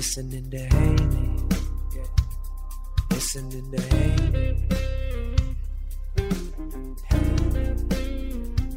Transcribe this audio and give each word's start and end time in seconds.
listening 0.00 0.50
to 0.50 0.56
Haney. 0.56 1.36
Yeah. 1.94 2.02
Listening 3.10 3.70
to 3.70 3.82
Haney. 3.82 4.56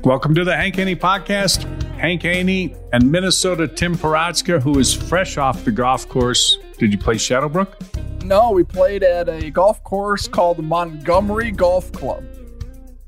Welcome 0.04 0.36
to 0.36 0.44
the 0.44 0.54
Hank 0.54 0.76
Haney 0.76 0.98
Podcast. 0.98 1.64
Hank 1.94 2.24
Haney 2.24 2.76
and 2.92 3.10
Minnesota 3.10 3.70
Tim 3.70 3.96
Parochka, 3.96 4.62
who 4.62 4.78
is 4.80 4.94
fresh 4.94 5.38
off 5.38 5.64
the 5.64 5.72
golf 5.72 6.10
course. 6.10 6.58
Did 6.78 6.92
you 6.92 6.98
play 6.98 7.16
Shadowbrook? 7.16 7.78
No, 8.26 8.52
we 8.52 8.66
played 8.66 9.04
at 9.04 9.30
a 9.30 9.50
golf 9.50 9.82
course 9.86 10.28
called 10.28 10.58
the 10.58 10.64
Montgomery 10.64 11.52
Golf 11.52 11.90
Club. 11.94 12.26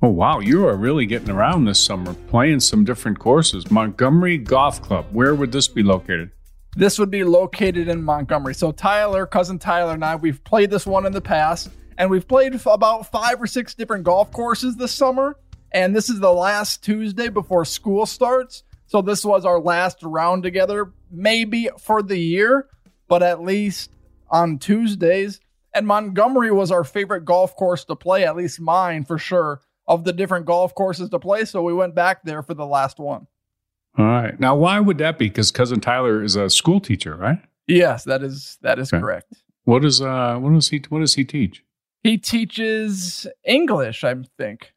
Oh, 0.01 0.07
wow. 0.07 0.39
You 0.39 0.65
are 0.69 0.77
really 0.77 1.05
getting 1.05 1.31
around 1.31 1.65
this 1.65 1.83
summer, 1.83 2.13
playing 2.13 2.61
some 2.61 2.85
different 2.85 3.19
courses. 3.19 3.69
Montgomery 3.69 4.37
Golf 4.37 4.81
Club. 4.81 5.05
Where 5.11 5.35
would 5.35 5.51
this 5.51 5.67
be 5.67 5.83
located? 5.83 6.31
This 6.78 7.00
would 7.00 7.09
be 7.09 7.24
located 7.24 7.88
in 7.88 8.03
Montgomery. 8.03 8.53
So, 8.53 8.74
Tyler, 8.74 9.25
cousin 9.25 9.58
Tyler, 9.58 9.94
and 9.94 10.03
I, 10.03 10.18
we've 10.18 10.44
played 10.44 10.69
this 10.69 10.86
one 10.86 11.06
in 11.06 11.13
the 11.13 11.22
past, 11.22 11.69
and 11.97 12.09
we've 12.09 12.28
played 12.28 12.59
about 12.66 13.09
five 13.09 13.41
or 13.41 13.47
six 13.47 13.74
different 13.74 14.03
golf 14.03 14.31
courses 14.31 14.75
this 14.75 14.91
summer. 14.91 15.38
And 15.72 15.96
this 15.96 16.09
is 16.09 16.19
the 16.19 16.34
last 16.34 16.84
Tuesday 16.84 17.30
before 17.30 17.63
school 17.63 18.06
starts. 18.06 18.63
So, 18.88 19.02
this 19.02 19.24
was 19.24 19.46
our 19.46 19.59
last 19.59 20.00
round 20.03 20.44
together, 20.44 20.91
maybe 21.09 21.69
for 21.80 22.03
the 22.03 22.18
year, 22.18 22.68
but 23.07 23.24
at 23.24 23.42
least 23.42 23.92
on 24.30 24.59
Tuesdays. 24.59 25.40
And 25.74 25.88
Montgomery 25.88 26.52
was 26.52 26.72
our 26.72 26.84
favorite 26.84 27.24
golf 27.24 27.56
course 27.56 27.86
to 27.86 27.96
play, 27.96 28.25
at 28.25 28.36
least 28.36 28.59
mine 28.59 29.06
for 29.06 29.18
sure 29.18 29.62
of 29.88 30.03
the 30.03 30.13
different 30.13 30.46
golf 30.46 30.75
courses 30.75 31.09
to 31.09 31.19
play. 31.19 31.46
So 31.46 31.62
we 31.62 31.74
went 31.74 31.96
back 31.96 32.24
there 32.24 32.44
for 32.44 32.53
the 32.53 32.66
last 32.66 33.00
one. 33.00 33.28
All 33.97 34.06
right. 34.06 34.39
Now, 34.39 34.56
why 34.56 34.79
would 34.79 34.97
that 34.97 35.17
be? 35.17 35.28
Because 35.29 35.51
cousin 35.51 35.79
Tyler 35.79 36.22
is 36.22 36.35
a 36.35 36.50
school 36.50 36.79
teacher, 36.79 37.16
right? 37.16 37.39
Yes, 37.67 38.03
that 38.03 38.22
is 38.23 38.57
that 38.61 38.78
is 38.79 38.91
Okay. 38.94 39.00
correct. 39.01 39.33
What 39.63 39.83
is 39.85 40.01
uh 40.01 40.38
what 40.38 40.53
does 40.53 40.69
he 40.69 40.81
what 40.89 41.00
does 41.00 41.16
he 41.16 41.23
teach? 41.25 41.63
He 42.03 42.17
teaches 42.17 43.25
English, 43.44 44.03
I 44.03 44.16
think. 44.38 44.73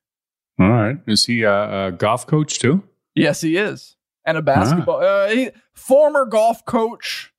All 0.58 0.70
right. 0.70 0.98
Is 1.06 1.26
he 1.26 1.42
a, 1.42 1.88
a 1.88 1.92
golf 1.92 2.26
coach 2.26 2.58
too? 2.58 2.82
Yes, 3.14 3.40
he 3.40 3.56
is, 3.56 3.96
and 4.24 4.38
a 4.38 4.42
basketball. 4.42 5.02
Uh, 5.02 5.28
he, 5.28 5.50
former 5.74 6.24
golf 6.24 6.64
coach, 6.64 7.32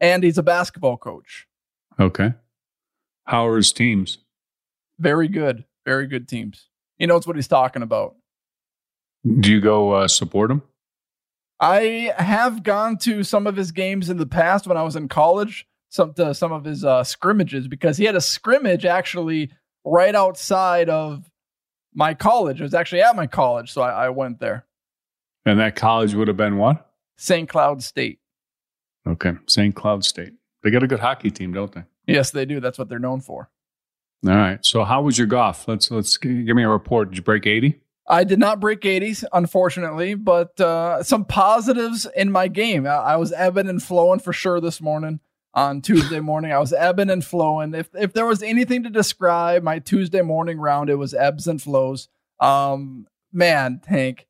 and 0.00 0.24
he's 0.24 0.38
a 0.38 0.42
basketball 0.42 0.96
coach. 0.96 1.46
Okay. 1.98 2.32
How 3.24 3.46
are 3.46 3.56
his 3.56 3.72
teams? 3.72 4.18
Very 4.98 5.28
good, 5.28 5.64
very 5.84 6.06
good 6.06 6.26
teams. 6.26 6.68
He 6.98 7.06
knows 7.06 7.26
what 7.26 7.36
he's 7.36 7.48
talking 7.48 7.82
about. 7.82 8.16
Do 9.24 9.50
you 9.52 9.60
go 9.60 9.92
uh, 9.92 10.08
support 10.08 10.50
him? 10.50 10.62
I 11.60 12.14
have 12.16 12.62
gone 12.62 12.96
to 12.98 13.22
some 13.22 13.46
of 13.46 13.56
his 13.56 13.70
games 13.70 14.08
in 14.08 14.16
the 14.16 14.26
past 14.26 14.66
when 14.66 14.78
I 14.78 14.82
was 14.82 14.96
in 14.96 15.08
college, 15.08 15.66
some 15.90 16.14
to 16.14 16.34
some 16.34 16.52
of 16.52 16.64
his 16.64 16.84
uh, 16.84 17.04
scrimmages 17.04 17.68
because 17.68 17.98
he 17.98 18.04
had 18.04 18.16
a 18.16 18.20
scrimmage 18.20 18.86
actually 18.86 19.50
right 19.84 20.14
outside 20.14 20.88
of 20.88 21.30
my 21.92 22.14
college. 22.14 22.60
It 22.60 22.64
was 22.64 22.74
actually 22.74 23.02
at 23.02 23.14
my 23.14 23.26
college, 23.26 23.72
so 23.72 23.82
I, 23.82 24.06
I 24.06 24.08
went 24.08 24.40
there. 24.40 24.64
And 25.44 25.60
that 25.60 25.76
college 25.76 26.14
would 26.14 26.28
have 26.28 26.36
been 26.36 26.56
what? 26.56 26.90
St. 27.16 27.48
Cloud 27.48 27.82
State. 27.82 28.20
Okay. 29.06 29.32
St. 29.46 29.74
Cloud 29.74 30.04
State. 30.04 30.32
They 30.62 30.70
got 30.70 30.82
a 30.82 30.86
good 30.86 31.00
hockey 31.00 31.30
team, 31.30 31.52
don't 31.52 31.72
they? 31.72 31.84
Yes, 32.06 32.30
they 32.30 32.44
do. 32.44 32.60
That's 32.60 32.78
what 32.78 32.88
they're 32.88 32.98
known 32.98 33.20
for. 33.20 33.50
All 34.26 34.34
right. 34.34 34.64
So 34.64 34.84
how 34.84 35.02
was 35.02 35.16
your 35.18 35.26
golf? 35.26 35.66
Let's 35.66 35.90
let's 35.90 36.16
give 36.16 36.32
me 36.32 36.62
a 36.62 36.68
report. 36.68 37.10
Did 37.10 37.18
you 37.18 37.22
break 37.22 37.46
80? 37.46 37.80
I 38.10 38.24
did 38.24 38.40
not 38.40 38.58
break 38.58 38.80
80s, 38.80 39.24
unfortunately, 39.32 40.14
but 40.14 40.60
uh, 40.60 41.02
some 41.04 41.24
positives 41.24 42.06
in 42.16 42.32
my 42.32 42.48
game. 42.48 42.84
I, 42.86 42.90
I 42.96 43.16
was 43.16 43.32
ebbing 43.32 43.68
and 43.68 43.80
flowing 43.82 44.18
for 44.18 44.32
sure 44.32 44.60
this 44.60 44.80
morning. 44.80 45.20
On 45.54 45.80
Tuesday 45.80 46.20
morning, 46.20 46.52
I 46.52 46.58
was 46.58 46.72
ebbing 46.72 47.10
and 47.10 47.24
flowing. 47.24 47.74
If 47.74 47.88
if 47.94 48.12
there 48.12 48.26
was 48.26 48.40
anything 48.40 48.84
to 48.84 48.88
describe 48.90 49.64
my 49.64 49.80
Tuesday 49.80 50.22
morning 50.22 50.58
round, 50.60 50.88
it 50.90 50.94
was 50.94 51.12
ebbs 51.12 51.48
and 51.48 51.60
flows. 51.60 52.08
Um, 52.38 53.06
man, 53.32 53.80
Hank. 53.86 54.28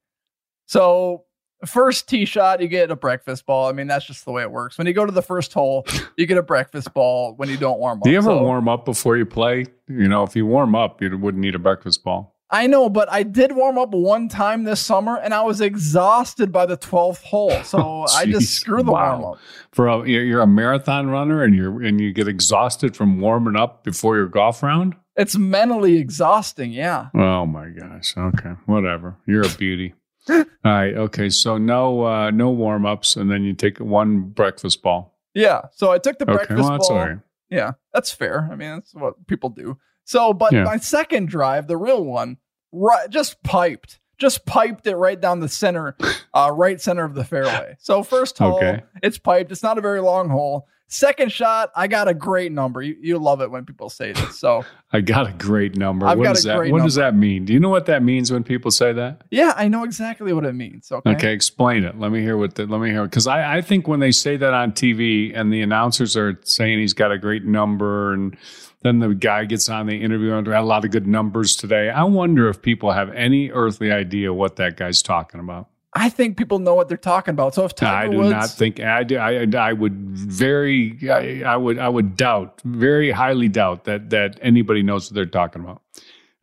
So 0.66 1.24
first 1.66 2.08
tee 2.08 2.24
shot, 2.24 2.62
you 2.62 2.68
get 2.68 2.90
a 2.90 2.96
breakfast 2.96 3.44
ball. 3.44 3.68
I 3.68 3.72
mean, 3.72 3.86
that's 3.86 4.06
just 4.06 4.24
the 4.24 4.32
way 4.32 4.40
it 4.42 4.50
works. 4.50 4.78
When 4.78 4.86
you 4.86 4.94
go 4.94 5.04
to 5.04 5.12
the 5.12 5.20
first 5.22 5.52
hole, 5.52 5.86
you 6.16 6.24
get 6.26 6.38
a 6.38 6.42
breakfast 6.42 6.94
ball. 6.94 7.34
When 7.36 7.48
you 7.50 7.58
don't 7.58 7.78
warm 7.78 7.98
up, 7.98 8.04
Do 8.04 8.10
you 8.10 8.16
ever 8.18 8.30
So- 8.30 8.42
warm 8.42 8.68
up 8.68 8.84
before 8.86 9.16
you 9.18 9.26
play? 9.26 9.66
You 9.88 10.08
know, 10.08 10.22
if 10.22 10.34
you 10.36 10.46
warm 10.46 10.74
up, 10.74 11.02
you 11.02 11.16
wouldn't 11.18 11.42
need 11.42 11.54
a 11.54 11.58
breakfast 11.58 12.02
ball. 12.02 12.29
I 12.52 12.66
know, 12.66 12.88
but 12.88 13.10
I 13.12 13.22
did 13.22 13.52
warm 13.52 13.78
up 13.78 13.90
one 13.90 14.28
time 14.28 14.64
this 14.64 14.80
summer, 14.80 15.16
and 15.16 15.32
I 15.32 15.42
was 15.42 15.60
exhausted 15.60 16.50
by 16.50 16.66
the 16.66 16.76
twelfth 16.76 17.22
hole. 17.24 17.62
So 17.62 17.78
Oh, 17.82 18.06
I 18.16 18.26
just 18.26 18.52
screw 18.54 18.82
the 18.82 18.90
Wow. 18.92 19.20
warm 19.20 19.32
up. 19.34 19.38
For 19.72 19.86
a, 19.86 20.08
you're 20.08 20.40
a 20.42 20.46
marathon 20.46 21.08
runner 21.10 21.42
and 21.44 21.54
you're 21.54 21.82
and 21.82 22.00
you 22.00 22.12
get 22.12 22.26
exhausted 22.28 22.96
from 22.96 23.20
warming 23.20 23.56
up 23.56 23.84
before 23.84 24.16
your 24.16 24.26
golf 24.26 24.62
round. 24.62 24.96
It's 25.16 25.36
mentally 25.36 25.98
exhausting. 25.98 26.72
Yeah. 26.72 27.08
Oh 27.14 27.46
my 27.46 27.68
gosh. 27.68 28.14
Okay. 28.16 28.50
Whatever. 28.66 29.16
You're 29.26 29.46
a 29.46 29.50
beauty. 29.56 29.94
All 30.30 30.44
right. 30.64 30.94
Okay. 30.94 31.28
So 31.30 31.56
no 31.58 32.04
uh, 32.04 32.30
no 32.30 32.50
warm 32.50 32.84
ups, 32.86 33.16
and 33.16 33.30
then 33.30 33.42
you 33.44 33.54
take 33.54 33.78
one 33.78 34.22
breakfast 34.22 34.82
ball. 34.82 35.18
Yeah. 35.34 35.62
So 35.72 35.92
I 35.92 35.98
took 35.98 36.18
the 36.18 36.24
Okay. 36.24 36.34
breakfast 36.34 36.68
Well, 36.68 36.78
ball. 36.78 36.92
all 36.92 37.06
right. 37.06 37.18
Yeah, 37.48 37.72
that's 37.92 38.12
fair. 38.12 38.48
I 38.50 38.54
mean, 38.54 38.70
that's 38.76 38.94
what 38.94 39.26
people 39.26 39.50
do. 39.50 39.76
So, 40.10 40.32
but 40.34 40.52
Yeah. 40.52 40.64
my 40.64 40.76
second 40.78 41.28
drive, 41.28 41.68
the 41.68 41.76
real 41.76 42.02
one, 42.04 42.38
right, 42.72 43.08
just 43.08 43.40
piped, 43.44 44.00
just 44.18 44.44
piped 44.44 44.84
it 44.88 44.96
right 44.96 45.20
down 45.20 45.38
the 45.38 45.48
center, 45.48 45.96
uh, 46.34 46.50
right 46.52 46.80
center 46.80 47.04
of 47.04 47.14
the 47.14 47.22
fairway. 47.22 47.76
So 47.78 48.02
first 48.02 48.36
hole, 48.38 48.56
Okay. 48.56 48.82
it's 49.04 49.18
piped. 49.18 49.52
It's 49.52 49.62
not 49.62 49.78
a 49.78 49.80
very 49.80 50.00
long 50.00 50.28
hole. 50.28 50.66
Second 50.92 51.30
shot, 51.30 51.70
I 51.76 51.86
got 51.86 52.08
a 52.08 52.14
great 52.14 52.50
number. 52.50 52.82
You, 52.82 52.96
you 53.00 53.16
love 53.16 53.40
it 53.40 53.48
when 53.48 53.64
people 53.64 53.88
say 53.88 54.10
this. 54.12 54.40
So 54.40 54.64
I 54.92 55.00
got 55.00 55.28
a 55.28 55.32
great 55.32 55.76
number. 55.76 56.04
I've 56.04 56.18
what 56.18 56.24
got 56.24 56.34
does 56.34 56.44
a 56.44 56.48
that? 56.48 56.56
great 56.56 56.72
What 56.72 56.82
does 56.82 56.96
that 56.96 57.14
mean? 57.14 57.44
Do 57.44 57.52
you 57.52 57.60
know 57.60 57.68
what 57.68 57.86
that 57.86 58.02
means 58.02 58.32
when 58.32 58.42
people 58.42 58.72
say 58.72 58.92
that? 58.94 59.22
yeah, 59.30 59.52
I 59.56 59.68
know 59.68 59.84
exactly 59.84 60.32
what 60.32 60.44
it 60.44 60.54
means. 60.54 60.90
Okay. 60.90 61.10
Okay, 61.12 61.32
explain 61.32 61.84
it. 61.84 61.96
Let 62.00 62.10
me 62.10 62.22
hear 62.22 62.36
what. 62.36 62.56
The, 62.56 62.66
let 62.66 62.80
me 62.80 62.90
hear 62.90 63.04
because 63.04 63.28
I, 63.28 63.58
I 63.58 63.60
think 63.60 63.86
when 63.86 64.00
they 64.00 64.10
say 64.10 64.36
that 64.36 64.52
on 64.52 64.72
TV 64.72 65.30
and 65.32 65.52
the 65.52 65.62
announcers 65.62 66.16
are 66.16 66.40
saying 66.42 66.80
he's 66.80 66.92
got 66.92 67.12
a 67.12 67.18
great 67.18 67.44
number, 67.44 68.12
and 68.12 68.36
then 68.82 68.98
the 68.98 69.14
guy 69.14 69.44
gets 69.44 69.68
on 69.68 69.86
the 69.86 70.02
interview 70.02 70.32
and 70.32 70.44
had 70.44 70.56
a 70.56 70.62
lot 70.62 70.84
of 70.84 70.90
good 70.90 71.06
numbers 71.06 71.54
today. 71.54 71.88
I 71.88 72.02
wonder 72.02 72.48
if 72.48 72.62
people 72.62 72.90
have 72.90 73.10
any 73.10 73.50
earthly 73.52 73.92
idea 73.92 74.32
what 74.34 74.56
that 74.56 74.76
guy's 74.76 75.02
talking 75.02 75.38
about. 75.38 75.68
I 75.92 76.08
think 76.08 76.36
people 76.36 76.60
know 76.60 76.74
what 76.74 76.88
they're 76.88 76.96
talking 76.96 77.32
about. 77.32 77.54
So 77.54 77.64
if 77.64 77.74
Tiger 77.74 78.08
I 78.08 78.10
do 78.10 78.18
Woods, 78.18 78.30
not 78.30 78.50
think 78.50 78.80
I, 78.80 79.02
do, 79.02 79.16
I 79.16 79.46
I 79.56 79.72
would 79.72 79.94
very 80.16 80.98
I, 81.10 81.42
I 81.42 81.56
would 81.56 81.78
I 81.78 81.88
would 81.88 82.16
doubt 82.16 82.60
very 82.64 83.10
highly 83.10 83.48
doubt 83.48 83.84
that 83.84 84.10
that 84.10 84.38
anybody 84.40 84.82
knows 84.82 85.10
what 85.10 85.16
they're 85.16 85.26
talking 85.26 85.62
about. 85.62 85.82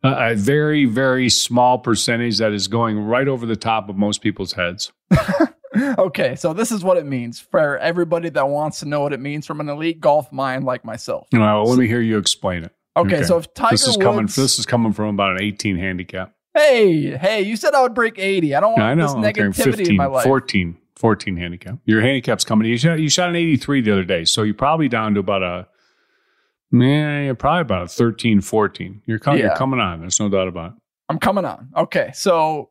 Uh, 0.04 0.30
a 0.30 0.34
very 0.34 0.84
very 0.84 1.28
small 1.30 1.78
percentage 1.78 2.38
that 2.38 2.52
is 2.52 2.68
going 2.68 2.98
right 2.98 3.26
over 3.26 3.46
the 3.46 3.56
top 3.56 3.88
of 3.88 3.96
most 3.96 4.20
people's 4.20 4.52
heads. 4.52 4.92
okay, 5.98 6.36
so 6.36 6.52
this 6.52 6.70
is 6.70 6.84
what 6.84 6.98
it 6.98 7.06
means 7.06 7.40
for 7.40 7.78
everybody 7.78 8.28
that 8.28 8.48
wants 8.48 8.80
to 8.80 8.86
know 8.86 9.00
what 9.00 9.12
it 9.12 9.20
means 9.20 9.46
from 9.46 9.60
an 9.60 9.68
elite 9.68 10.00
golf 10.00 10.30
mind 10.30 10.64
like 10.64 10.84
myself. 10.84 11.26
Well, 11.32 11.64
let 11.64 11.78
me 11.78 11.86
hear 11.86 12.02
you 12.02 12.18
explain 12.18 12.64
it. 12.64 12.72
Okay, 12.96 13.22
so 13.22 13.38
if 13.38 13.52
Tiger 13.54 13.72
this 13.72 13.86
is 13.86 13.96
Woods, 13.96 14.04
coming 14.04 14.26
this 14.26 14.58
is 14.58 14.66
coming 14.66 14.92
from 14.92 15.06
about 15.06 15.32
an 15.32 15.42
18 15.42 15.76
handicap. 15.76 16.34
Hey, 16.54 17.16
hey, 17.16 17.42
you 17.42 17.56
said 17.56 17.74
I 17.74 17.82
would 17.82 17.94
break 17.94 18.18
80. 18.18 18.54
I 18.54 18.60
don't 18.60 18.72
want 18.72 18.82
I 18.82 18.94
know. 18.94 19.06
this 19.06 19.14
negativity 19.14 19.64
15, 19.76 19.90
in 19.90 19.96
my 19.96 20.06
life. 20.06 20.24
14, 20.24 20.76
14 20.96 21.36
handicap. 21.36 21.78
Your 21.84 22.00
handicap's 22.00 22.44
coming. 22.44 22.68
You 22.68 22.78
shot 22.78 22.98
you 23.00 23.08
shot 23.08 23.28
an 23.30 23.36
83 23.36 23.80
the 23.82 23.92
other 23.92 24.04
day, 24.04 24.24
so 24.24 24.42
you're 24.42 24.54
probably 24.54 24.88
down 24.88 25.14
to 25.14 25.20
about 25.20 25.42
a 25.42 25.66
yeah, 26.70 27.22
you're 27.22 27.34
probably 27.34 27.62
about 27.62 27.82
a 27.84 27.88
13, 27.88 28.42
14. 28.42 29.02
You're, 29.06 29.18
com- 29.18 29.38
you're 29.38 29.54
coming 29.56 29.80
on. 29.80 30.00
There's 30.00 30.20
no 30.20 30.28
doubt 30.28 30.48
about 30.48 30.72
it. 30.72 30.76
I'm 31.08 31.18
coming 31.18 31.46
on. 31.46 31.70
Okay, 31.74 32.10
so 32.12 32.68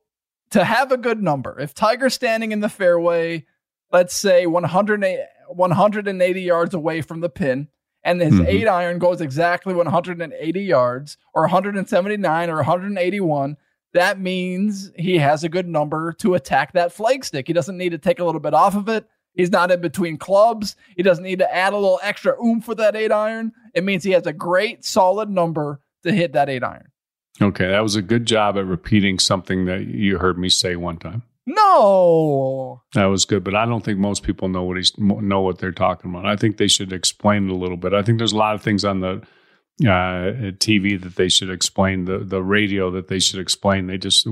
to 0.52 0.64
have 0.64 0.92
a 0.92 0.98
good 0.98 1.22
number, 1.24 1.60
if 1.60 1.74
Tiger's 1.74 2.14
standing 2.14 2.52
in 2.52 2.60
the 2.60 2.70
fairway, 2.70 3.46
let's 3.92 4.14
say 4.14 4.46
108 4.46 5.20
180 5.50 6.42
yards 6.42 6.74
away 6.76 7.02
from 7.02 7.22
the 7.22 7.30
pin, 7.30 7.70
and 8.04 8.22
his 8.22 8.34
Mhm. 8.36 8.48
eight 8.48 8.68
iron 8.68 9.00
goes 9.00 9.20
exactly 9.22 9.74
180 9.74 10.62
yards, 10.62 11.18
or 11.34 11.44
179 11.44 12.50
or 12.52 12.58
181, 12.58 13.58
that 13.98 14.20
means 14.20 14.92
he 14.96 15.18
has 15.18 15.44
a 15.44 15.50
good 15.50 15.68
number 15.68 16.14
to 16.14 16.36
attack 16.36 16.74
that 16.74 16.92
flag 16.92 17.26
stick. 17.26 17.48
He 17.48 17.54
doesn't 17.54 17.78
need 17.78 17.90
to 17.90 17.98
take 17.98 18.20
a 18.20 18.24
little 18.24 18.40
bit 18.40 18.54
off 18.54 18.76
of 18.76 18.88
it. 18.88 19.08
He's 19.34 19.52
not 19.52 19.72
in 19.72 19.82
between 19.82 20.18
clubs. 20.18 20.76
He 20.96 21.04
doesn't 21.04 21.24
need 21.24 21.40
to 21.40 21.54
add 21.54 21.74
a 21.74 21.78
little 21.78 22.00
extra 22.02 22.36
oomph 22.44 22.66
for 22.66 22.76
that 22.76 22.96
eight 22.96 23.12
iron. 23.12 23.54
It 23.74 23.84
means 23.84 24.04
he 24.04 24.12
has 24.12 24.26
a 24.26 24.34
great, 24.34 24.84
solid 24.86 25.30
number 25.30 25.82
to 26.04 26.12
hit 26.12 26.34
that 26.34 26.50
eight 26.50 26.64
iron. 26.64 26.92
Okay, 27.42 27.68
that 27.68 27.84
was 27.84 27.96
a 27.96 28.02
good 28.02 28.26
job 28.26 28.58
at 28.58 28.66
repeating 28.66 29.20
something 29.20 29.66
that 29.66 29.86
you 29.86 30.18
heard 30.18 30.40
me 30.40 30.50
say 30.50 30.76
one 30.76 30.98
time. 30.98 31.24
No. 31.46 32.82
That 32.94 33.06
was 33.06 33.26
good, 33.26 33.44
but 33.44 33.56
I 33.56 33.66
don't 33.66 33.84
think 33.84 34.00
most 34.00 34.24
people 34.24 34.50
know 34.50 34.64
what 34.64 34.78
he's 34.78 34.98
know 34.98 35.42
what 35.42 35.60
they're 35.60 35.72
talking 35.72 36.12
about. 36.12 36.26
I 36.26 36.36
think 36.36 36.58
they 36.58 36.68
should 36.68 36.92
explain 36.92 37.48
it 37.48 37.52
a 37.52 37.56
little 37.56 37.78
bit. 37.78 37.94
I 37.94 38.02
think 38.02 38.18
there's 38.18 38.34
a 38.34 38.38
lot 38.38 38.56
of 38.56 38.62
things 38.62 38.84
on 38.84 39.00
the 39.00 39.22
uh, 39.84 40.54
TV 40.58 41.00
that 41.02 41.16
they 41.16 41.30
should 41.30 41.50
explain, 41.50 42.06
the 42.06 42.20
the 42.20 42.42
radio 42.42 42.92
that 42.92 43.08
they 43.08 43.20
should 43.20 43.40
explain. 43.40 43.88
They 43.88 43.98
just 43.98 44.28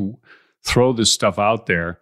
throw 0.64 0.94
this 0.94 1.12
stuff 1.12 1.38
out 1.38 1.68
there, 1.68 2.00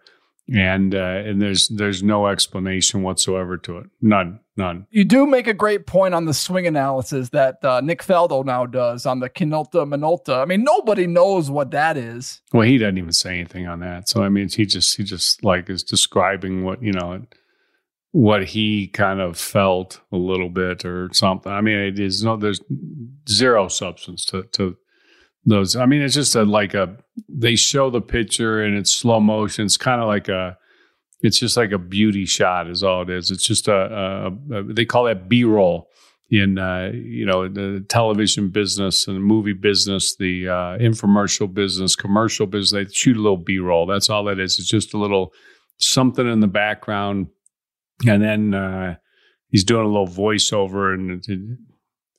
and 0.52 0.94
uh, 0.94 0.98
and 0.98 1.42
there's 1.42 1.68
there's 1.68 2.02
no 2.02 2.26
explanation 2.28 3.02
whatsoever 3.02 3.58
to 3.58 3.78
it. 3.78 3.86
None, 4.00 4.40
none. 4.56 4.86
You 4.90 5.04
do 5.04 5.26
make 5.26 5.46
a 5.46 5.52
great 5.54 5.86
point 5.86 6.14
on 6.14 6.24
the 6.24 6.34
swing 6.34 6.66
analysis 6.66 7.28
that 7.30 7.62
uh, 7.62 7.80
Nick 7.82 8.02
Faldo 8.02 8.44
now 8.44 8.64
does 8.64 9.04
on 9.04 9.20
the 9.20 9.28
Kinolta 9.28 9.86
Minolta. 9.86 10.40
I 10.40 10.46
mean, 10.46 10.64
nobody 10.64 11.06
knows 11.06 11.50
what 11.50 11.70
that 11.72 11.98
is. 11.98 12.40
Well, 12.52 12.66
he 12.66 12.78
doesn't 12.78 12.98
even 12.98 13.12
say 13.12 13.34
anything 13.34 13.66
on 13.66 13.80
that. 13.80 14.08
So 14.08 14.22
I 14.22 14.30
mean, 14.30 14.48
he 14.48 14.64
just 14.64 14.96
he 14.96 15.04
just 15.04 15.44
like 15.44 15.68
is 15.68 15.82
describing 15.82 16.64
what 16.64 16.82
you 16.82 16.92
know 16.92 17.26
what 18.14 18.44
he 18.44 18.86
kind 18.86 19.20
of 19.20 19.36
felt 19.36 20.00
a 20.12 20.16
little 20.16 20.48
bit 20.48 20.84
or 20.84 21.12
something. 21.12 21.50
I 21.50 21.60
mean, 21.60 21.78
it 21.78 21.98
is 21.98 22.22
no 22.22 22.36
there's 22.36 22.60
zero 23.28 23.66
substance 23.66 24.24
to 24.26 24.44
to 24.52 24.76
those. 25.44 25.74
I 25.74 25.84
mean, 25.86 26.00
it's 26.00 26.14
just 26.14 26.36
a 26.36 26.44
like 26.44 26.74
a 26.74 26.96
they 27.28 27.56
show 27.56 27.90
the 27.90 28.00
picture 28.00 28.62
and 28.62 28.76
it's 28.76 28.94
slow 28.94 29.18
motion. 29.18 29.64
It's 29.64 29.76
kind 29.76 30.00
of 30.00 30.06
like 30.06 30.28
a 30.28 30.56
it's 31.22 31.40
just 31.40 31.56
like 31.56 31.72
a 31.72 31.78
beauty 31.78 32.24
shot 32.24 32.70
is 32.70 32.84
all 32.84 33.02
it 33.02 33.10
is. 33.10 33.32
It's 33.32 33.44
just 33.44 33.66
a, 33.66 33.74
a, 33.74 34.58
a 34.58 34.62
they 34.62 34.84
call 34.84 35.06
that 35.06 35.28
B 35.28 35.42
roll 35.42 35.88
in 36.30 36.56
uh, 36.56 36.92
you 36.94 37.26
know 37.26 37.48
the 37.48 37.84
television 37.88 38.48
business 38.48 39.08
and 39.08 39.16
the 39.16 39.20
movie 39.22 39.54
business, 39.54 40.14
the 40.14 40.48
uh, 40.48 40.78
infomercial 40.78 41.52
business, 41.52 41.96
commercial 41.96 42.46
business. 42.46 42.86
They 42.86 42.94
shoot 42.94 43.16
a 43.16 43.20
little 43.20 43.38
B 43.38 43.58
roll. 43.58 43.86
That's 43.86 44.08
all 44.08 44.22
that 44.26 44.38
is. 44.38 44.60
It's 44.60 44.68
just 44.68 44.94
a 44.94 44.98
little 44.98 45.32
something 45.78 46.30
in 46.30 46.38
the 46.38 46.46
background, 46.46 47.26
and 48.06 48.22
then 48.22 48.54
uh, 48.54 48.96
he's 49.48 49.64
doing 49.64 49.84
a 49.84 49.88
little 49.88 50.08
voiceover, 50.08 50.94
and, 50.94 51.10
it, 51.10 51.28
it- 51.28 51.58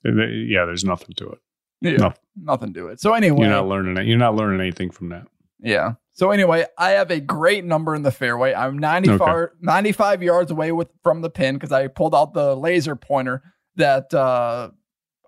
and 0.04 0.50
yeah, 0.50 0.66
there's 0.66 0.84
nothing 0.86 1.16
to 1.18 1.30
it. 1.30 1.40
Yeah, 1.82 1.98
No. 1.98 2.14
nothing 2.36 2.74
to 2.76 2.88
it. 2.90 3.00
So 3.02 3.14
anyway, 3.14 3.40
You're 3.42 3.50
not 3.50 3.68
learning 3.68 3.98
it. 3.98 4.06
You're 4.06 4.18
not 4.20 4.36
learning 4.36 4.62
anything 4.62 4.92
from 4.92 5.10
that. 5.10 5.28
yeah. 5.60 5.94
So 6.14 6.32
anyway, 6.32 6.66
I 6.78 6.92
have 6.92 7.12
a 7.12 7.20
great 7.20 7.66
number 7.66 7.94
in 7.94 8.02
the 8.04 8.12
fairway. 8.12 8.54
I'm 8.54 8.78
95, 8.78 9.50
95 9.60 10.24
yards 10.24 10.50
away 10.50 10.72
with 10.72 10.88
from 11.04 11.20
the 11.22 11.30
pin 11.30 11.56
because 11.56 11.74
I 11.74 11.88
pulled 11.88 12.16
out 12.16 12.34
the 12.34 12.56
laser 12.56 12.96
pointer 12.96 13.44
that 13.76 14.14
uh, 14.14 14.70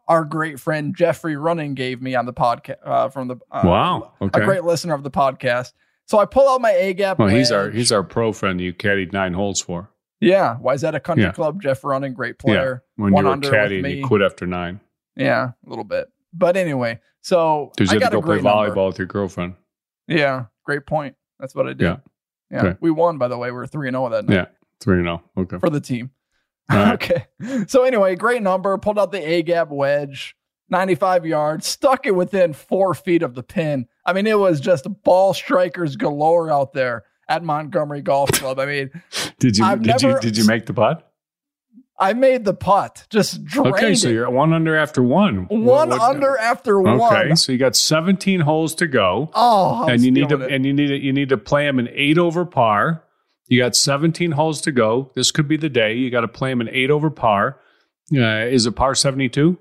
our 0.07 0.23
great 0.23 0.61
friend 0.61 0.95
Jeffrey 0.95 1.35
Running 1.35 1.73
gave 1.73 2.01
me 2.01 2.15
on 2.15 2.25
the 2.25 2.31
podcast 2.31 2.77
uh, 2.85 3.09
from 3.09 3.27
the 3.27 3.35
uh, 3.51 3.63
Wow. 3.65 4.13
Okay. 4.21 4.41
a 4.41 4.45
great 4.45 4.63
listener 4.63 4.93
of 4.93 5.03
the 5.03 5.11
podcast. 5.11 5.73
So 6.05 6.19
I 6.19 6.25
pull 6.25 6.47
out 6.47 6.61
my 6.61 6.71
A 6.71 6.93
gap. 6.93 7.19
Well, 7.19 7.27
he's 7.27 7.51
our 7.51 7.69
he's 7.69 7.91
our 7.91 8.03
pro 8.03 8.31
friend. 8.31 8.61
You 8.61 8.73
caddied 8.73 9.11
nine 9.11 9.33
holes 9.33 9.59
for. 9.59 9.89
Yeah, 10.19 10.55
why 10.55 10.73
is 10.73 10.81
that 10.81 10.95
a 10.95 10.99
country 10.99 11.23
Yeah. 11.25 11.31
club? 11.31 11.61
Jeff 11.61 11.83
Running, 11.83 12.13
great 12.13 12.39
player. 12.39 12.83
Yeah, 12.97 13.03
when 13.03 13.13
One 13.13 13.23
you 13.23 13.27
were 13.27 13.33
under 13.33 13.49
caddy 13.51 13.79
and 13.79 13.87
you 13.87 14.05
quit 14.05 14.21
after 14.21 14.45
nine. 14.47 14.79
Yeah, 15.15 15.51
a 15.65 15.69
little 15.69 15.83
bit. 15.83 16.07
But 16.33 16.57
anyway, 16.57 16.99
so 17.21 17.71
I 17.79 17.83
you 17.83 17.99
to 17.99 18.07
a 18.07 18.09
go 18.09 18.21
play 18.21 18.39
great 18.39 18.43
number. 18.43 18.71
volleyball 18.73 18.87
with 18.87 18.97
your 18.97 19.07
girlfriend. 19.07 19.55
Yeah, 20.07 20.45
great 20.65 20.85
point. 20.85 21.15
That's 21.39 21.53
what 21.55 21.65
I 21.67 21.69
did. 21.73 21.81
Yeah. 21.81 21.97
Yeah, 22.49 22.59
Okay. 22.65 22.77
we 22.79 22.91
won 22.91 23.17
by 23.17 23.27
the 23.27 23.37
way. 23.37 23.51
We 23.51 23.57
are 23.59 23.67
three 23.67 23.87
and 23.89 23.95
zero 23.95 24.09
that 24.09 24.25
night 24.25 24.33
Yeah, 24.33 24.45
three 24.79 24.97
and 24.97 25.05
zero. 25.05 25.23
Okay. 25.37 25.59
for 25.59 25.69
the 25.69 25.81
team. 25.81 26.11
Right. 26.69 26.93
okay. 27.41 27.65
So 27.67 27.83
anyway, 27.83 28.15
great 28.15 28.41
number. 28.41 28.77
Pulled 28.77 28.97
out 28.99 29.11
the 29.11 29.19
A 29.27 29.41
gap 29.43 29.69
wedge, 29.69 30.35
ninety 30.69 30.95
five 30.95 31.25
yards, 31.25 31.67
stuck 31.67 32.05
it 32.05 32.15
within 32.15 32.53
four 32.53 32.93
feet 32.93 33.21
of 33.21 33.35
the 33.35 33.43
pin. 33.43 33.87
I 34.05 34.13
mean, 34.13 34.25
it 34.27 34.39
was 34.39 34.59
just 34.61 34.87
ball 35.03 35.33
strikers 35.33 35.95
galore 35.95 36.49
out 36.51 36.73
there 36.73 37.03
at 37.29 37.43
Montgomery 37.43 38.01
Golf 38.01 38.31
Club. 38.31 38.59
I 38.59 38.65
mean, 38.65 38.89
Did 39.39 39.57
you 39.57 39.65
I've 39.65 39.81
did 39.83 40.01
you 40.01 40.19
did 40.19 40.37
you 40.37 40.45
make 40.45 40.65
the 40.65 40.73
putt? 40.73 41.03
I 41.99 42.13
made 42.13 42.45
the 42.45 42.53
putt, 42.53 43.07
just 43.09 43.43
drained 43.43 43.73
Okay, 43.73 43.95
so 43.95 44.07
you're 44.09 44.25
at 44.27 44.31
one 44.31 44.53
under 44.53 44.75
after 44.75 45.01
one. 45.01 45.47
one 45.47 45.63
What- 45.63 45.89
what- 45.89 46.01
under 46.01 46.37
after 46.37 46.79
Okay, 46.81 46.95
one. 46.95 47.15
Okay, 47.25 47.35
so 47.35 47.51
you 47.51 47.57
got 47.57 47.75
17 47.75 48.41
holes 48.41 48.75
to 48.75 48.85
go, 48.87 49.31
Oh, 49.33 49.87
and 49.87 50.03
you 50.03 50.11
need 50.11 50.29
to 50.29 50.39
it. 50.41 50.51
and 50.51 50.63
you 50.65 50.73
need 50.73 50.87
to 50.87 50.97
you 50.97 51.11
need 51.11 51.29
to 51.29 51.37
play 51.37 51.65
them 51.65 51.79
an 51.79 51.89
eight 51.91 52.17
over 52.19 52.45
par. 52.45 53.03
You 53.47 53.59
got 53.61 53.75
17 53.75 54.31
holes 54.33 54.61
to 54.61 54.71
go. 54.71 55.11
This 55.15 55.31
could 55.31 55.47
be 55.47 55.57
the 55.57 55.69
day. 55.69 55.93
You 55.95 56.11
got 56.11 56.21
to 56.21 56.27
play 56.27 56.49
them 56.51 56.61
an 56.61 56.69
eight 56.71 56.91
over 56.91 57.09
par. 57.09 57.59
Uh, 58.15 58.45
is 58.45 58.65
it 58.67 58.73
par 58.75 58.93
72? 58.95 59.57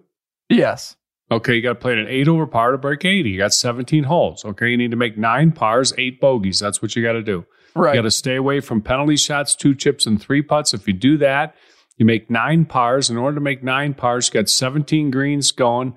yes. 0.50 0.96
Okay, 1.28 1.56
you 1.56 1.62
got 1.62 1.70
to 1.70 1.74
play 1.80 1.92
it 1.92 1.98
an 1.98 2.06
eight 2.08 2.28
over 2.28 2.46
par 2.46 2.70
to 2.70 2.78
break 2.78 3.04
80. 3.04 3.30
You 3.30 3.38
got 3.38 3.52
17 3.52 4.04
holes. 4.04 4.44
Okay, 4.44 4.68
you 4.68 4.76
need 4.76 4.92
to 4.92 4.96
make 4.96 5.18
nine 5.18 5.50
pars, 5.50 5.92
eight 5.98 6.20
bogeys. 6.20 6.60
That's 6.60 6.80
what 6.80 6.94
you 6.94 7.02
got 7.02 7.14
to 7.14 7.22
do. 7.22 7.44
Right. 7.76 7.94
You 7.94 7.98
got 8.00 8.04
to 8.04 8.10
stay 8.10 8.36
away 8.36 8.60
from 8.60 8.80
penalty 8.80 9.16
shots, 9.16 9.54
two 9.54 9.74
chips, 9.74 10.06
and 10.06 10.20
three 10.20 10.42
putts. 10.42 10.72
If 10.72 10.86
you 10.86 10.94
do 10.94 11.18
that, 11.18 11.54
you 11.96 12.06
make 12.06 12.30
nine 12.30 12.64
pars. 12.64 13.10
In 13.10 13.16
order 13.16 13.34
to 13.36 13.40
make 13.40 13.62
nine 13.62 13.94
pars, 13.94 14.28
you 14.28 14.34
got 14.40 14.48
17 14.48 15.10
greens 15.10 15.50
going, 15.50 15.94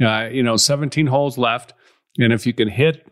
uh, 0.00 0.28
you 0.30 0.42
know, 0.42 0.56
17 0.56 1.06
holes 1.06 1.38
left. 1.38 1.74
And 2.18 2.32
if 2.32 2.46
you 2.46 2.52
can 2.52 2.68
hit, 2.68 3.06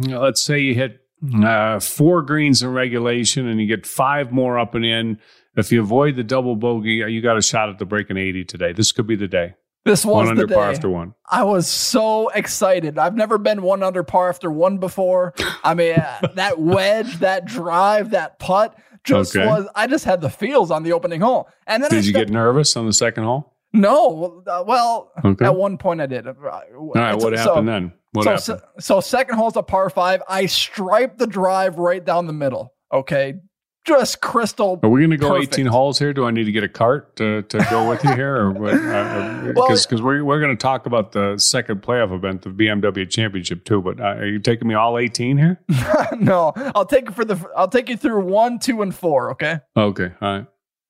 you 0.00 0.08
know, 0.08 0.20
let's 0.20 0.42
say 0.42 0.58
you 0.58 0.74
hit 0.74 1.00
uh, 1.44 1.80
four 1.80 2.22
greens 2.22 2.62
in 2.62 2.72
regulation 2.72 3.46
and 3.46 3.60
you 3.60 3.66
get 3.66 3.86
five 3.86 4.32
more 4.32 4.58
up 4.58 4.74
and 4.74 4.84
in, 4.84 5.18
if 5.56 5.70
you 5.70 5.80
avoid 5.82 6.16
the 6.16 6.24
double 6.24 6.56
bogey, 6.56 7.04
you 7.08 7.20
got 7.20 7.36
a 7.36 7.42
shot 7.42 7.68
at 7.68 7.78
the 7.78 7.84
breaking 7.84 8.16
80 8.16 8.44
today. 8.44 8.72
This 8.72 8.92
could 8.92 9.06
be 9.06 9.16
the 9.16 9.28
day. 9.28 9.54
This 9.84 10.04
was 10.04 10.14
one 10.14 10.24
the 10.26 10.30
under 10.32 10.46
day. 10.46 10.54
par 10.54 10.70
after 10.70 10.90
one. 10.90 11.14
I 11.30 11.42
was 11.44 11.66
so 11.66 12.28
excited. 12.28 12.98
I've 12.98 13.16
never 13.16 13.38
been 13.38 13.62
one 13.62 13.82
under 13.82 14.02
par 14.02 14.28
after 14.28 14.50
one 14.50 14.78
before. 14.78 15.32
I 15.64 15.74
mean, 15.74 15.94
uh, 15.94 16.28
that 16.34 16.58
wedge, 16.58 17.18
that 17.20 17.46
drive, 17.46 18.10
that 18.10 18.38
putt 18.38 18.76
just 19.04 19.34
Okay. 19.34 19.46
was. 19.46 19.66
I 19.74 19.86
just 19.86 20.04
had 20.04 20.20
the 20.20 20.28
feels 20.28 20.70
on 20.70 20.82
the 20.82 20.92
opening 20.92 21.22
hole, 21.22 21.48
and 21.66 21.82
then 21.82 21.90
I 21.92 21.96
Did 21.96 22.04
you 22.06 22.12
stepped- 22.12 22.26
get 22.26 22.32
nervous 22.32 22.76
on 22.76 22.84
the 22.86 22.92
second 22.92 23.24
hole? 23.24 23.54
no? 23.72 24.42
uh, 24.46 24.64
well, 24.66 25.12
Okay. 25.24 25.44
at 25.46 25.54
one 25.56 25.78
point 25.78 26.00
I 26.02 26.06
did. 26.06 26.26
All 26.26 26.34
All 26.44 26.92
right, 26.94 27.16
what 27.16 27.32
happened 27.32 27.68
then? 27.68 27.92
What 28.12 28.24
so, 28.24 28.30
happened? 28.30 28.68
so, 28.80 28.96
so 28.96 29.00
second 29.00 29.36
hole's 29.36 29.56
a 29.56 29.62
par 29.62 29.88
five. 29.88 30.20
I 30.28 30.44
striped 30.46 31.18
the 31.18 31.26
drive 31.26 31.78
right 31.78 32.04
down 32.04 32.26
the 32.26 32.32
middle. 32.32 32.74
Okay, 32.92 33.34
just 33.86 34.20
crystal. 34.20 34.78
Are 34.82 34.88
we 34.88 35.00
going 35.00 35.10
to 35.10 35.16
go 35.16 35.30
perfect. 35.30 35.54
18 35.54 35.66
holes 35.66 35.98
here? 35.98 36.12
Do 36.12 36.24
I 36.26 36.30
need 36.30 36.44
to 36.44 36.52
get 36.52 36.62
a 36.64 36.68
cart 36.68 37.16
to, 37.16 37.42
to 37.42 37.66
go 37.70 37.88
with 37.88 38.04
you 38.04 38.14
here, 38.14 38.36
or? 38.36 38.52
Because 38.52 39.90
Well- 39.90 40.02
we're 40.02 40.24
we're 40.24 40.40
going 40.40 40.56
to 40.56 40.60
talk 40.60 40.86
about 40.86 41.12
the 41.12 41.38
second 41.38 41.82
playoff 41.82 42.14
event, 42.14 42.42
the 42.42 42.50
BMW 42.50 43.08
Championship 43.08 43.64
too. 43.64 43.80
But 43.80 44.00
uh, 44.00 44.04
are 44.04 44.26
you 44.26 44.38
taking 44.38 44.68
me 44.68 44.74
all 44.74 44.98
18 44.98 45.38
here? 45.38 45.60
no, 46.18 46.52
I'll 46.74 46.86
take 46.86 47.10
for 47.12 47.24
the. 47.24 47.42
I'll 47.56 47.68
take 47.68 47.88
you 47.88 47.96
through 47.96 48.24
one, 48.24 48.58
two, 48.58 48.82
and 48.82 48.94
four. 48.94 49.30
Okay. 49.32 49.58
Okay, 49.76 50.10
all 50.20 50.32
right. 50.36 50.46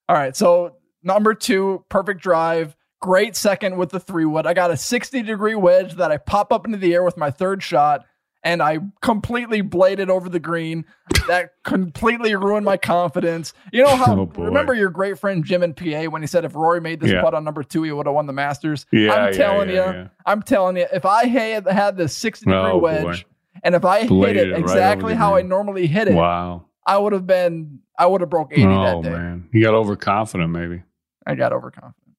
All 0.09 0.17
right. 0.17 0.35
So 0.37 0.77
number 1.03 1.35
two, 1.35 1.85
perfect 1.89 2.21
drive. 2.21 2.77
Great 3.01 3.35
second 3.35 3.77
with 3.79 3.91
the 3.91 4.01
three 4.01 4.27
wood. 4.27 4.47
I 4.47 4.53
got 4.53 4.71
a 4.71 4.77
60 4.77 5.23
degree 5.23 5.55
wedge 5.55 5.95
that 5.95 6.11
I 6.11 6.19
pop 6.19 6.53
up 6.53 6.67
into 6.67 6.77
the 6.77 6.93
air 6.93 7.03
with 7.03 7.17
my 7.17 7.31
third 7.31 7.63
shot, 7.63 8.05
and 8.43 8.63
I 8.63 8.79
completely 9.03 9.61
bladed 9.61 10.09
over 10.11 10.29
the 10.29 10.41
green. 10.41 10.85
That 11.29 11.53
completely 11.65 12.35
ruined 12.35 12.65
my 12.65 12.77
confidence. 12.77 13.53
You 13.73 13.85
know 13.85 13.97
how? 13.97 14.11
Oh, 14.21 14.43
remember 14.43 14.75
your 14.75 14.91
great 14.91 15.19
friend 15.19 15.45
Jim 15.45 15.63
and 15.63 15.77
PA 15.77 16.05
when 16.05 16.23
he 16.23 16.27
said 16.27 16.45
if 16.45 16.55
Rory 16.55 16.81
made 16.81 17.01
this 17.01 17.11
Yeah. 17.11 17.21
putt 17.23 17.35
on 17.35 17.45
number 17.45 17.63
two, 17.63 17.83
he 17.83 17.93
would 17.93 18.07
have 18.07 18.15
won 18.15 18.27
the 18.27 18.33
Masters. 18.33 18.87
Yeah, 18.93 19.13
I'm 19.13 19.33
yeah, 19.33 19.39
telling 19.39 19.69
yeah, 19.71 19.93
you. 20.03 20.11
I'm 20.27 20.43
telling 20.43 20.77
you, 20.77 20.87
if 20.93 21.05
I 21.05 21.27
had 21.27 21.67
had 21.67 21.97
the 21.97 22.09
60 22.09 22.45
degree 22.47 22.59
Oh, 22.59 22.81
boy. 22.81 23.05
wedge, 23.05 23.27
and 23.63 23.75
if 23.75 23.85
I 23.85 24.01
hit 24.01 24.09
Bladed 24.09 24.49
it 24.49 24.53
it 24.53 24.59
exactly 24.59 25.13
the 25.13 25.19
how 25.19 25.35
I 25.37 25.43
normally 25.43 25.87
hit 25.87 26.09
it, 26.09 26.15
Wow. 26.15 26.65
I 26.87 26.97
would 26.99 27.13
have 27.13 27.27
been. 27.27 27.81
I 27.99 28.07
would 28.07 28.21
have 28.23 28.31
broke 28.31 28.53
80 28.53 28.65
Oh 28.65 28.83
that 29.03 29.03
day. 29.03 29.11
man, 29.11 29.49
you 29.53 29.63
got 29.63 29.75
overconfident 29.75 30.51
maybe. 30.51 30.83
I 31.27 31.35
got 31.35 31.53
overconfident. 31.53 32.10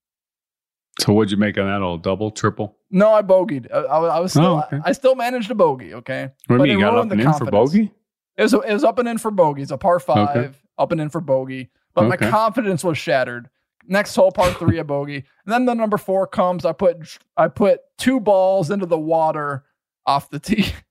So 0.99 1.13
what'd 1.13 1.31
you 1.31 1.37
make 1.37 1.57
on 1.57 1.65
that? 1.65 1.81
All 1.81 1.97
double, 1.97 2.31
triple? 2.31 2.75
No, 2.91 3.11
I 3.13 3.21
bogeyed. 3.21 3.67
I, 3.73 3.77
I, 3.79 3.99
was- 3.99 4.11
I 4.11 4.25
still. 4.27 4.45
Oh, 4.45 4.63
okay. 4.73 4.79
I 4.83 4.91
still 4.91 5.15
managed 5.15 5.47
to 5.47 5.55
bogey. 5.55 5.93
Okay, 5.93 6.23
What 6.47 6.57
do 6.57 6.59
But 6.59 6.63
you 6.67 6.69
mean? 6.75 6.79
You 6.79 6.85
got 6.85 6.97
up 6.97 7.11
and 7.11 7.21
in 7.21 7.33
for 7.33 7.45
bogey? 7.45 7.91
it 8.37 8.43
was. 8.43 8.53
It 8.53 8.73
was 8.73 8.83
up 8.83 8.99
and 8.99 9.07
in 9.07 9.17
for 9.17 9.31
bogey. 9.31 9.61
It's 9.61 9.71
a 9.71 9.77
par 9.77 9.99
five, 9.99 10.35
Okay. 10.37 10.57
up 10.77 10.91
and 10.91 10.99
in 11.01 11.09
for 11.09 11.21
bogey. 11.21 11.69
But 11.93 12.05
my 12.07 12.17
confidence 12.17 12.83
was 12.83 12.97
shattered. 12.97 13.49
Next 13.87 14.15
hole, 14.15 14.31
par 14.31 14.51
three, 14.53 14.77
a 14.77 14.83
bogey. 14.83 15.15
And 15.45 15.53
then 15.53 15.65
the 15.65 15.73
number 15.73 15.97
four 15.97 16.27
comes. 16.27 16.65
I 16.65 16.71
put. 16.73 17.17
I 17.37 17.47
put 17.47 17.79
two 17.97 18.19
balls 18.19 18.69
into 18.69 18.85
the 18.85 18.99
water 18.99 19.63
off 20.05 20.29
the 20.29 20.39
tee. 20.39 20.73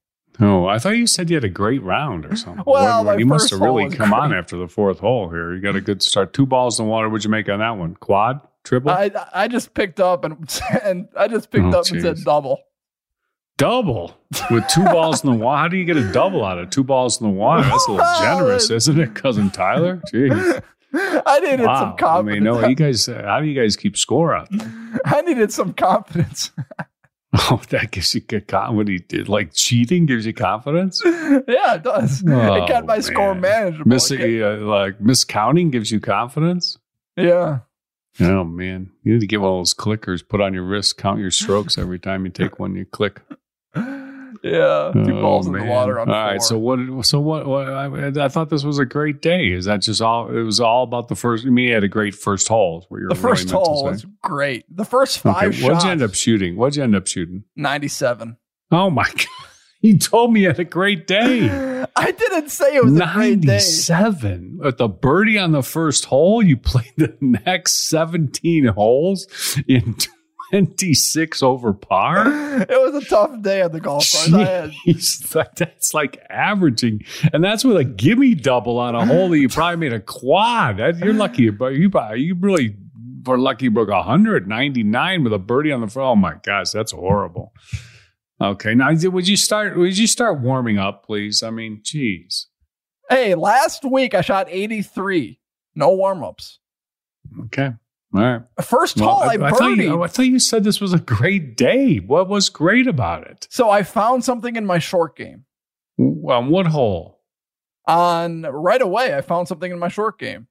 Oh, 0.42 0.64
I 0.64 0.78
thought 0.78 0.96
you 0.96 1.06
said 1.06 1.28
you 1.28 1.36
had 1.36 1.44
a 1.44 1.50
great 1.50 1.82
round 1.82 2.24
or 2.24 2.34
something. 2.34 2.64
Well, 2.66 3.04
What- 3.04 3.18
you 3.18 3.26
must 3.26 3.50
have 3.50 3.60
really 3.60 3.90
come 3.90 4.14
on 4.14 4.32
after 4.32 4.56
the 4.56 4.68
fourth 4.68 4.98
hole 5.00 5.28
here. 5.28 5.52
You 5.52 5.60
got 5.60 5.76
a 5.76 5.82
good 5.82 6.02
start. 6.02 6.32
Two 6.32 6.46
balls 6.46 6.80
in 6.80 6.86
the 6.86 6.90
water. 6.90 7.10
What'd 7.10 7.24
you 7.26 7.30
make 7.30 7.46
on 7.50 7.58
that 7.58 7.76
one? 7.76 7.94
Quad, 7.96 8.40
triple, 8.64 8.90
I 8.90 9.10
I 9.32 9.48
just 9.48 9.74
picked 9.74 10.00
up 10.00 10.24
and 10.24 10.60
and 10.84 11.08
I 11.16 11.28
just 11.28 11.50
picked 11.50 11.64
Oh, 11.66 11.80
up 11.80 11.86
and 11.90 12.00
said 12.02 12.18
double. 12.24 12.60
double 13.56 14.16
with 14.50 14.66
two 14.68 14.84
balls 14.92 15.24
in 15.24 15.30
the 15.30 15.36
water. 15.36 15.58
How 15.58 15.68
do 15.68 15.76
you 15.76 15.84
get 15.84 15.96
a 15.96 16.12
double 16.12 16.44
out 16.44 16.58
of 16.58 16.70
two 16.70 16.84
balls 16.84 17.20
in 17.20 17.26
the 17.26 17.32
water? 17.32 17.62
That's 17.62 17.86
a 17.88 17.92
little 17.92 18.06
generous, 18.20 18.70
isn't 18.70 18.98
it, 19.00 19.14
cousin 19.14 19.50
Tyler? 19.50 20.00
Jeez. 20.12 20.62
I 20.92 21.38
needed 21.40 21.60
Wow. 21.66 21.94
some 21.98 22.08
I 22.08 22.22
mean, 22.22 22.42
no, 22.42 22.66
you 22.66 22.74
guys. 22.74 23.06
How 23.06 23.40
do 23.40 23.46
you 23.46 23.60
guys 23.60 23.76
keep 23.76 23.96
score 23.96 24.34
out 24.34 24.48
there? 24.50 24.98
I 25.04 25.20
needed 25.22 25.52
some 25.52 25.72
confidence. 25.72 26.50
Oh, 27.32 27.62
that 27.70 27.92
gives 27.92 28.12
you 28.12 28.22
good 28.22 28.48
con- 28.48 28.74
what 28.74 28.88
he 28.88 28.98
did, 28.98 29.28
like 29.28 29.52
cheating 29.54 30.04
gives 30.04 30.26
you 30.26 30.32
confidence. 30.32 31.00
yeah, 31.04 31.74
it 31.76 31.84
does. 31.84 32.24
Oh, 32.28 32.54
it 32.54 32.66
kept 32.66 32.88
my 32.88 32.98
score 32.98 33.34
man. 33.36 33.42
manageable. 33.42 33.88
Miss, 33.88 34.10
It 34.10 34.42
uh, 34.42 34.56
like 34.66 34.98
miscounting 34.98 35.70
gives 35.70 35.92
you 35.92 36.00
confidence. 36.00 36.76
yeah. 37.16 37.60
Oh 38.18 38.44
man, 38.44 38.90
you 39.02 39.12
need 39.14 39.20
to 39.20 39.26
get 39.26 39.40
one 39.40 39.52
of 39.52 39.58
those 39.60 39.74
clickers 39.74 40.26
put 40.26 40.40
on 40.40 40.52
your 40.52 40.64
wrist, 40.64 40.96
count 40.96 41.20
your 41.20 41.30
strokes 41.30 41.78
every 41.78 41.98
time 41.98 42.24
you 42.24 42.30
take 42.30 42.58
one. 42.58 42.74
You 42.74 42.84
click. 42.86 43.20
Yeah, 44.42 44.92
two 44.94 45.18
Oh, 45.18 45.20
balls 45.20 45.46
in 45.46 45.52
the 45.52 45.58
oh, 45.58 45.66
water 45.66 45.98
on 46.00 46.08
All 46.08 46.14
right, 46.14 46.40
so 46.40 46.56
what? 46.56 47.04
So 47.04 47.20
what? 47.20 47.46
what 47.46 47.68
I, 47.68 48.06
I 48.24 48.28
thought 48.28 48.48
this 48.48 48.64
was 48.64 48.78
a 48.78 48.86
great 48.86 49.20
day. 49.20 49.48
Is 49.50 49.66
that 49.66 49.82
just 49.82 50.00
all? 50.00 50.30
It 50.34 50.40
was 50.42 50.60
all 50.60 50.82
about 50.84 51.08
the 51.08 51.14
first. 51.14 51.44
I 51.44 51.50
mean, 51.50 51.68
you 51.68 51.74
had 51.74 51.84
a 51.84 51.88
great 51.88 52.14
first 52.14 52.48
hole. 52.48 52.86
What 52.88 53.00
you're 53.00 53.10
the 53.10 53.16
first 53.16 53.50
really 53.50 53.62
hole 53.62 53.84
was 53.84 54.06
great. 54.22 54.64
The 54.74 54.86
first 54.86 55.18
five 55.18 55.48
Okay, 55.48 55.58
shots, 55.58 55.62
what'd 55.68 55.82
you 55.84 55.90
end 55.90 56.02
up 56.02 56.14
shooting? 56.14 56.56
What'd 56.56 56.76
you 56.76 56.82
end 56.84 56.96
up 56.96 57.06
shooting? 57.06 57.44
97. 57.56 58.38
Oh 58.70 58.88
my 58.88 59.04
god! 59.14 59.26
You 59.82 59.98
told 59.98 60.34
me 60.34 60.42
you 60.42 60.48
had 60.48 60.60
a 60.60 60.64
great 60.64 61.06
day. 61.06 61.48
I 61.96 62.10
didn't 62.10 62.50
say 62.50 62.76
it 62.76 62.84
was 62.84 63.00
a 63.00 63.10
great 63.14 63.40
day. 63.40 63.46
97 63.46 64.58
with 64.58 64.76
the 64.76 64.88
birdie 64.88 65.38
on 65.38 65.52
the 65.52 65.62
first 65.62 66.04
hole. 66.04 66.42
You 66.42 66.58
played 66.58 66.92
the 66.98 67.16
next 67.22 67.88
17 67.88 68.66
holes 68.66 69.26
in 69.66 69.96
26 70.50 71.42
over 71.42 71.72
par. 71.72 72.26
It 72.60 72.68
was 72.68 73.02
a 73.02 73.08
tough 73.08 73.40
day 73.40 73.62
at 73.62 73.72
the 73.72 73.80
golf 73.80 74.04
course. 74.10 74.28
Jeez, 74.28 75.54
that's 75.56 75.94
like 75.94 76.20
averaging, 76.28 77.04
and 77.32 77.42
that's 77.42 77.64
with 77.64 77.78
a 77.78 77.84
gimme 77.84 78.34
double 78.34 78.78
on 78.78 78.94
a 78.94 79.06
hole 79.06 79.30
that 79.30 79.38
you 79.38 79.48
probably 79.48 79.76
made 79.76 79.94
a 79.94 80.00
quad. 80.00 80.78
You're 80.78 81.14
lucky, 81.14 81.48
but 81.50 81.74
you 81.74 81.90
you 82.16 82.34
really 82.38 82.76
were 83.24 83.38
lucky. 83.38 83.66
You 83.66 83.70
broke 83.70 83.88
199 83.88 85.24
with 85.24 85.32
a 85.32 85.38
birdie 85.38 85.72
on 85.72 85.80
the 85.80 85.86
front. 85.86 86.06
Oh 86.06 86.16
my 86.16 86.34
gosh, 86.42 86.70
that's 86.70 86.92
horrible. 86.92 87.54
Okay, 88.42 88.74
now 88.74 88.90
would 88.94 89.28
you 89.28 89.36
start? 89.36 89.76
Would 89.76 89.98
you 89.98 90.06
start 90.06 90.40
warming 90.40 90.78
up, 90.78 91.04
please? 91.04 91.42
I 91.42 91.50
mean, 91.50 91.80
geez. 91.82 92.46
hey, 93.10 93.34
last 93.34 93.84
week 93.84 94.14
I 94.14 94.22
shot 94.22 94.46
83. 94.48 95.38
No 95.74 95.92
warm 95.94 96.24
ups. 96.24 96.58
Okay, 97.44 97.72
all 98.14 98.20
right. 98.20 98.42
First 98.62 98.96
Well, 98.96 99.10
hole, 99.10 99.22
I, 99.22 99.34
I, 99.34 99.48
I 99.48 99.50
thought 99.50 99.60
birdied. 99.60 99.82
you, 99.84 100.02
I 100.02 100.06
thought 100.08 100.22
you 100.26 100.38
said 100.38 100.64
this 100.64 100.80
was 100.80 100.92
a 100.94 100.98
great 100.98 101.56
day. 101.56 101.98
What 101.98 102.28
was 102.28 102.48
great 102.48 102.86
about 102.86 103.26
it? 103.26 103.46
so 103.50 103.68
I 103.70 103.82
found 103.82 104.24
something 104.24 104.56
in 104.56 104.64
my 104.66 104.78
short 104.78 105.16
game. 105.16 105.44
On 105.98 106.48
what 106.48 106.66
hole? 106.66 107.20
On 107.86 108.42
right 108.42 108.80
away, 108.80 109.14
I 109.14 109.20
found 109.20 109.48
something 109.48 109.70
in 109.70 109.78
my 109.78 109.88
short 109.88 110.18
game. 110.18 110.46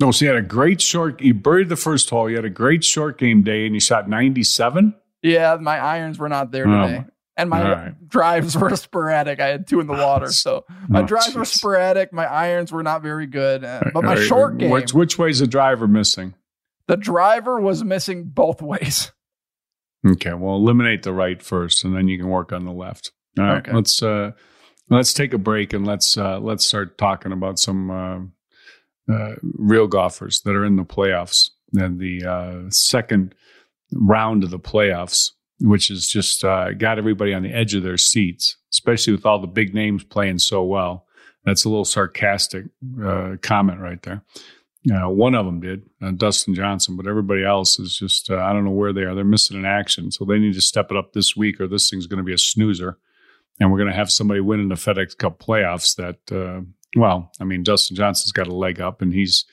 No, 0.00 0.10
so 0.12 0.24
you 0.24 0.30
had 0.30 0.38
a 0.42 0.46
great 0.46 0.80
short. 0.80 1.20
You 1.20 1.34
buried 1.34 1.68
the 1.68 1.76
first 1.76 2.08
hole. 2.08 2.28
You 2.30 2.36
had 2.36 2.44
a 2.44 2.50
great 2.50 2.82
short 2.84 3.18
game 3.18 3.42
day, 3.42 3.66
and 3.66 3.74
you 3.74 3.80
shot 3.80 4.08
ninety-seven. 4.08 4.94
Yeah, 5.22 5.56
my 5.60 5.78
irons 5.78 6.18
were 6.18 6.28
not 6.28 6.50
there 6.52 6.66
Oh, 6.68 6.86
today. 6.86 7.04
And 7.36 7.50
my 7.50 7.72
right. 7.72 8.08
drives 8.08 8.56
were 8.56 8.74
sporadic. 8.76 9.40
I 9.40 9.48
had 9.48 9.66
two 9.66 9.80
in 9.80 9.86
the 9.86 9.92
water. 9.94 10.30
So 10.30 10.64
my 10.88 11.00
Oh, 11.00 11.06
drives 11.06 11.34
were 11.34 11.44
sporadic. 11.44 12.12
My 12.12 12.26
irons 12.26 12.70
were 12.72 12.82
not 12.82 13.02
very 13.02 13.26
good. 13.26 13.64
Uh, 13.64 13.80
but 13.92 14.04
my 14.04 14.14
right, 14.14 14.26
short 14.26 14.58
game, 14.58 14.70
Which, 14.70 14.94
which 14.94 15.18
way's 15.18 15.40
the 15.40 15.46
driver 15.46 15.86
missing? 15.88 16.34
the 16.86 16.96
driver 16.98 17.60
was 17.60 17.82
missing 17.82 18.24
both 18.24 18.60
ways. 18.62 19.10
Okay, 20.06 20.34
well, 20.34 20.56
eliminate 20.56 21.02
the 21.02 21.14
right 21.14 21.42
first, 21.42 21.82
and 21.82 21.96
then 21.96 22.08
you 22.08 22.18
can 22.18 22.28
work 22.28 22.52
on 22.52 22.66
the 22.66 22.72
left. 22.72 23.10
All 23.38 23.44
right, 23.46 23.56
Okay. 23.66 23.72
let's 23.72 24.02
uh, 24.02 24.32
let's 24.90 25.14
take 25.14 25.32
a 25.32 25.38
break 25.38 25.72
and 25.72 25.86
let's 25.86 26.18
uh, 26.18 26.38
let's 26.40 26.66
start 26.66 26.98
talking 26.98 27.32
about 27.32 27.58
some 27.58 27.90
uh, 27.90 28.18
uh, 29.12 29.34
real 29.42 29.86
golfers 29.86 30.42
that 30.42 30.54
are 30.54 30.64
in 30.64 30.76
the 30.76 30.84
playoffs 30.84 31.48
and 31.72 31.98
the 31.98 32.22
uh, 32.24 32.68
second 32.70 33.34
round 33.94 34.44
of 34.44 34.50
the 34.50 34.58
playoffs, 34.58 35.30
which 35.60 35.88
has 35.88 36.06
just 36.06 36.44
uh, 36.44 36.72
got 36.72 36.98
everybody 36.98 37.32
on 37.32 37.42
the 37.42 37.52
edge 37.52 37.74
of 37.74 37.82
their 37.82 37.96
seats, 37.96 38.56
especially 38.72 39.12
with 39.12 39.26
all 39.26 39.40
the 39.40 39.46
big 39.46 39.74
names 39.74 40.04
playing 40.04 40.38
so 40.38 40.62
well. 40.64 41.06
That's 41.44 41.64
a 41.64 41.68
little 41.68 41.84
sarcastic 41.84 42.66
uh, 43.02 43.36
comment 43.42 43.80
right 43.80 44.02
there. 44.02 44.22
Uh, 44.92 45.08
one 45.08 45.34
of 45.34 45.46
them 45.46 45.60
did, 45.60 45.82
uh, 46.02 46.10
Dustin 46.10 46.54
Johnson, 46.54 46.96
but 46.96 47.06
everybody 47.06 47.42
else 47.42 47.78
is 47.78 47.96
just, 47.96 48.30
uh, 48.30 48.36
I 48.36 48.52
don't 48.52 48.64
know 48.64 48.70
where 48.70 48.92
they 48.92 49.02
are. 49.02 49.14
They're 49.14 49.24
missing 49.24 49.56
an 49.56 49.64
action. 49.64 50.10
So 50.10 50.24
they 50.24 50.38
need 50.38 50.54
to 50.54 50.60
step 50.60 50.90
it 50.90 50.96
up 50.96 51.12
this 51.12 51.34
week 51.34 51.58
or 51.60 51.66
this 51.66 51.88
thing's 51.88 52.06
going 52.06 52.18
to 52.18 52.24
be 52.24 52.34
a 52.34 52.38
snoozer. 52.38 52.98
And 53.58 53.70
we're 53.70 53.78
going 53.78 53.90
to 53.90 53.96
have 53.96 54.10
somebody 54.10 54.40
winning 54.40 54.68
the 54.68 54.74
FedEx 54.74 55.16
Cup 55.16 55.38
playoffs 55.38 55.96
that, 55.96 56.18
uh, 56.30 56.62
well, 56.96 57.30
I 57.40 57.44
mean, 57.44 57.62
Dustin 57.62 57.96
Johnson's 57.96 58.32
got 58.32 58.46
a 58.46 58.54
leg 58.54 58.80
up 58.80 59.00
and 59.00 59.14
he's, 59.14 59.46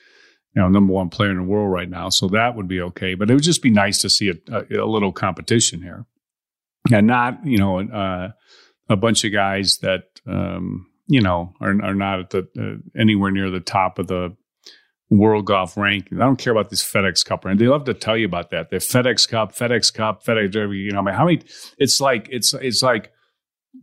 you 0.54 0.62
know, 0.62 0.68
number 0.68 0.92
one 0.92 1.08
player 1.08 1.30
in 1.30 1.36
the 1.36 1.42
world 1.42 1.72
right 1.72 1.88
now. 1.88 2.08
So 2.08 2.28
that 2.28 2.56
would 2.56 2.68
be 2.68 2.80
okay. 2.80 3.14
But 3.14 3.30
it 3.30 3.34
would 3.34 3.42
just 3.42 3.62
be 3.62 3.70
nice 3.70 3.98
to 4.02 4.10
see 4.10 4.30
a, 4.30 4.34
a, 4.54 4.84
a 4.84 4.86
little 4.86 5.12
competition 5.12 5.82
here 5.82 6.06
and 6.92 7.06
not, 7.06 7.44
you 7.44 7.58
know, 7.58 7.80
uh, 7.80 8.32
a 8.88 8.96
bunch 8.96 9.24
of 9.24 9.32
guys 9.32 9.78
that, 9.78 10.04
um, 10.26 10.86
you 11.06 11.20
know, 11.20 11.54
are, 11.60 11.70
are 11.82 11.94
not 11.94 12.20
at 12.20 12.30
the, 12.30 12.48
uh, 12.58 13.00
anywhere 13.00 13.30
near 13.30 13.50
the 13.50 13.60
top 13.60 13.98
of 13.98 14.08
the, 14.08 14.36
World 15.12 15.44
Golf 15.44 15.74
rankings. 15.74 16.20
I 16.20 16.24
don't 16.24 16.38
care 16.38 16.52
about 16.52 16.70
this 16.70 16.82
FedEx 16.82 17.24
Cup, 17.24 17.44
and 17.44 17.58
they 17.58 17.66
love 17.66 17.84
to 17.84 17.94
tell 17.94 18.16
you 18.16 18.24
about 18.24 18.50
that. 18.50 18.70
The 18.70 18.76
FedEx 18.76 19.28
Cup, 19.28 19.54
FedEx 19.54 19.92
Cup, 19.92 20.24
FedEx. 20.24 20.54
You 20.54 20.90
know, 20.90 21.00
I 21.00 21.02
mean, 21.02 21.14
how 21.14 21.26
many? 21.26 21.42
It's 21.76 22.00
like 22.00 22.28
it's 22.30 22.54
it's 22.54 22.82
like 22.82 23.12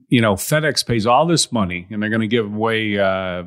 you 0.08 0.22
know, 0.22 0.34
FedEx 0.34 0.86
pays 0.86 1.05
all 1.05 1.25
this 1.25 1.51
money 1.51 1.88
and 1.89 2.01
they're 2.01 2.10
going 2.10 2.22
to 2.22 2.27
give 2.27 2.46
away, 2.46 2.98
uh, 2.98 3.43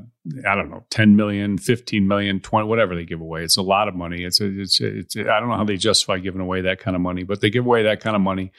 I 0.49 0.55
don't 0.55 0.71
know, 0.71 0.85
10 0.91 1.17
million, 1.17 1.59
15 1.59 2.07
million, 2.07 2.41
20, 2.41 2.69
whatever 2.69 2.95
they 2.95 3.05
give 3.05 3.21
away. 3.21 3.43
It's 3.43 3.57
a 3.57 3.63
lot 3.63 3.89
of 3.89 3.95
money. 3.95 4.25
It's, 4.25 4.41
a, 4.41 4.61
it's, 4.61 4.81
a, 4.81 4.99
it's, 4.99 5.17
a, 5.17 5.23
I 5.23 5.41
don't 5.41 5.49
know 5.49 5.57
how 5.57 5.65
they 5.65 5.77
justify 5.77 6.19
giving 6.19 6.41
away 6.41 6.61
that 6.63 6.79
kind 6.79 6.95
of 6.95 7.01
money, 7.01 7.25
but 7.25 7.41
they 7.41 7.51
give 7.51 7.67
away 7.67 7.83
that 7.85 8.01
kind 8.01 8.17
of 8.17 8.23
money 8.23 8.53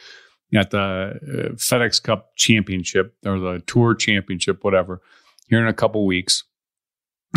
at 0.54 0.72
the 0.72 0.80
uh, 0.80 1.54
FedEx 1.56 2.02
Cup 2.04 2.36
Championship 2.36 3.16
or 3.26 3.40
the 3.40 3.64
Tour 3.66 3.96
Championship, 3.96 4.64
whatever, 4.64 5.02
here 5.48 5.62
in 5.62 5.68
a 5.68 5.74
couple 5.74 6.06
weeks. 6.06 6.44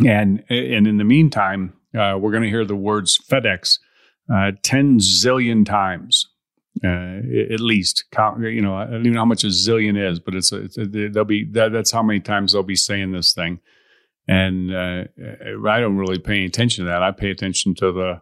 And, 0.07 0.45
and 0.51 0.87
in 0.87 0.99
the 0.99 1.05
meantime, 1.05 1.73
uh, 1.97 2.19
we're 2.21 2.33
going 2.33 2.43
to 2.43 2.51
hear 2.51 2.65
the 2.65 2.77
words 2.77 3.19
FedEx 3.31 3.79
uh, 4.33 4.53
10 4.63 4.99
zillion 4.99 5.65
times 5.65 6.27
uh, 6.85 7.19
at 7.53 7.61
least. 7.61 8.05
You 8.41 8.61
know, 8.61 8.75
I 8.75 8.85
don't 8.85 9.01
even 9.01 9.13
know 9.13 9.21
how 9.21 9.25
much 9.25 9.45
a 9.45 9.49
zillion 9.49 9.97
is, 9.99 10.21
but 10.21 10.35
it's, 10.35 10.53
a, 10.53 10.65
it's 10.65 10.79
a, 10.79 10.87
they'll 10.87 11.25
be 11.25 11.45
that, 11.53 11.73
that's 11.73 11.91
how 11.91 12.03
many 12.03 12.21
times 12.21 12.53
they'll 12.53 12.63
be 12.63 12.77
saying 12.77 13.13
this 13.13 13.33
thing. 13.33 13.61
And 14.29 14.75
uh, 14.75 15.05
I 15.69 15.81
don't 15.81 15.97
really 15.97 16.19
pay 16.19 16.35
any 16.35 16.47
attention 16.47 16.85
to 16.85 16.91
that. 16.91 17.03
I 17.03 17.13
pay 17.13 17.31
attention 17.31 17.75
to 17.77 17.93
the 17.93 18.21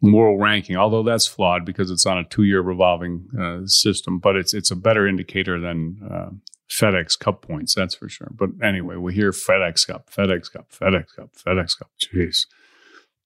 world 0.00 0.40
ranking, 0.40 0.76
although 0.76 1.02
that's 1.02 1.26
flawed 1.26 1.64
because 1.64 1.90
it's 1.90 2.06
on 2.06 2.18
a 2.18 2.24
two-year 2.24 2.60
revolving 2.60 3.26
uh, 3.38 3.66
system. 3.66 4.18
But 4.18 4.36
it's 4.36 4.54
it's 4.54 4.70
a 4.70 4.76
better 4.76 5.08
indicator 5.08 5.58
than 5.58 6.00
uh, 6.08 6.30
FedEx 6.70 7.18
Cup 7.18 7.42
points, 7.42 7.74
that's 7.74 7.94
for 7.94 8.08
sure. 8.08 8.30
But 8.32 8.50
anyway, 8.62 8.96
we 8.96 9.14
hear 9.14 9.32
FedEx 9.32 9.86
Cup, 9.86 10.10
FedEx 10.10 10.52
Cup, 10.52 10.70
FedEx 10.70 11.16
Cup, 11.16 11.30
FedEx 11.34 11.78
Cup. 11.78 11.90
Jeez, 12.00 12.46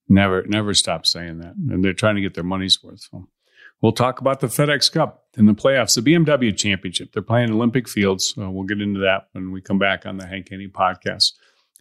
never 0.08 0.44
never 0.46 0.72
stop 0.72 1.06
saying 1.06 1.38
that, 1.38 1.54
and 1.56 1.84
they're 1.84 1.92
trying 1.92 2.16
to 2.16 2.22
get 2.22 2.34
their 2.34 2.44
money's 2.44 2.82
worth. 2.82 3.00
So. 3.00 3.28
We'll 3.80 3.92
talk 3.92 4.20
about 4.20 4.40
the 4.40 4.48
FedEx 4.48 4.90
Cup 4.90 5.24
in 5.36 5.46
the 5.46 5.54
playoffs, 5.54 5.94
the 5.94 6.12
BMW 6.12 6.56
Championship. 6.56 7.12
They're 7.12 7.22
playing 7.22 7.52
Olympia 7.52 7.84
Fields. 7.84 8.34
Uh, 8.36 8.50
we'll 8.50 8.66
get 8.66 8.80
into 8.80 9.00
that 9.00 9.28
when 9.32 9.52
we 9.52 9.60
come 9.60 9.78
back 9.78 10.04
on 10.04 10.16
the 10.16 10.26
Hank 10.26 10.48
Haney 10.50 10.68
podcast. 10.68 11.32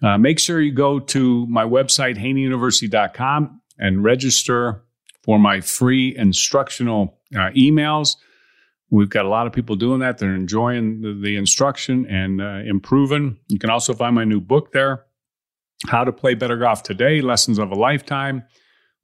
Uh, 0.04 0.18
make 0.18 0.40
sure 0.40 0.62
you 0.62 0.72
go 0.72 1.00
to 1.00 1.48
my 1.48 1.64
website, 1.64 2.18
haneyuniversity.com, 2.18 3.62
and 3.80 4.04
register 4.04 4.84
for 5.24 5.40
my 5.40 5.60
free 5.60 6.16
instructional 6.16 7.18
uh, 7.36 7.50
emails. 7.58 8.16
We've 8.90 9.10
got 9.10 9.26
a 9.26 9.30
lot 9.30 9.48
of 9.48 9.54
people 9.54 9.76
doing 9.76 10.00
that. 10.00 10.20
They're 10.20 10.36
enjoying 10.36 11.02
the, 11.02 11.20
the 11.22 11.36
instruction 11.36 12.06
and 12.06 12.42
uh, 12.42 12.60
improving. 12.66 13.38
You 13.48 13.60
can 13.60 13.70
also 13.70 13.94
find 13.94 14.16
my 14.16 14.24
new 14.24 14.40
book 14.40 14.72
there, 14.72 15.06
How 15.88 16.04
to 16.04 16.14
Play 16.14 16.36
Better 16.36 16.58
Golf 16.58 16.84
Today 16.84 17.22
Lessons 17.22 17.58
of 17.58 17.72
a 17.72 17.76
Lifetime. 17.76 18.44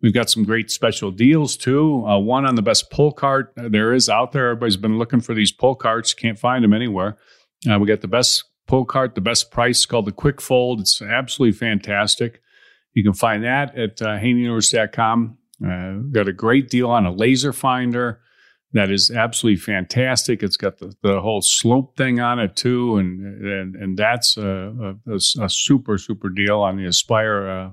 We've 0.03 0.13
got 0.13 0.29
some 0.29 0.43
great 0.43 0.69
special 0.69 1.11
deals 1.11 1.57
too. 1.57 2.05
Uh, 2.05 2.19
one 2.19 2.45
on 2.45 2.55
the 2.55 2.61
best 2.61 2.91
pull 2.91 3.13
cart 3.13 3.53
there 3.55 3.93
is 3.93 4.09
out 4.09 4.33
there. 4.33 4.49
Everybody's 4.49 4.77
been 4.77 4.99
looking 4.99 5.21
for 5.21 5.33
these 5.33 5.53
pull 5.53 5.75
carts, 5.75 6.13
can't 6.13 6.37
find 6.37 6.63
them 6.63 6.73
anywhere. 6.73 7.17
Uh, 7.67 7.79
we 7.79 7.87
got 7.87 8.01
the 8.01 8.07
best 8.09 8.43
pull 8.67 8.83
cart, 8.83 9.15
the 9.15 9.21
best 9.21 9.49
price 9.49 9.85
called 9.85 10.05
the 10.05 10.11
Quick 10.11 10.41
Fold. 10.41 10.81
It's 10.81 11.01
absolutely 11.01 11.57
fantastic. 11.57 12.41
You 12.93 13.03
can 13.03 13.13
find 13.13 13.43
that 13.45 13.75
at 13.77 14.01
uh. 14.01 14.19
Uh, 15.65 15.93
got 16.11 16.27
a 16.27 16.33
great 16.33 16.69
deal 16.69 16.89
on 16.89 17.05
a 17.05 17.11
laser 17.11 17.53
finder 17.53 18.19
that 18.73 18.89
is 18.89 19.11
absolutely 19.11 19.61
fantastic. 19.61 20.43
It's 20.43 20.57
got 20.57 20.79
the, 20.79 20.93
the 21.03 21.21
whole 21.21 21.41
slope 21.41 21.95
thing 21.95 22.19
on 22.19 22.39
it 22.39 22.55
too, 22.55 22.97
and 22.97 23.45
and 23.45 23.75
and 23.75 23.97
that's 23.97 24.35
a, 24.35 24.95
a, 25.07 25.15
a 25.15 25.49
super 25.49 25.97
super 25.97 26.29
deal 26.29 26.59
on 26.59 26.77
the 26.77 26.85
Aspire 26.85 27.47
uh, 27.47 27.69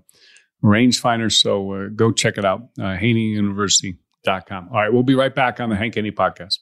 rangefinder. 0.62 1.33
So 1.33 1.73
uh, 1.73 1.88
go 1.95 2.12
check 2.12 2.38
it 2.38 2.45
out, 2.45 2.62
uh, 2.79 2.97
haneyuniversity.com. 2.97 4.69
All 4.71 4.76
right, 4.76 4.93
we'll 4.93 5.02
be 5.02 5.14
right 5.14 5.35
back 5.35 5.61
on 5.61 5.71
the 5.71 5.76
Hank 5.76 5.95
Haney 5.95 6.11
podcast. 6.11 6.59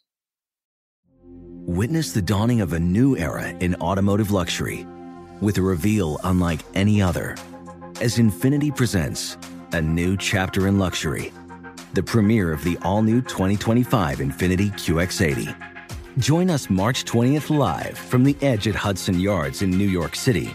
Witness 1.67 2.13
the 2.13 2.23
dawning 2.23 2.61
of 2.61 2.73
a 2.73 2.81
new 2.81 3.17
era 3.17 3.49
in 3.61 3.75
automotive 3.77 4.31
luxury 4.31 4.87
with 5.41 5.59
a 5.59 5.63
reveal 5.63 6.19
unlike 6.25 6.61
any 6.75 7.03
other 7.03 7.37
as 8.01 8.17
Infiniti 8.17 8.75
presents 8.75 9.37
a 9.73 9.83
new 9.83 10.17
chapter 10.17 10.67
in 10.67 10.79
luxury, 10.79 11.33
the 11.93 12.03
premiere 12.03 12.53
of 12.53 12.65
the 12.65 12.79
all 12.83 13.03
new 13.03 13.21
2025 13.21 14.19
Infiniti 14.19 14.73
QX80. 14.73 15.55
Join 16.19 16.49
us 16.49 16.71
March 16.71 17.05
20th 17.05 17.57
live 17.57 17.99
from 17.99 18.25
the 18.25 18.37
edge 18.41 18.67
at 18.67 18.75
Hudson 18.75 19.21
Yards 19.21 19.63
in 19.63 19.71
New 19.71 19.89
York 19.89 20.17
City 20.17 20.55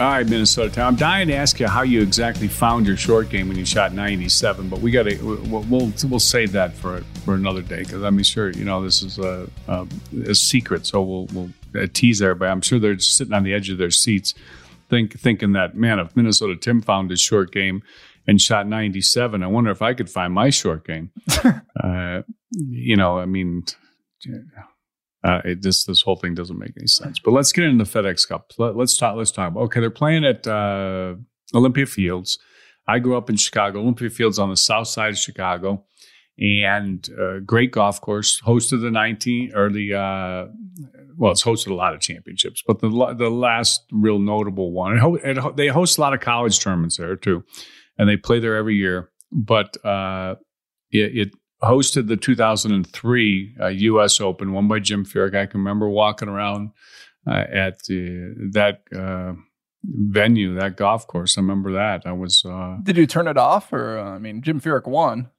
All 0.00 0.10
right, 0.10 0.26
Minnesota 0.26 0.70
Tim. 0.70 0.86
I'm 0.86 0.96
dying 0.96 1.28
to 1.28 1.34
ask 1.36 1.60
you 1.60 1.68
how 1.68 1.82
you 1.82 2.02
exactly 2.02 2.48
found 2.48 2.84
your 2.84 2.96
short 2.96 3.28
game 3.28 3.46
when 3.46 3.56
you 3.56 3.64
shot 3.64 3.92
97, 3.92 4.68
but 4.68 4.80
we 4.80 4.90
got 4.90 5.04
to 5.04 5.16
we'll, 5.22 5.62
we'll 5.62 5.92
we'll 6.08 6.18
save 6.18 6.50
that 6.50 6.74
for 6.74 7.02
for 7.24 7.34
another 7.34 7.62
day 7.62 7.78
because 7.78 8.02
I'm 8.02 8.20
sure 8.24 8.50
you 8.50 8.64
know 8.64 8.82
this 8.82 9.04
is 9.04 9.18
a, 9.18 9.48
a, 9.68 9.86
a 10.26 10.34
secret. 10.34 10.84
So 10.84 11.00
we'll 11.00 11.26
we'll 11.32 11.88
tease 11.92 12.20
everybody. 12.20 12.50
I'm 12.50 12.60
sure 12.60 12.80
they're 12.80 12.98
sitting 12.98 13.32
on 13.32 13.44
the 13.44 13.54
edge 13.54 13.70
of 13.70 13.78
their 13.78 13.92
seats, 13.92 14.34
think 14.90 15.16
thinking 15.16 15.52
that 15.52 15.76
man, 15.76 16.00
if 16.00 16.16
Minnesota 16.16 16.56
Tim 16.56 16.82
found 16.82 17.10
his 17.10 17.20
short 17.20 17.52
game 17.52 17.84
and 18.26 18.40
shot 18.40 18.66
97, 18.66 19.44
I 19.44 19.46
wonder 19.46 19.70
if 19.70 19.80
I 19.80 19.94
could 19.94 20.10
find 20.10 20.32
my 20.32 20.50
short 20.50 20.84
game. 20.84 21.12
uh, 21.80 22.22
you 22.50 22.96
know, 22.96 23.18
I 23.18 23.26
mean. 23.26 23.62
Uh, 25.24 25.40
it, 25.44 25.62
this 25.62 25.84
this 25.84 26.02
whole 26.02 26.16
thing 26.16 26.34
doesn't 26.34 26.58
make 26.58 26.72
any 26.76 26.86
sense. 26.86 27.18
But 27.18 27.32
let's 27.32 27.50
get 27.50 27.64
into 27.64 27.82
the 27.82 27.90
FedEx 27.90 28.28
Cup. 28.28 28.52
Let, 28.58 28.76
us 28.76 28.96
talk. 28.96 29.16
Let's 29.16 29.30
talk. 29.30 29.56
Okay, 29.56 29.80
they're 29.80 29.90
playing 29.90 30.24
at 30.24 30.46
uh, 30.46 31.14
Olympia 31.54 31.86
Fields. 31.86 32.38
I 32.86 32.98
grew 32.98 33.16
up 33.16 33.30
in 33.30 33.36
Chicago. 33.36 33.80
Olympia 33.80 34.10
Fields 34.10 34.38
on 34.38 34.50
the 34.50 34.56
south 34.56 34.88
side 34.88 35.12
of 35.12 35.18
Chicago, 35.18 35.86
and 36.38 37.08
uh, 37.18 37.38
great 37.38 37.72
golf 37.72 38.02
course. 38.02 38.38
Hosted 38.42 38.82
the 38.82 38.90
nineteen 38.90 39.52
or 39.54 39.70
the 39.70 39.94
uh, 39.94 40.52
well, 41.16 41.32
it's 41.32 41.42
hosted 41.42 41.70
a 41.70 41.74
lot 41.74 41.94
of 41.94 42.00
championships, 42.00 42.62
but 42.66 42.80
the 42.80 43.14
the 43.16 43.30
last 43.30 43.84
real 43.90 44.18
notable 44.18 44.72
one. 44.72 44.98
It, 45.24 45.38
it, 45.38 45.56
they 45.56 45.68
host 45.68 45.96
a 45.96 46.02
lot 46.02 46.12
of 46.12 46.20
college 46.20 46.58
tournaments 46.60 46.98
there 46.98 47.16
too, 47.16 47.44
and 47.96 48.08
they 48.08 48.18
play 48.18 48.40
there 48.40 48.56
every 48.56 48.74
year. 48.74 49.10
But 49.32 49.82
uh, 49.86 50.34
it, 50.90 51.28
it 51.28 51.34
hosted 51.62 52.08
the 52.08 52.16
2003 52.16 53.56
uh, 53.60 53.66
U.S. 53.66 54.20
Open, 54.20 54.52
won 54.52 54.68
by 54.68 54.78
Jim 54.78 55.04
Furyk. 55.04 55.36
I 55.36 55.46
can 55.46 55.60
remember 55.60 55.88
walking 55.88 56.28
around 56.28 56.70
uh, 57.26 57.44
at 57.50 57.78
that 57.86 58.82
uh, 58.94 59.34
venue, 59.82 60.54
that 60.58 60.76
golf 60.76 61.06
course. 61.06 61.38
I 61.38 61.40
remember 61.40 61.72
that. 61.72 62.02
I 62.06 62.12
was. 62.12 62.44
Uh, 62.44 62.78
Did 62.82 62.96
you 62.96 63.06
turn 63.06 63.28
it 63.28 63.36
off, 63.36 63.72
or 63.72 63.98
uh, 63.98 64.14
I 64.14 64.18
mean, 64.18 64.42
Jim 64.42 64.60
Furyk 64.60 64.86
won? 64.86 65.30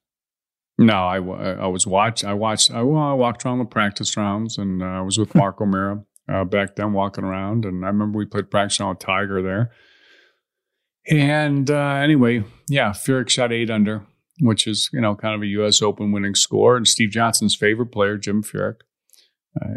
No, 0.78 0.94
I, 0.94 1.18
I 1.18 1.68
was 1.68 1.88
watch. 1.88 2.24
I 2.24 2.34
watched. 2.34 2.72
I, 2.72 2.82
well, 2.82 3.02
I 3.02 3.14
walked 3.14 3.46
around 3.46 3.60
the 3.60 3.66
practice 3.66 4.18
rounds, 4.18 4.58
and 4.58 4.82
uh, 4.82 4.86
I 4.86 5.02
was 5.02 5.18
with 5.18 5.36
Mark 5.36 5.62
O'Meara 5.62 6.04
back 6.46 6.76
then, 6.76 6.94
walking 6.94 7.24
around. 7.24 7.66
And 7.66 7.86
I 7.86 7.88
remember 7.88 8.18
we 8.18 8.26
played 8.26 8.52
practice 8.52 8.80
round 8.80 8.98
with 8.98 9.06
Tiger 9.06 9.42
there. 9.42 9.72
And 11.08 11.70
anyway, 11.70 12.44
yeah, 12.68 12.90
Furyk 12.90 13.30
shot 13.30 13.54
eight 13.54 13.70
under 13.70 14.06
which 14.40 14.68
is 14.68 14.90
you 14.94 15.02
know 15.02 15.16
kind 15.16 15.36
of 15.36 15.42
a 15.42 15.48
U.S. 15.48 15.82
Open 15.82 16.12
winning 16.12 16.36
score. 16.36 16.78
And 16.78 16.88
Steve 16.88 17.10
Johnson's 17.10 17.56
favorite 17.56 17.88
player, 17.88 18.18
Jim 18.18 18.44
Furyk, 18.44 18.82
uh, 19.62 19.68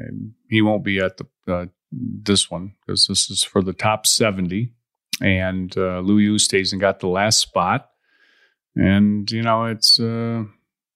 he 0.49 0.62
won't 0.62 0.85
be 0.85 0.99
at 0.99 1.16
the 1.16 1.27
uh, 1.53 1.66
this 1.92 2.51
one 2.51 2.75
because 2.87 3.07
this 3.07 3.31
is 3.31 3.44
for 3.44 3.62
the 3.62 3.73
top 3.73 4.07
seventy, 4.07 4.73
and 5.21 5.77
uh, 5.77 6.01
Lou 6.01 6.18
Yu 6.18 6.38
stays 6.38 6.73
and 6.73 6.81
got 6.81 7.01
the 7.01 7.09
last 7.09 7.38
spot. 7.38 7.90
And 8.77 9.31
you 9.31 9.42
know 9.42 9.64
it's 9.64 9.99
uh, 9.99 10.44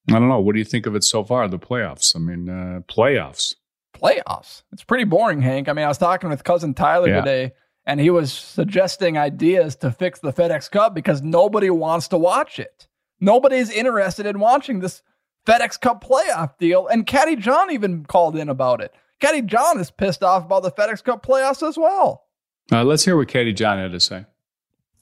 I 0.08 0.12
don't 0.12 0.28
know. 0.28 0.40
What 0.40 0.54
do 0.54 0.58
you 0.58 0.64
think 0.64 0.86
of 0.86 0.94
it 0.94 1.04
so 1.04 1.24
far? 1.24 1.48
The 1.48 1.58
playoffs. 1.58 2.14
I 2.16 2.18
mean, 2.18 2.48
uh, 2.48 2.80
playoffs. 2.92 3.54
Playoffs. 3.94 4.62
It's 4.72 4.84
pretty 4.84 5.04
boring, 5.04 5.42
Hank. 5.42 5.68
I 5.68 5.72
mean, 5.72 5.84
I 5.84 5.88
was 5.88 5.98
talking 5.98 6.30
with 6.30 6.44
cousin 6.44 6.74
Tyler 6.74 7.08
yeah. 7.08 7.20
today 7.20 7.52
and 7.86 8.00
he 8.00 8.10
was 8.10 8.32
suggesting 8.32 9.18
ideas 9.18 9.76
to 9.76 9.90
fix 9.90 10.20
the 10.20 10.32
FedEx 10.32 10.70
Cup 10.70 10.94
because 10.94 11.22
nobody 11.22 11.70
wants 11.70 12.08
to 12.08 12.18
watch 12.18 12.58
it. 12.58 12.86
Nobody's 13.22 13.70
interested 13.70 14.26
in 14.26 14.40
watching 14.40 14.80
this 14.80 15.00
FedEx 15.46 15.80
Cup 15.80 16.04
playoff 16.04 16.58
deal. 16.58 16.88
And 16.88 17.06
Caddy 17.06 17.36
John 17.36 17.70
even 17.70 18.04
called 18.04 18.36
in 18.36 18.48
about 18.48 18.80
it. 18.80 18.92
Caddy 19.20 19.42
John 19.42 19.78
is 19.78 19.92
pissed 19.92 20.24
off 20.24 20.44
about 20.44 20.64
the 20.64 20.72
FedEx 20.72 21.04
Cup 21.04 21.24
playoffs 21.24 21.66
as 21.66 21.78
well. 21.78 22.24
Uh, 22.72 22.82
let's 22.82 23.04
hear 23.04 23.16
what 23.16 23.28
Caddy 23.28 23.52
John 23.52 23.78
had 23.78 23.92
to 23.92 24.00
say. 24.00 24.26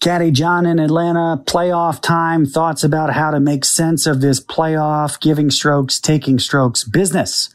Caddy 0.01 0.31
John 0.31 0.67
in 0.67 0.79
Atlanta, 0.79 1.43
playoff 1.47 2.03
time, 2.03 2.45
thoughts 2.45 2.85
about 2.85 3.15
how 3.15 3.31
to 3.31 3.41
make 3.41 3.65
sense 3.65 4.07
of 4.07 4.21
this 4.21 4.39
playoff, 4.39 5.19
giving 5.19 5.51
strokes, 5.51 5.99
taking 5.99 6.39
strokes 6.39 6.85
business. 6.85 7.55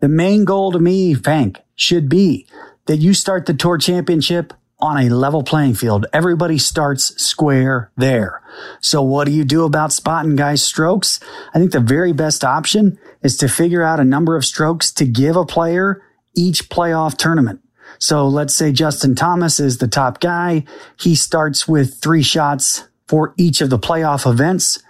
The 0.00 0.08
main 0.08 0.44
goal 0.44 0.72
to 0.72 0.78
me, 0.78 1.16
Hank, 1.24 1.60
should 1.74 2.10
be 2.10 2.46
that 2.84 2.98
you 2.98 3.14
start 3.14 3.46
the 3.46 3.54
tour 3.54 3.78
championship 3.78 4.52
on 4.82 4.98
a 4.98 5.08
level 5.08 5.44
playing 5.44 5.74
field. 5.74 6.06
Everybody 6.12 6.58
starts 6.58 7.14
square 7.22 7.92
there. 7.96 8.42
So 8.80 9.00
what 9.00 9.26
do 9.26 9.32
you 9.32 9.44
do 9.44 9.64
about 9.64 9.92
spotting 9.92 10.34
guys' 10.34 10.64
strokes? 10.64 11.20
I 11.54 11.58
think 11.58 11.70
the 11.70 11.80
very 11.80 12.12
best 12.12 12.44
option 12.44 12.98
is 13.22 13.36
to 13.38 13.48
figure 13.48 13.84
out 13.84 14.00
a 14.00 14.04
number 14.04 14.36
of 14.36 14.44
strokes 14.44 14.90
to 14.94 15.06
give 15.06 15.36
a 15.36 15.46
player 15.46 16.02
each 16.34 16.68
playoff 16.68 17.16
tournament. 17.16 17.60
So 17.98 18.26
let's 18.26 18.54
say 18.54 18.72
Justin 18.72 19.14
Thomas 19.14 19.60
is 19.60 19.78
the 19.78 19.86
top 19.86 20.20
guy. 20.20 20.64
He 20.98 21.14
starts 21.14 21.68
with 21.68 22.02
three 22.02 22.22
shots 22.22 22.88
for 23.06 23.34
each 23.36 23.60
of 23.60 23.70
the 23.70 23.78
playoff 23.78 24.28
events. 24.28 24.82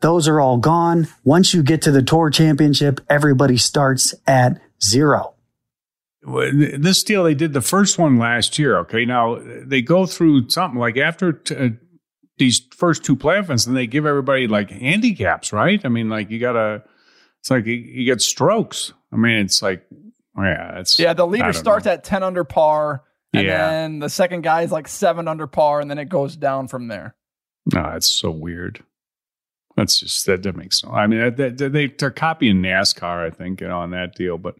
Those 0.00 0.26
are 0.26 0.40
all 0.40 0.56
gone. 0.56 1.08
Once 1.22 1.52
you 1.52 1.62
get 1.62 1.82
to 1.82 1.90
the 1.90 2.02
tour 2.02 2.30
championship, 2.30 3.00
everybody 3.10 3.58
starts 3.58 4.14
at 4.26 4.60
zero 4.82 5.33
this 6.24 7.02
deal 7.02 7.24
they 7.24 7.34
did 7.34 7.52
the 7.52 7.60
first 7.60 7.98
one 7.98 8.18
last 8.18 8.58
year. 8.58 8.78
Okay, 8.78 9.04
now 9.04 9.38
they 9.42 9.82
go 9.82 10.06
through 10.06 10.48
something 10.48 10.78
like 10.78 10.96
after 10.96 11.32
t- 11.32 11.54
uh, 11.54 11.68
these 12.38 12.62
first 12.74 13.04
two 13.04 13.16
playoff 13.16 13.44
events, 13.44 13.66
and 13.66 13.76
they 13.76 13.86
give 13.86 14.06
everybody 14.06 14.46
like 14.46 14.70
handicaps, 14.70 15.52
right? 15.52 15.80
I 15.84 15.88
mean, 15.88 16.08
like 16.08 16.30
you 16.30 16.38
gotta, 16.38 16.82
it's 17.40 17.50
like 17.50 17.66
you, 17.66 17.74
you 17.74 18.04
get 18.04 18.20
strokes. 18.20 18.92
I 19.12 19.16
mean, 19.16 19.36
it's 19.36 19.62
like, 19.62 19.86
yeah, 20.36 20.80
it's 20.80 20.98
yeah. 20.98 21.12
The 21.12 21.26
leader 21.26 21.52
starts 21.52 21.84
know. 21.84 21.92
at 21.92 22.04
ten 22.04 22.22
under 22.22 22.44
par, 22.44 23.04
and 23.32 23.46
yeah. 23.46 23.68
then 23.68 23.98
the 23.98 24.10
second 24.10 24.42
guy 24.42 24.62
is 24.62 24.72
like 24.72 24.88
seven 24.88 25.28
under 25.28 25.46
par, 25.46 25.80
and 25.80 25.90
then 25.90 25.98
it 25.98 26.08
goes 26.08 26.36
down 26.36 26.68
from 26.68 26.88
there. 26.88 27.14
No, 27.72 27.92
it's 27.94 28.08
so 28.08 28.30
weird. 28.30 28.82
That's 29.76 29.98
just 29.98 30.26
that, 30.26 30.42
that 30.44 30.56
makes 30.56 30.84
no. 30.84 30.92
I 30.92 31.06
mean, 31.06 31.34
they, 31.34 31.50
they, 31.50 31.86
they're 31.88 32.10
copying 32.10 32.62
NASCAR, 32.62 33.26
I 33.26 33.30
think, 33.30 33.60
you 33.60 33.68
know, 33.68 33.80
on 33.80 33.90
that 33.90 34.14
deal, 34.14 34.38
but 34.38 34.54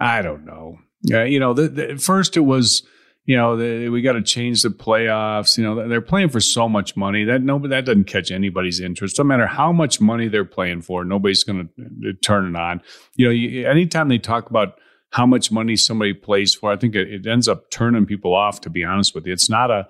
I 0.00 0.22
don't 0.22 0.44
know. 0.44 0.78
Yeah, 1.02 1.24
you 1.24 1.40
know, 1.40 1.54
the, 1.54 1.68
the, 1.68 1.98
first 1.98 2.36
it 2.36 2.40
was, 2.40 2.82
you 3.24 3.36
know, 3.36 3.56
the, 3.56 3.88
we 3.88 4.02
got 4.02 4.12
to 4.12 4.22
change 4.22 4.62
the 4.62 4.68
playoffs. 4.68 5.56
You 5.56 5.64
know, 5.64 5.88
they're 5.88 6.00
playing 6.00 6.28
for 6.28 6.40
so 6.40 6.68
much 6.68 6.96
money 6.96 7.24
that 7.24 7.42
no, 7.42 7.58
that 7.68 7.86
doesn't 7.86 8.04
catch 8.04 8.30
anybody's 8.30 8.80
interest. 8.80 9.18
No 9.18 9.24
matter 9.24 9.46
how 9.46 9.72
much 9.72 10.00
money 10.00 10.28
they're 10.28 10.44
playing 10.44 10.82
for, 10.82 11.04
nobody's 11.04 11.44
going 11.44 11.68
to 12.02 12.12
turn 12.14 12.54
it 12.54 12.58
on. 12.58 12.82
You 13.16 13.26
know, 13.26 13.32
you, 13.32 13.66
anytime 13.66 14.08
they 14.08 14.18
talk 14.18 14.50
about 14.50 14.78
how 15.10 15.26
much 15.26 15.50
money 15.50 15.74
somebody 15.74 16.12
plays 16.12 16.54
for, 16.54 16.70
I 16.70 16.76
think 16.76 16.94
it, 16.94 17.08
it, 17.08 17.26
ends 17.26 17.48
up 17.48 17.70
turning 17.70 18.06
people 18.06 18.34
off. 18.34 18.60
To 18.62 18.70
be 18.70 18.84
honest 18.84 19.14
with 19.14 19.26
you, 19.26 19.32
it's 19.32 19.50
not 19.50 19.70
a 19.70 19.88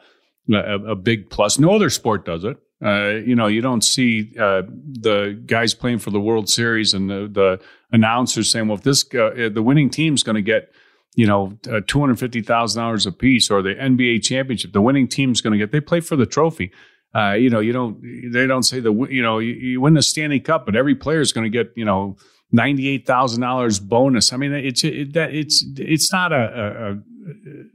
a, 0.52 0.90
a 0.90 0.96
big 0.96 1.30
plus. 1.30 1.58
No 1.58 1.74
other 1.74 1.90
sport 1.90 2.24
does 2.24 2.44
it. 2.44 2.56
Uh, 2.82 3.20
you 3.26 3.34
know, 3.34 3.46
you 3.46 3.60
don't 3.60 3.84
see 3.84 4.32
uh, 4.38 4.62
the 4.66 5.40
guys 5.46 5.74
playing 5.74 5.98
for 5.98 6.10
the 6.10 6.20
World 6.20 6.48
Series 6.48 6.94
and 6.94 7.10
the, 7.10 7.28
the 7.30 7.60
announcers 7.92 8.48
saying, 8.50 8.68
"Well, 8.68 8.78
if 8.78 8.84
this 8.84 9.04
uh, 9.14 9.50
the 9.52 9.62
winning 9.62 9.90
team's 9.90 10.22
going 10.22 10.36
to 10.36 10.42
get." 10.42 10.70
You 11.14 11.26
know, 11.26 11.58
uh, 11.70 11.80
two 11.86 12.00
hundred 12.00 12.18
fifty 12.18 12.42
thousand 12.42 12.82
dollars 12.82 13.06
a 13.06 13.12
piece, 13.12 13.50
or 13.50 13.62
the 13.62 13.74
NBA 13.74 14.22
championship. 14.22 14.72
The 14.72 14.80
winning 14.80 15.08
team's 15.08 15.40
going 15.40 15.52
to 15.52 15.58
get. 15.58 15.72
They 15.72 15.80
play 15.80 16.00
for 16.00 16.16
the 16.16 16.26
trophy. 16.26 16.72
Uh, 17.14 17.32
you 17.32 17.50
know, 17.50 17.60
you 17.60 17.72
don't. 17.72 18.00
They 18.32 18.46
don't 18.46 18.62
say 18.62 18.80
the. 18.80 18.92
You 19.10 19.22
know, 19.22 19.38
you, 19.38 19.52
you 19.52 19.80
win 19.80 19.94
the 19.94 20.02
Stanley 20.02 20.40
Cup, 20.40 20.66
but 20.66 20.76
every 20.76 20.94
player 20.94 21.20
is 21.20 21.32
going 21.32 21.44
to 21.44 21.50
get. 21.50 21.72
You 21.76 21.84
know, 21.84 22.16
ninety 22.52 22.88
eight 22.88 23.06
thousand 23.06 23.40
dollars 23.40 23.80
bonus. 23.80 24.32
I 24.32 24.36
mean, 24.36 24.52
it's 24.52 24.84
it, 24.84 25.14
that 25.14 25.34
it's 25.34 25.64
it's 25.76 26.12
not 26.12 26.32
a 26.32 26.98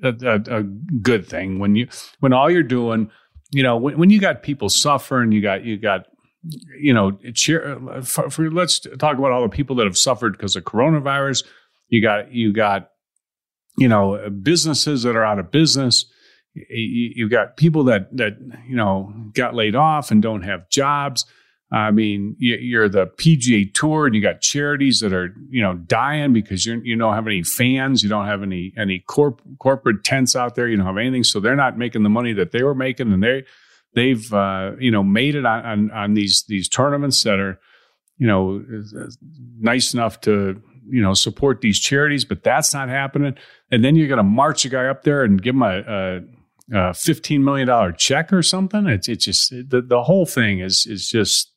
a, 0.01 0.09
a 0.09 0.59
a, 0.59 0.63
good 0.63 1.27
thing 1.27 1.59
when 1.59 1.75
you 1.75 1.87
when 2.19 2.33
all 2.33 2.49
you're 2.49 2.63
doing. 2.63 3.11
You 3.51 3.63
know, 3.63 3.77
when, 3.77 3.97
when 3.97 4.09
you 4.09 4.19
got 4.19 4.43
people 4.43 4.69
suffering, 4.69 5.31
you 5.31 5.41
got 5.41 5.65
you 5.65 5.77
got 5.77 6.07
you 6.79 6.93
know, 6.93 7.11
cheer, 7.33 7.79
for, 8.03 8.29
for, 8.29 8.51
let's 8.51 8.79
talk 8.79 9.17
about 9.17 9.31
all 9.31 9.41
the 9.41 9.49
people 9.49 9.75
that 9.77 9.85
have 9.85 9.97
suffered 9.97 10.33
because 10.33 10.55
of 10.55 10.63
coronavirus. 10.63 11.43
You 11.89 12.01
got 12.01 12.31
you 12.31 12.53
got 12.53 12.89
you 13.77 13.88
know, 13.88 14.29
businesses 14.29 15.03
that 15.03 15.15
are 15.15 15.25
out 15.25 15.39
of 15.39 15.51
business. 15.51 16.05
You've 16.53 17.31
got 17.31 17.57
people 17.57 17.83
that 17.85 18.15
that 18.15 18.38
you 18.67 18.75
know 18.75 19.13
got 19.33 19.55
laid 19.55 19.75
off 19.75 20.11
and 20.11 20.21
don't 20.21 20.43
have 20.43 20.69
jobs. 20.69 21.25
I 21.71 21.91
mean, 21.91 22.35
you're 22.39 22.88
the 22.88 23.07
PGA 23.07 23.73
Tour, 23.73 24.05
and 24.05 24.15
you 24.15 24.21
got 24.21 24.39
charities 24.39 24.99
that 25.01 25.11
are 25.11 25.35
you 25.49 25.61
know 25.61 25.73
dying 25.73 26.31
because 26.31 26.65
you 26.65 26.79
you 26.83 26.95
don't 26.95 27.15
have 27.15 27.27
any 27.27 27.43
fans, 27.43 28.03
you 28.03 28.09
don't 28.09 28.27
have 28.27 28.43
any 28.43 28.73
any 28.77 28.99
corp, 28.99 29.41
corporate 29.59 30.03
tents 30.05 30.35
out 30.35 30.55
there, 30.55 30.69
you 30.69 30.77
don't 30.77 30.85
have 30.85 30.97
anything, 30.97 31.23
so 31.23 31.39
they're 31.41 31.55
not 31.55 31.77
making 31.77 32.03
the 32.03 32.09
money 32.09 32.31
that 32.33 32.51
they 32.51 32.63
were 32.63 32.75
making, 32.75 33.11
and 33.11 33.21
they 33.21 33.43
they've 33.93 34.33
uh, 34.33 34.71
you 34.79 34.91
know 34.91 35.03
made 35.03 35.35
it 35.35 35.45
on, 35.45 35.65
on 35.65 35.91
on 35.91 36.13
these 36.13 36.45
these 36.47 36.69
tournaments 36.69 37.23
that 37.23 37.39
are 37.39 37.59
you 38.17 38.27
know 38.27 38.63
nice 39.59 39.93
enough 39.93 40.21
to 40.21 40.61
you 40.88 41.01
know 41.01 41.13
support 41.13 41.59
these 41.59 41.79
charities, 41.79 42.23
but 42.23 42.43
that's 42.43 42.73
not 42.73 42.88
happening 42.88 43.35
and 43.75 43.83
then 43.83 43.97
you're 43.97 44.07
going 44.07 44.17
to 44.17 44.23
march 44.23 44.63
a 44.63 44.69
guy 44.69 44.85
up 44.85 45.03
there 45.03 45.23
and 45.23 45.41
give 45.41 45.53
him 45.53 45.61
a, 45.61 45.83
a, 45.85 46.21
a 46.71 46.93
fifteen 46.93 47.43
million 47.43 47.67
dollar 47.67 47.91
check 47.91 48.31
or 48.31 48.41
something. 48.41 48.88
It's 48.88 49.09
it's 49.09 49.25
just 49.25 49.49
the 49.49 49.81
the 49.85 50.03
whole 50.03 50.25
thing 50.25 50.59
is 50.59 50.85
is 50.85 51.09
just 51.09 51.51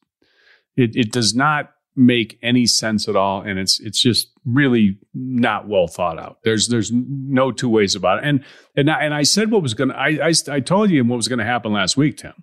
it 0.77 0.97
it 0.97 1.13
does 1.13 1.33
not 1.33 1.71
make 1.95 2.39
any 2.43 2.67
sense 2.67 3.09
at 3.09 3.15
all, 3.15 3.43
and 3.43 3.57
it's 3.57 3.79
it's 3.79 4.01
just 4.01 4.33
really 4.45 4.99
not 5.15 5.69
well 5.69 5.87
thought 5.87 6.19
out. 6.19 6.39
There's 6.43 6.67
there's 6.67 6.91
no 6.93 7.53
two 7.53 7.69
ways 7.69 7.95
about 7.95 8.19
it. 8.19 8.25
And 8.25 8.45
and 8.77 8.91
I, 8.91 9.05
and 9.05 9.15
I 9.15 9.23
said 9.23 9.53
what 9.53 9.63
was 9.63 9.75
going 9.75 9.91
to 9.91 9.97
I, 9.97 10.29
I 10.29 10.33
I 10.51 10.61
told 10.61 10.91
you 10.91 11.05
what 11.05 11.17
was 11.17 11.29
going 11.29 11.39
to 11.39 11.45
happen 11.45 11.73
last 11.73 11.97
week, 11.97 12.17
Tim. 12.17 12.35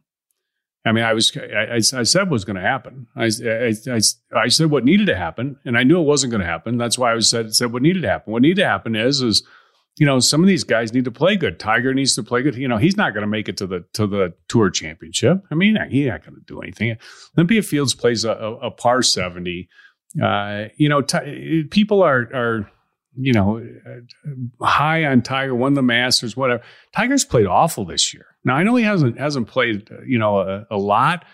I 0.85 0.93
mean, 0.93 1.03
I 1.03 1.13
was 1.13 1.35
I, 1.35 1.75
I 1.75 2.03
said 2.03 2.23
what 2.23 2.31
was 2.31 2.45
going 2.45 2.57
to 2.57 2.61
happen. 2.61 3.07
I, 3.13 3.25
I, 3.25 3.73
I, 3.91 3.99
I 4.35 4.47
said 4.47 4.69
what 4.69 4.85
needed 4.85 5.07
to 5.07 5.15
happen, 5.15 5.57
and 5.65 5.77
I 5.77 5.83
knew 5.83 5.99
it 5.99 6.05
wasn't 6.05 6.31
going 6.31 6.41
to 6.41 6.47
happen. 6.47 6.77
That's 6.77 6.97
why 6.97 7.11
I 7.11 7.15
was 7.15 7.29
said 7.29 7.53
said 7.53 7.73
what 7.73 7.81
needed 7.81 8.03
to 8.03 8.09
happen. 8.09 8.31
What 8.31 8.43
needed 8.43 8.61
to 8.61 8.67
happen 8.67 8.95
is 8.95 9.21
is 9.21 9.43
you 9.97 10.05
know 10.05 10.19
some 10.19 10.41
of 10.41 10.47
these 10.47 10.63
guys 10.63 10.93
need 10.93 11.05
to 11.05 11.11
play 11.11 11.35
good. 11.35 11.59
Tiger 11.59 11.93
needs 11.93 12.15
to 12.15 12.23
play 12.23 12.41
good. 12.41 12.55
You 12.55 12.67
know 12.67 12.77
he's 12.77 12.97
not 12.97 13.13
going 13.13 13.21
to 13.21 13.27
make 13.27 13.47
it 13.47 13.57
to 13.57 13.67
the 13.67 13.85
to 13.93 14.07
the 14.07 14.33
tour 14.47 14.69
championship. 14.69 15.43
I 15.51 15.55
mean 15.55 15.77
he's 15.89 16.07
not 16.07 16.25
going 16.25 16.35
to 16.35 16.41
do 16.45 16.61
anything. 16.61 16.97
Olympia 17.37 17.61
Fields 17.61 17.93
plays 17.93 18.25
a, 18.25 18.31
a, 18.31 18.55
a 18.67 18.71
par 18.71 19.01
seventy. 19.01 19.69
Uh, 20.21 20.65
you 20.77 20.89
know 20.89 21.01
t- 21.01 21.65
people 21.69 22.03
are 22.03 22.29
are 22.33 22.71
you 23.17 23.33
know 23.33 23.65
high 24.61 25.05
on 25.05 25.21
Tiger, 25.21 25.55
won 25.55 25.73
the 25.73 25.81
Masters, 25.81 26.35
whatever. 26.35 26.63
Tiger's 26.93 27.25
played 27.25 27.45
awful 27.45 27.85
this 27.85 28.13
year. 28.13 28.25
Now 28.43 28.55
I 28.55 28.63
know 28.63 28.75
he 28.75 28.83
hasn't 28.83 29.17
hasn't 29.17 29.47
played 29.47 29.89
you 30.05 30.19
know 30.19 30.39
a, 30.39 30.65
a 30.71 30.77
lot, 30.77 31.25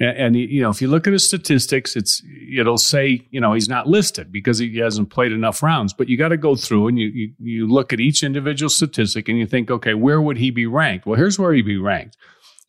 and, 0.00 0.18
and, 0.18 0.36
you 0.36 0.60
know 0.60 0.70
if 0.70 0.82
you 0.82 0.88
look 0.88 1.06
at 1.06 1.12
his 1.12 1.26
statistics, 1.26 1.96
it's 1.96 2.22
it'll 2.56 2.78
say 2.78 3.26
you 3.30 3.40
know 3.40 3.52
he's 3.52 3.68
not 3.68 3.86
listed 3.86 4.32
because 4.32 4.58
he 4.58 4.78
hasn't 4.78 5.10
played 5.10 5.32
enough 5.32 5.62
rounds. 5.62 5.92
But 5.92 6.08
you 6.08 6.16
got 6.16 6.28
to 6.28 6.36
go 6.36 6.56
through 6.56 6.88
and 6.88 6.98
you, 6.98 7.08
you 7.08 7.32
you 7.38 7.66
look 7.66 7.92
at 7.92 8.00
each 8.00 8.22
individual 8.22 8.70
statistic 8.70 9.28
and 9.28 9.38
you 9.38 9.46
think, 9.46 9.70
okay, 9.70 9.94
where 9.94 10.20
would 10.20 10.38
he 10.38 10.50
be 10.50 10.66
ranked? 10.66 11.06
Well, 11.06 11.16
here's 11.16 11.38
where 11.38 11.52
he'd 11.52 11.62
be 11.62 11.78
ranked. 11.78 12.16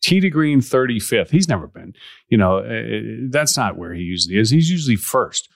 To 0.02 0.30
green 0.30 0.60
35th. 0.60 1.30
He's 1.30 1.48
never 1.48 1.66
been. 1.66 1.94
You 2.28 2.38
know 2.38 2.58
uh, 2.58 3.28
that's 3.30 3.56
not 3.56 3.76
where 3.76 3.92
he 3.92 4.02
usually 4.02 4.38
is. 4.38 4.50
He's 4.50 4.70
usually 4.70 4.96
first. 4.96 5.48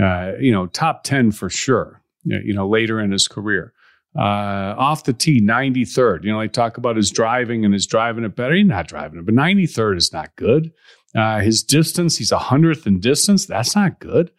Uh, 0.00 0.32
you 0.38 0.52
know 0.52 0.66
top 0.66 1.04
10 1.04 1.32
for 1.32 1.50
sure. 1.50 2.02
You 2.24 2.54
know 2.54 2.68
later 2.68 3.00
in 3.00 3.12
his 3.12 3.28
career. 3.28 3.74
Uh, 4.18 4.74
off 4.76 5.04
the 5.04 5.12
tee, 5.12 5.40
93rd. 5.40 6.24
You 6.24 6.32
know, 6.32 6.40
they 6.40 6.48
talk 6.48 6.76
about 6.76 6.96
his 6.96 7.10
driving 7.10 7.64
and 7.64 7.72
his 7.72 7.86
driving 7.86 8.24
it 8.24 8.34
better. 8.34 8.54
He's 8.54 8.66
not 8.66 8.88
driving 8.88 9.20
it, 9.20 9.26
but 9.26 9.34
93rd 9.34 9.98
is 9.98 10.12
not 10.12 10.34
good. 10.34 10.72
Uh, 11.14 11.40
his 11.40 11.62
distance, 11.62 12.16
he's 12.16 12.32
a 12.32 12.38
hundredth 12.38 12.86
in 12.86 13.00
distance. 13.00 13.46
That's 13.46 13.74
not 13.74 13.98
good. 13.98 14.30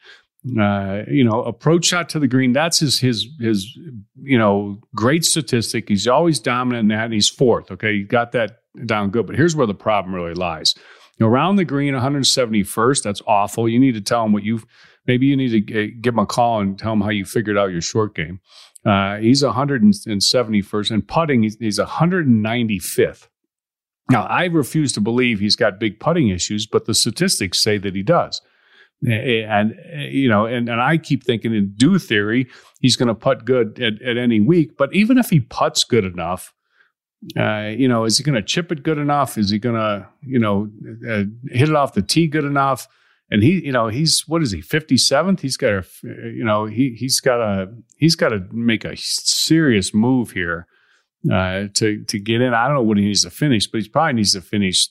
Uh, 0.60 1.04
you 1.08 1.24
know, 1.24 1.44
approach 1.44 1.86
shot 1.86 2.10
to 2.10 2.20
the 2.20 2.28
green. 2.28 2.54
That's 2.54 2.80
his 2.80 3.00
his 3.00 3.28
his 3.40 3.78
you 4.16 4.38
know 4.38 4.80
great 4.96 5.24
statistic. 5.24 5.88
He's 5.88 6.08
always 6.08 6.40
dominant 6.40 6.86
in 6.86 6.88
that, 6.98 7.06
and 7.06 7.14
he's 7.14 7.30
fourth. 7.30 7.70
Okay, 7.72 7.94
you 7.94 8.06
got 8.06 8.32
that 8.32 8.60
down 8.86 9.12
good. 9.12 9.28
But 9.28 9.36
here's 9.36 9.56
where 9.56 9.68
the 9.68 9.76
problem 9.76 10.16
really 10.16 10.34
lies. 10.34 10.74
You 11.18 11.26
know, 11.26 11.32
around 11.32 11.58
the 11.58 11.66
green, 11.66 11.94
171st. 11.94 13.04
That's 13.04 13.22
awful. 13.28 13.70
You 13.70 13.80
need 13.80 13.94
to 13.94 14.02
tell 14.02 14.26
him 14.26 14.34
what 14.34 14.44
you've. 14.44 14.66
Maybe 15.06 15.28
you 15.28 15.36
need 15.36 15.68
to 15.68 15.88
give 15.92 16.14
him 16.14 16.20
a 16.20 16.26
call 16.26 16.62
and 16.62 16.78
tell 16.78 16.94
him 16.94 17.02
how 17.02 17.10
you 17.10 17.26
figured 17.26 17.58
out 17.58 17.72
your 17.72 17.82
short 17.82 18.16
game. 18.16 18.40
Uh, 18.86 19.18
he's 19.18 19.44
171st, 19.44 20.92
and 20.92 21.08
putting, 21.08 21.44
he's, 21.44 21.58
he's 21.58 21.80
195th. 21.80 23.28
Now, 24.12 24.24
I 24.24 24.46
refuse 24.46 24.92
to 24.94 25.02
believe 25.02 25.40
he's 25.40 25.56
got 25.56 25.80
big 25.80 26.00
putting 26.00 26.30
issues, 26.30 26.66
but 26.66 26.86
the 26.86 26.94
statistics 26.94 27.60
say 27.60 27.78
that 27.78 27.96
he 27.96 28.04
does. 28.04 28.42
And, 29.04 29.76
you 30.12 30.30
know, 30.30 30.46
and, 30.46 30.70
and 30.70 30.80
I 30.80 30.98
keep 30.98 31.24
thinking 31.24 31.56
in 31.56 31.74
do 31.76 31.98
theory, 31.98 32.48
he's 32.80 32.96
going 32.96 33.08
to 33.08 33.16
putt 33.16 33.46
good 33.46 33.80
at, 33.82 34.02
at 34.02 34.18
any 34.18 34.40
week. 34.40 34.78
But 34.78 34.94
even 34.94 35.18
if 35.18 35.30
he 35.30 35.40
puts 35.40 35.84
good 35.84 36.06
enough, 36.06 36.54
uh, 37.38 37.72
you 37.76 37.88
know, 37.88 38.06
is 38.06 38.18
he 38.18 38.24
going 38.24 38.36
to 38.36 38.44
chip 38.44 38.72
it 38.72 38.84
good 38.84 38.98
enough? 38.98 39.38
Is 39.38 39.50
he 39.50 39.60
going 39.60 39.76
to, 39.76 40.08
you 40.22 40.40
know, 40.40 40.70
uh, 41.10 41.24
hit 41.50 41.70
it 41.70 41.76
off 41.76 41.94
the 41.94 42.02
tee 42.02 42.28
good 42.28 42.46
enough? 42.46 42.88
and 43.32 43.42
he 43.42 43.66
you 43.66 43.72
know 43.72 43.88
he's 43.88 44.28
what 44.28 44.44
is 44.44 44.52
he 44.52 44.62
57th 44.62 45.40
he's 45.40 45.58
got 45.58 45.72
a 45.72 45.86
you 46.04 46.44
know 46.44 46.66
he 46.66 46.96
he's 46.98 47.20
got 47.20 47.40
a 47.40 47.74
he's 47.98 48.16
got 48.16 48.30
to 48.30 48.46
make 48.52 48.84
a 48.84 48.96
serious 48.98 49.94
move 49.94 50.32
here 50.32 50.68
uh, 51.32 51.68
to 51.74 52.04
to 52.06 52.20
get 52.20 52.42
in 52.42 52.54
i 52.54 52.66
don't 52.66 52.76
know 52.76 52.84
what 52.84 52.98
he 52.98 53.06
needs 53.06 53.24
to 53.24 53.30
finish 53.30 53.68
but 53.68 53.82
he 53.82 53.90
probably 53.90 54.14
needs 54.14 54.34
to 54.34 54.42
finish 54.42 54.88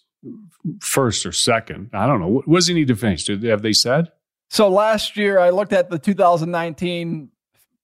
first 0.81 1.25
or 1.25 1.33
second 1.33 1.91
i 1.93 2.07
don't 2.07 2.21
know 2.21 2.29
what, 2.29 2.47
what 2.47 2.59
does 2.59 2.67
he 2.67 2.75
need 2.75 2.89
to 2.89 2.97
finish 2.97 3.27
have 3.27 3.63
they 3.63 3.73
said 3.73 4.11
so 4.49 4.69
last 4.69 5.17
year 5.17 5.39
i 5.39 5.51
looked 5.51 5.73
at 5.73 5.91
the 5.91 5.99
2019 5.99 7.31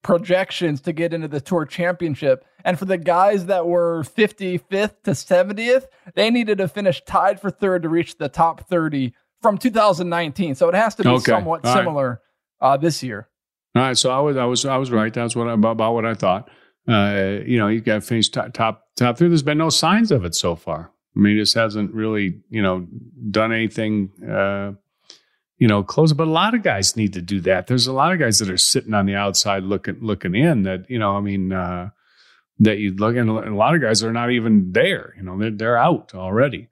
projections 0.03 0.79
to 0.79 0.93
get 0.93 1.13
into 1.13 1.27
the 1.27 1.41
tour 1.41 1.65
championship 1.65 2.45
and 2.63 2.77
for 2.77 2.85
the 2.85 2.97
guys 2.97 3.47
that 3.47 3.65
were 3.65 4.03
55th 4.03 5.03
to 5.03 5.11
70th 5.11 5.85
they 6.13 6.29
needed 6.29 6.59
to 6.59 6.67
finish 6.67 7.01
tied 7.03 7.41
for 7.41 7.49
third 7.49 7.81
to 7.81 7.89
reach 7.89 8.17
the 8.17 8.29
top 8.29 8.67
30 8.69 9.13
from 9.41 9.57
2019, 9.57 10.55
so 10.55 10.69
it 10.69 10.75
has 10.75 10.95
to 10.95 11.03
be 11.03 11.09
okay. 11.09 11.23
somewhat 11.23 11.65
All 11.65 11.75
similar 11.75 12.21
right. 12.61 12.73
uh, 12.73 12.77
this 12.77 13.03
year. 13.03 13.27
All 13.75 13.81
right, 13.81 13.97
so 13.97 14.09
I 14.09 14.19
was 14.19 14.37
I 14.37 14.45
was 14.45 14.65
I 14.65 14.77
was 14.77 14.91
right. 14.91 15.13
That's 15.13 15.35
what 15.35 15.47
I, 15.47 15.53
about, 15.53 15.71
about 15.71 15.93
what 15.93 16.05
I 16.05 16.13
thought. 16.15 16.49
Uh, 16.87 17.39
you 17.45 17.57
know, 17.57 17.67
you 17.67 17.81
got 17.81 18.03
finished 18.03 18.33
top, 18.33 18.53
top 18.53 18.87
top 18.95 19.17
three. 19.17 19.27
There's 19.27 19.43
been 19.43 19.57
no 19.57 19.69
signs 19.69 20.11
of 20.11 20.23
it 20.23 20.35
so 20.35 20.55
far. 20.55 20.91
I 21.15 21.19
mean, 21.19 21.37
this 21.37 21.53
hasn't 21.53 21.93
really 21.93 22.41
you 22.49 22.61
know 22.61 22.87
done 23.31 23.51
anything. 23.51 24.11
Uh, 24.23 24.73
you 25.57 25.67
know, 25.67 25.83
close. 25.83 26.13
But 26.13 26.27
a 26.27 26.31
lot 26.31 26.53
of 26.53 26.63
guys 26.63 26.95
need 26.95 27.13
to 27.13 27.21
do 27.21 27.41
that. 27.41 27.67
There's 27.67 27.87
a 27.87 27.93
lot 27.93 28.13
of 28.13 28.19
guys 28.19 28.39
that 28.39 28.49
are 28.49 28.57
sitting 28.57 28.93
on 28.93 29.05
the 29.05 29.15
outside 29.15 29.63
looking 29.63 29.97
looking 30.01 30.35
in. 30.35 30.63
That 30.63 30.89
you 30.89 30.99
know, 30.99 31.17
I 31.17 31.21
mean, 31.21 31.51
uh, 31.51 31.89
that 32.59 32.77
you 32.77 32.93
look 32.95 33.15
and 33.15 33.29
a 33.29 33.55
lot 33.55 33.75
of 33.75 33.81
guys 33.81 34.03
are 34.03 34.13
not 34.13 34.31
even 34.31 34.71
there. 34.71 35.13
You 35.17 35.23
know, 35.23 35.37
they're 35.37 35.51
they're 35.51 35.77
out 35.77 36.13
already. 36.15 36.69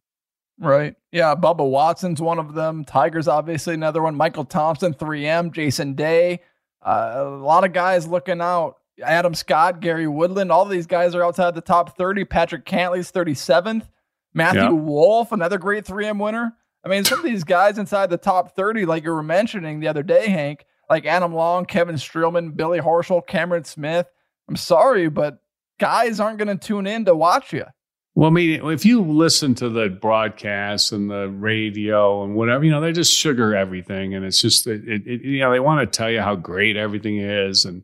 Right. 0.58 0.96
Yeah. 1.12 1.36
Bubba 1.36 1.70
Watson's 1.70 2.22
one 2.22 2.40
of 2.40 2.54
them. 2.54 2.86
Tiger's 2.86 3.28
obviously 3.28 3.74
another 3.74 4.02
one. 4.02 4.16
Michael 4.16 4.46
Thompson, 4.46 4.94
3M, 4.94 5.52
Jason 5.52 5.96
Day. 5.96 6.40
Uh, 6.82 7.14
a 7.18 7.24
lot 7.26 7.66
of 7.66 7.74
guys 7.74 8.08
looking 8.08 8.42
out. 8.42 8.78
Adam 9.04 9.34
Scott, 9.34 9.82
Gary 9.82 10.08
Woodland, 10.08 10.52
all 10.52 10.66
these 10.66 10.88
guys 10.88 11.16
are 11.16 11.24
outside 11.24 11.56
the 11.56 11.62
top 11.62 11.98
30. 11.98 12.26
Patrick 12.26 12.66
Cantlay's 12.66 13.12
37th. 13.12 13.88
Matthew 14.34 14.62
yeah. 14.62 14.70
Wolff, 14.70 15.32
another 15.32 15.58
great 15.58 15.86
3M 15.86 16.22
winner. 16.22 16.54
I 16.84 16.90
mean, 16.90 17.04
some 17.04 17.20
of 17.20 17.26
these 17.26 17.44
guys 17.44 17.78
inside 17.78 18.10
the 18.10 18.18
top 18.18 18.56
30, 18.56 18.86
like 18.86 19.04
you 19.04 19.12
were 19.12 19.24
mentioning 19.24 19.80
the 19.80 19.88
other 19.88 20.04
day, 20.04 20.30
Hank, 20.30 20.66
like 20.90 21.06
Adam 21.06 21.34
Long, 21.34 21.66
Kevin 21.66 21.96
Streelman, 21.96 22.56
Billy 22.56 22.80
Horschel, 22.80 23.26
Cameron 23.26 23.64
Smith. 23.64 24.08
I'm 24.48 24.56
sorry, 24.56 25.10
but 25.10 25.40
guys 25.80 26.20
aren't 26.20 26.38
going 26.38 26.56
to 26.56 26.68
tune 26.68 26.86
in 26.86 27.06
to 27.06 27.16
watch 27.16 27.54
you. 27.54 27.66
Well, 28.14 28.30
I 28.30 28.34
mean, 28.34 28.66
if 28.70 28.86
you 28.86 29.02
listen 29.02 29.56
to 29.56 29.68
the 29.68 29.90
broadcasts 29.90 30.92
and 30.92 31.10
the 31.10 31.28
radio 31.28 32.24
and 32.24 32.36
whatever, 32.36 32.64
you 32.64 32.72
know, 32.72 32.80
they 32.80 32.94
just 32.94 33.14
sugar 33.14 33.56
everything, 33.56 34.14
and 34.14 34.24
it's 34.24 34.40
just, 34.40 34.68
it, 34.68 34.84
it, 34.88 35.22
you 35.22 35.40
know, 35.40 35.52
they 35.52 35.60
want 35.60 35.82
to 35.82 35.98
tell 35.98 36.10
you 36.10 36.22
how 36.22 36.36
great 36.36 36.78
everything 36.78 37.18
is. 37.18 37.66
And 37.66 37.84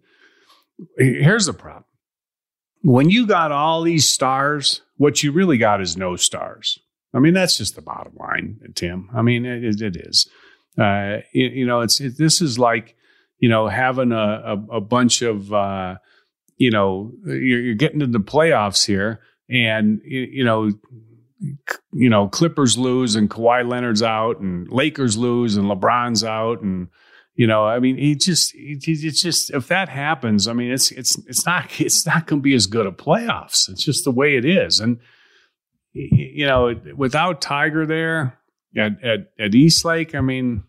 here's 0.97 1.45
the 1.45 1.53
problem: 1.53 1.85
when 2.83 3.09
you 3.09 3.27
got 3.27 3.51
all 3.51 3.83
these 3.83 4.07
stars, 4.07 4.81
what 4.97 5.23
you 5.23 5.31
really 5.31 5.57
got 5.57 5.81
is 5.81 5.97
no 5.97 6.15
stars. 6.15 6.79
I 7.13 7.19
mean, 7.19 7.33
that's 7.33 7.57
just 7.57 7.75
the 7.75 7.81
bottom 7.81 8.13
line, 8.15 8.59
Tim. 8.75 9.09
I 9.13 9.21
mean, 9.21 9.45
it, 9.45 9.81
it 9.81 9.97
is. 9.97 10.29
Uh, 10.79 11.17
you, 11.33 11.47
you, 11.47 11.65
know, 11.65 11.81
it's 11.81 11.97
this 11.97 12.41
is 12.41 12.57
like, 12.57 12.95
you 13.39 13.49
know, 13.49 13.67
having 13.67 14.13
a, 14.13 14.15
a, 14.15 14.77
a 14.77 14.81
bunch 14.81 15.21
of, 15.21 15.51
uh, 15.51 15.95
you 16.55 16.71
know, 16.71 17.11
you're, 17.25 17.59
you're 17.59 17.75
getting 17.75 17.99
to 17.99 18.07
the 18.07 18.19
playoffs 18.19 18.85
here 18.85 19.19
and 19.51 19.99
you 20.05 20.45
know, 20.45 20.71
you 21.91 22.09
know, 22.09 22.29
Clippers 22.29 22.77
lose 22.77 23.15
and 23.15 23.29
Kawhi 23.29 23.67
Leonard's 23.67 24.03
out, 24.03 24.39
and 24.39 24.71
Lakers 24.71 25.17
lose 25.17 25.57
and 25.57 25.65
LeBron's 25.65 26.23
out, 26.23 26.61
and 26.61 26.87
you 27.35 27.47
know, 27.47 27.65
I 27.65 27.79
mean, 27.79 27.97
he 27.97 28.15
just, 28.15 28.51
it's 28.55 29.21
just 29.21 29.51
if 29.51 29.67
that 29.67 29.89
happens, 29.89 30.47
I 30.47 30.53
mean, 30.53 30.71
it's 30.71 30.91
it's 30.91 31.17
it's 31.27 31.45
not 31.45 31.79
it's 31.79 32.05
not 32.05 32.27
going 32.27 32.41
to 32.41 32.43
be 32.43 32.53
as 32.53 32.67
good 32.67 32.85
a 32.85 32.91
playoffs. 32.91 33.69
It's 33.69 33.83
just 33.83 34.03
the 34.03 34.11
way 34.11 34.35
it 34.35 34.45
is, 34.45 34.79
and 34.79 34.99
you 35.93 36.45
know, 36.45 36.73
without 36.95 37.41
Tiger 37.41 37.85
there 37.85 38.39
at 38.77 39.03
at, 39.03 39.31
at 39.39 39.55
East 39.55 39.85
Lake, 39.85 40.15
I 40.15 40.21
mean. 40.21 40.63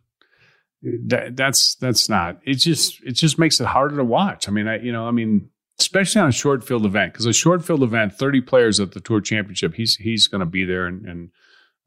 That, 1.06 1.36
that's 1.36 1.76
that's 1.76 2.08
not. 2.08 2.40
It 2.44 2.54
just 2.54 3.00
it 3.04 3.12
just 3.12 3.38
makes 3.38 3.60
it 3.60 3.68
harder 3.68 3.98
to 3.98 4.04
watch. 4.04 4.48
I 4.48 4.50
mean, 4.50 4.66
I 4.66 4.80
you 4.80 4.90
know, 4.90 5.06
I 5.06 5.12
mean, 5.12 5.48
especially 5.78 6.20
on 6.22 6.28
a 6.28 6.32
short 6.32 6.64
field 6.64 6.84
event, 6.84 7.12
because 7.12 7.26
a 7.26 7.32
short 7.32 7.64
field 7.64 7.82
event, 7.82 8.14
30 8.14 8.40
players 8.40 8.80
at 8.80 8.92
the 8.92 9.00
tour 9.00 9.20
championship, 9.20 9.74
he's 9.74 9.94
he's 9.96 10.26
going 10.26 10.40
to 10.40 10.46
be 10.46 10.64
there 10.64 10.86
and, 10.86 11.06
and 11.06 11.30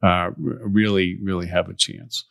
uh, 0.01 0.31
really 0.37 1.17
really 1.21 1.47
have 1.47 1.69
a 1.69 1.73
chance. 1.73 2.25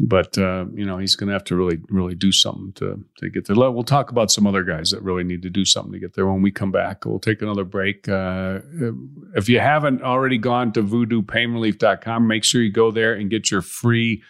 But 0.00 0.38
uh, 0.38 0.66
you 0.74 0.86
know 0.86 0.98
he's 0.98 1.16
going 1.16 1.26
to 1.26 1.32
have 1.32 1.44
to 1.44 1.56
really 1.56 1.80
really 1.88 2.14
do 2.14 2.30
something 2.30 2.72
to 2.74 3.04
to 3.16 3.30
get 3.30 3.46
there. 3.46 3.56
We'll 3.56 3.82
talk 3.82 4.10
about 4.10 4.30
some 4.30 4.46
other 4.46 4.62
guys 4.62 4.90
that 4.90 5.02
really 5.02 5.24
need 5.24 5.42
to 5.42 5.50
do 5.50 5.64
something 5.64 5.92
to 5.92 5.98
get 5.98 6.14
there 6.14 6.26
when 6.26 6.40
we 6.40 6.52
come 6.52 6.70
back. 6.70 7.04
We'll 7.04 7.18
take 7.18 7.42
another 7.42 7.64
break. 7.64 8.08
Uh, 8.08 8.60
if 9.34 9.48
you 9.48 9.58
haven't 9.58 10.02
already 10.02 10.38
gone 10.38 10.72
to 10.74 10.84
voodoopainrelief.com, 10.84 12.26
make 12.28 12.44
sure 12.44 12.62
you 12.62 12.70
go 12.70 12.92
there 12.92 13.12
and 13.14 13.28
get 13.28 13.50
your 13.50 13.60
free 13.60 14.22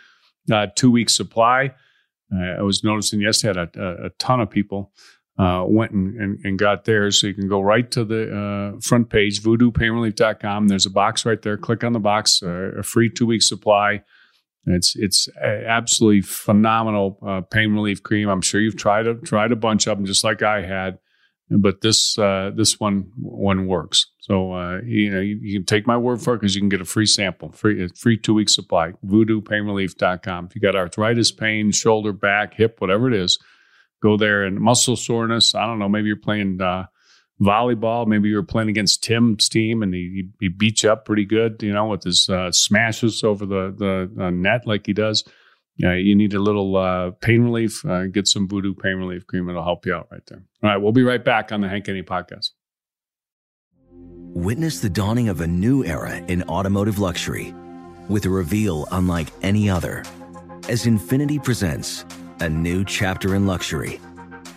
uh, 0.50 0.68
two 0.74 0.90
week 0.90 1.10
supply. 1.10 1.74
Uh, 2.34 2.58
I 2.58 2.62
was 2.62 2.82
noticing 2.82 3.20
yesterday 3.20 3.66
a, 3.76 4.06
a, 4.06 4.10
ton 4.18 4.40
of 4.40 4.50
people 4.50 4.92
uh, 5.38 5.64
went 5.66 5.92
and, 5.92 6.14
and, 6.20 6.38
and, 6.44 6.58
got 6.58 6.84
theirs. 6.84 7.20
So 7.20 7.26
you 7.26 7.34
can 7.34 7.48
go 7.48 7.60
right 7.60 7.90
to 7.92 8.04
the 8.04 8.74
uh, 8.76 8.80
front 8.80 9.08
page, 9.08 9.42
voodoopainrelief.com. 9.42 10.68
There's 10.68 10.84
a 10.84 10.90
box 10.90 11.24
right 11.24 11.40
there. 11.40 11.56
Click 11.56 11.84
on 11.84 11.92
the 11.92 12.00
box, 12.00 12.42
a 12.42 12.82
free 12.82 13.08
two 13.10 13.26
week 13.26 13.42
supply. 13.42 14.02
It's 14.70 14.96
it's 14.96 15.28
absolutely 15.40 16.22
phenomenal 16.22 17.18
uh, 17.26 17.40
pain 17.42 17.72
relief 17.72 18.02
cream. 18.02 18.28
I'm 18.28 18.40
sure 18.40 18.60
you've 18.60 18.76
tried 18.76 19.06
a, 19.06 19.14
tried 19.14 19.52
a 19.52 19.56
bunch 19.56 19.86
of 19.86 19.98
them, 19.98 20.06
just 20.06 20.24
like 20.24 20.42
I 20.42 20.62
had, 20.62 20.98
but 21.50 21.80
this 21.80 22.18
uh, 22.18 22.50
this 22.54 22.78
one 22.78 23.10
one 23.16 23.66
works. 23.66 24.06
So 24.20 24.52
uh, 24.52 24.80
you 24.84 25.10
know 25.10 25.20
you, 25.20 25.38
you, 25.40 25.58
can 25.58 25.66
take 25.66 25.86
my 25.86 25.96
word 25.96 26.20
for 26.20 26.34
it 26.34 26.40
because 26.40 26.54
you 26.54 26.60
can 26.60 26.68
get 26.68 26.80
a 26.80 26.84
free 26.84 27.06
sample, 27.06 27.50
free 27.52 27.88
free 27.88 28.18
two 28.18 28.34
week 28.34 28.48
supply. 28.48 28.92
VoodooPainRelief.com. 29.06 30.46
If 30.46 30.54
you 30.54 30.60
got 30.60 30.76
arthritis, 30.76 31.32
pain, 31.32 31.70
shoulder, 31.70 32.12
back, 32.12 32.54
hip, 32.54 32.80
whatever 32.80 33.08
it 33.08 33.14
is, 33.14 33.38
go 34.02 34.16
there. 34.16 34.44
And 34.44 34.58
muscle 34.58 34.96
soreness. 34.96 35.54
I 35.54 35.66
don't 35.66 35.78
know. 35.78 35.88
Maybe 35.88 36.08
you're 36.08 36.16
playing 36.16 36.60
uh, 36.60 36.86
volleyball. 37.40 38.06
Maybe 38.06 38.28
you 38.28 38.36
were 38.36 38.42
playing 38.42 38.68
against 38.68 39.02
Tim's 39.02 39.48
team 39.48 39.82
and 39.82 39.94
he, 39.94 40.28
he 40.40 40.48
beat 40.48 40.82
you 40.82 40.90
up 40.90 41.04
pretty 41.04 41.24
good, 41.24 41.62
you 41.62 41.72
know, 41.72 41.86
with 41.86 42.02
his 42.02 42.28
uh, 42.28 42.50
smashes 42.52 43.22
over 43.22 43.46
the, 43.46 43.74
the 43.76 44.24
uh, 44.24 44.30
net 44.30 44.66
like 44.66 44.86
he 44.86 44.92
does. 44.92 45.24
Yeah, 45.76 45.94
you 45.94 46.16
need 46.16 46.34
a 46.34 46.40
little 46.40 46.76
uh, 46.76 47.12
pain 47.20 47.44
relief. 47.44 47.84
Uh, 47.84 48.06
get 48.06 48.26
some 48.26 48.48
Voodoo 48.48 48.74
pain 48.74 48.96
relief 48.96 49.26
cream. 49.28 49.48
It'll 49.48 49.62
help 49.62 49.86
you 49.86 49.94
out 49.94 50.08
right 50.10 50.26
there. 50.26 50.42
All 50.62 50.70
right, 50.70 50.76
we'll 50.76 50.92
be 50.92 51.04
right 51.04 51.24
back 51.24 51.52
on 51.52 51.60
the 51.60 51.68
Hank 51.68 51.86
Haney 51.86 52.02
podcast. 52.02 52.50
Witness 54.34 54.80
the 54.80 54.90
dawning 54.90 55.28
of 55.28 55.40
a 55.40 55.46
new 55.46 55.84
era 55.84 56.16
in 56.16 56.42
automotive 56.44 56.98
luxury 56.98 57.54
with 58.08 58.26
a 58.26 58.30
reveal 58.30 58.86
unlike 58.90 59.28
any 59.42 59.70
other 59.70 60.04
as 60.68 60.84
Infiniti 60.84 61.42
presents 61.42 62.04
a 62.40 62.48
new 62.48 62.84
chapter 62.84 63.34
in 63.34 63.46
luxury 63.46 64.00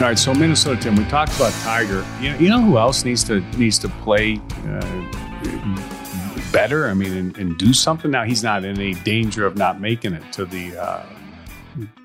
All 0.00 0.06
right, 0.06 0.18
so 0.18 0.32
Minnesota 0.32 0.80
Tim, 0.80 0.96
we 0.96 1.04
talked 1.04 1.36
about 1.36 1.52
Tiger. 1.60 2.06
You 2.22 2.30
know, 2.30 2.38
you 2.38 2.48
know 2.48 2.62
who 2.62 2.78
else 2.78 3.04
needs 3.04 3.22
to 3.24 3.40
needs 3.58 3.78
to 3.80 3.88
play 3.90 4.40
uh, 4.66 6.50
better? 6.52 6.88
I 6.88 6.94
mean, 6.94 7.14
and, 7.14 7.36
and, 7.36 7.58
do 7.58 7.74
something. 7.74 8.10
Now 8.10 8.24
he's 8.24 8.42
not 8.42 8.64
in 8.64 8.80
any 8.80 8.94
danger 8.94 9.44
of 9.44 9.58
not 9.58 9.78
making 9.78 10.14
it 10.14 10.32
to 10.32 10.46
the 10.46 10.74
uh, 10.82 11.06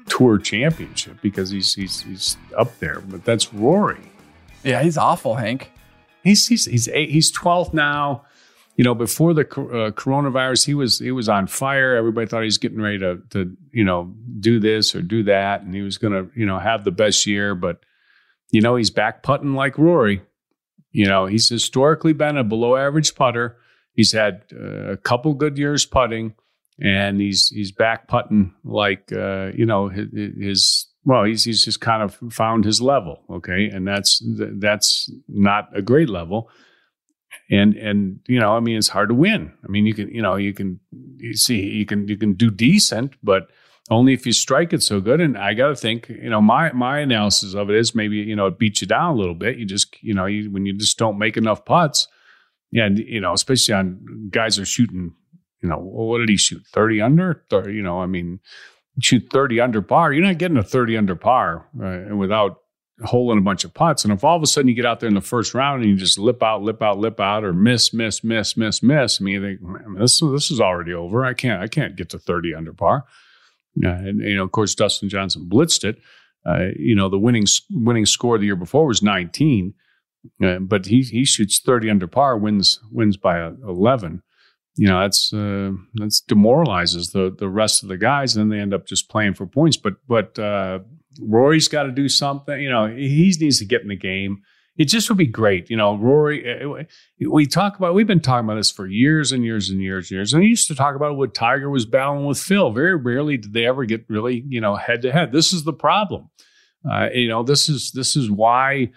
Tour 0.09 0.39
Championship 0.39 1.21
because 1.21 1.49
he's 1.51 1.73
he's 1.73 2.01
he's 2.01 2.35
up 2.57 2.77
there. 2.79 2.99
But 2.99 3.23
that's 3.23 3.53
Rory. 3.53 4.11
Yeah, 4.65 4.83
he's 4.83 4.97
awful, 4.97 5.35
Hank. 5.35 5.71
He's 6.21 6.45
he's 6.47 6.65
he's 6.65 6.89
eight, 6.89 7.11
he's 7.11 7.31
twelfth 7.31 7.73
now. 7.73 8.25
You 8.75 8.83
know, 8.83 8.93
before 8.93 9.33
the 9.33 9.41
uh, 9.43 9.91
coronavirus, 9.91 10.65
he 10.65 10.73
was 10.73 10.99
he 10.99 11.11
was 11.11 11.29
on 11.29 11.47
fire. 11.47 11.95
Everybody 11.95 12.27
thought 12.27 12.41
he 12.41 12.45
was 12.45 12.57
getting 12.57 12.81
ready 12.81 12.99
to 12.99 13.21
to 13.29 13.55
you 13.71 13.85
know 13.85 14.13
do 14.39 14.59
this 14.59 14.93
or 14.93 15.01
do 15.01 15.23
that, 15.23 15.61
and 15.61 15.73
he 15.73 15.81
was 15.81 15.97
going 15.97 16.13
to 16.13 16.29
you 16.37 16.45
know 16.45 16.59
have 16.59 16.83
the 16.83 16.91
best 16.91 17.25
year. 17.25 17.55
But 17.55 17.79
you 18.51 18.61
know, 18.61 18.75
he's 18.75 18.89
back 18.89 19.23
putting 19.23 19.53
like 19.53 19.77
Rory. 19.77 20.21
You 20.91 21.05
know, 21.05 21.25
he's 21.25 21.47
historically 21.47 22.13
been 22.13 22.37
a 22.37 22.43
below 22.43 22.75
average 22.75 23.15
putter. 23.15 23.57
He's 23.93 24.11
had 24.11 24.43
uh, 24.53 24.91
a 24.91 24.97
couple 24.97 25.33
good 25.35 25.57
years 25.57 25.85
putting, 25.85 26.35
and 26.81 27.21
he's 27.21 27.47
he's 27.47 27.71
back 27.71 28.09
putting 28.09 28.53
like 28.65 29.09
uh, 29.13 29.51
you 29.55 29.65
know 29.65 29.87
his, 29.87 30.07
his 30.37 30.87
well, 31.05 31.23
he's 31.23 31.45
he's 31.45 31.63
just 31.63 31.79
kind 31.79 32.03
of 32.03 32.19
found 32.29 32.65
his 32.65 32.81
level, 32.81 33.23
okay, 33.29 33.67
and 33.67 33.87
that's 33.87 34.21
that's 34.25 35.09
not 35.29 35.69
a 35.73 35.81
great 35.81 36.09
level 36.09 36.49
and 37.49 37.75
and 37.75 38.19
you 38.27 38.39
know 38.39 38.55
i 38.55 38.59
mean 38.59 38.77
it's 38.77 38.89
hard 38.89 39.09
to 39.09 39.15
win 39.15 39.51
i 39.63 39.67
mean 39.67 39.85
you 39.85 39.93
can 39.93 40.09
you 40.09 40.21
know 40.21 40.35
you 40.35 40.53
can 40.53 40.79
you 41.17 41.35
see 41.35 41.61
you 41.61 41.85
can 41.85 42.07
you 42.07 42.17
can 42.17 42.33
do 42.33 42.49
decent 42.49 43.13
but 43.23 43.49
only 43.91 44.13
if 44.13 44.25
you 44.25 44.33
strike 44.33 44.73
it 44.73 44.81
so 44.81 44.99
good 44.99 45.21
and 45.21 45.37
i 45.37 45.53
got 45.53 45.67
to 45.67 45.75
think 45.75 46.09
you 46.09 46.29
know 46.29 46.41
my 46.41 46.71
my 46.71 46.99
analysis 46.99 47.53
of 47.53 47.69
it 47.69 47.75
is 47.75 47.93
maybe 47.93 48.17
you 48.17 48.35
know 48.35 48.47
it 48.47 48.57
beats 48.57 48.81
you 48.81 48.87
down 48.87 49.13
a 49.13 49.17
little 49.17 49.35
bit 49.35 49.57
you 49.57 49.65
just 49.65 49.95
you 50.01 50.13
know 50.13 50.25
you, 50.25 50.51
when 50.51 50.65
you 50.65 50.73
just 50.73 50.97
don't 50.97 51.17
make 51.17 51.37
enough 51.37 51.65
putts 51.65 52.07
yeah, 52.75 52.89
you 52.89 53.21
know, 53.21 53.31
especially 53.31 53.73
on 53.73 54.27
guys 54.29 54.59
are 54.59 54.65
shooting. 54.65 55.13
You 55.61 55.69
know, 55.69 55.77
what 55.77 56.17
did 56.19 56.27
he 56.27 56.35
shoot? 56.35 56.61
Thirty 56.73 57.01
under? 57.01 57.45
30, 57.49 57.73
you 57.73 57.81
know, 57.81 58.01
I 58.01 58.05
mean, 58.05 58.41
shoot 59.01 59.27
thirty 59.31 59.61
under 59.61 59.81
par. 59.81 60.11
You're 60.11 60.25
not 60.25 60.37
getting 60.37 60.57
a 60.57 60.63
thirty 60.63 60.97
under 60.97 61.15
par 61.15 61.69
uh, 61.81 62.13
without 62.15 62.57
holding 63.03 63.37
a 63.37 63.41
bunch 63.41 63.63
of 63.65 63.73
putts. 63.73 64.03
And 64.03 64.13
if 64.13 64.23
all 64.23 64.37
of 64.37 64.43
a 64.43 64.47
sudden 64.47 64.69
you 64.69 64.75
get 64.75 64.85
out 64.85 64.99
there 64.99 65.09
in 65.09 65.15
the 65.15 65.21
first 65.21 65.53
round 65.53 65.81
and 65.81 65.91
you 65.91 65.97
just 65.97 66.17
lip 66.17 66.41
out, 66.41 66.63
lip 66.63 66.81
out, 66.81 66.97
lip 66.97 67.19
out, 67.19 67.43
or 67.43 67.53
miss, 67.53 67.93
miss, 67.93 68.23
miss, 68.23 68.55
miss, 68.55 68.81
miss, 68.81 69.19
I 69.19 69.23
mean, 69.23 69.35
you 69.35 69.41
think 69.41 69.99
this 69.99 70.19
this 70.19 70.49
is 70.49 70.61
already 70.61 70.93
over. 70.93 71.25
I 71.25 71.33
can't 71.33 71.61
I 71.61 71.67
can't 71.67 71.95
get 71.95 72.09
to 72.09 72.19
thirty 72.19 72.53
under 72.55 72.73
par. 72.73 73.05
Uh, 73.83 73.89
and 73.89 74.21
you 74.21 74.35
know, 74.35 74.43
of 74.43 74.51
course, 74.51 74.75
Dustin 74.75 75.09
Johnson 75.09 75.47
blitzed 75.49 75.83
it. 75.83 75.97
Uh, 76.45 76.67
you 76.77 76.95
know, 76.95 77.09
the 77.09 77.19
winning 77.19 77.45
winning 77.71 78.05
score 78.05 78.37
the 78.37 78.45
year 78.45 78.55
before 78.55 78.85
was 78.85 79.01
19, 79.01 79.73
uh, 80.43 80.59
but 80.59 80.85
he 80.85 81.01
he 81.01 81.25
shoots 81.25 81.59
30 81.59 81.89
under 81.89 82.07
par, 82.07 82.37
wins 82.37 82.79
wins 82.91 83.17
by 83.17 83.45
11. 83.47 84.21
You 84.77 84.87
know, 84.87 85.01
that's 85.01 85.33
uh, 85.33 85.71
that's 85.95 86.21
demoralizes 86.21 87.11
the 87.11 87.35
the 87.37 87.49
rest 87.49 87.81
of 87.83 87.89
the 87.89 87.97
guys, 87.97 88.35
and 88.35 88.43
then 88.43 88.57
they 88.57 88.61
end 88.61 88.73
up 88.73 88.85
just 88.85 89.09
playing 89.09 89.33
for 89.33 89.47
points. 89.47 89.77
But 89.77 89.95
but 90.07 90.37
uh, 90.37 90.79
Rory's 91.21 91.67
got 91.67 91.83
to 91.83 91.91
do 91.91 92.09
something. 92.09 92.59
You 92.59 92.69
know, 92.69 92.87
he 92.87 93.33
needs 93.39 93.59
to 93.59 93.65
get 93.65 93.81
in 93.81 93.87
the 93.87 93.95
game. 93.95 94.41
It 94.77 94.85
just 94.85 95.07
would 95.09 95.17
be 95.17 95.25
great. 95.25 95.69
You 95.69 95.77
know, 95.77 95.95
Rory, 95.95 96.43
uh, 96.61 96.83
we 97.29 97.45
talk 97.45 97.77
about, 97.77 97.93
we've 97.93 98.05
been 98.05 98.19
talking 98.19 98.45
about 98.45 98.55
this 98.55 98.71
for 98.71 98.87
years 98.87 99.31
and 99.31 99.45
years 99.45 99.69
and 99.69 99.81
years 99.81 100.11
and 100.11 100.17
years. 100.17 100.33
And 100.33 100.41
we 100.41 100.49
used 100.49 100.67
to 100.67 100.75
talk 100.75 100.97
about 100.97 101.15
what 101.15 101.33
Tiger 101.33 101.69
was 101.69 101.85
battling 101.85 102.25
with 102.25 102.37
Phil. 102.37 102.71
Very 102.71 102.95
rarely 102.95 103.37
did 103.37 103.53
they 103.53 103.65
ever 103.65 103.85
get 103.85 104.03
really, 104.09 104.43
you 104.49 104.59
know, 104.59 104.75
head 104.75 105.01
to 105.03 105.13
head. 105.13 105.31
This 105.31 105.53
is 105.53 105.63
the 105.63 105.71
problem. 105.71 106.29
Uh, 106.89 107.07
you 107.13 107.29
know, 107.29 107.41
this 107.41 107.69
is, 107.69 107.93
this 107.93 108.17
is 108.17 108.29
why 108.29 108.91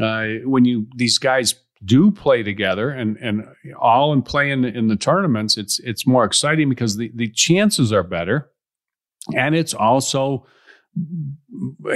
uh, 0.00 0.28
when 0.44 0.64
you, 0.64 0.86
these 0.96 1.18
guys 1.18 1.54
do 1.84 2.10
play 2.10 2.42
together 2.42 2.88
and, 2.88 3.18
and 3.18 3.46
all 3.78 4.14
in 4.14 4.22
play 4.22 4.50
in, 4.50 4.64
in 4.64 4.88
the 4.88 4.96
tournaments, 4.96 5.58
it's, 5.58 5.78
it's 5.80 6.06
more 6.06 6.24
exciting 6.24 6.70
because 6.70 6.96
the, 6.96 7.12
the 7.14 7.28
chances 7.28 7.92
are 7.92 8.02
better. 8.02 8.50
And 9.36 9.54
it's 9.54 9.74
also, 9.74 10.46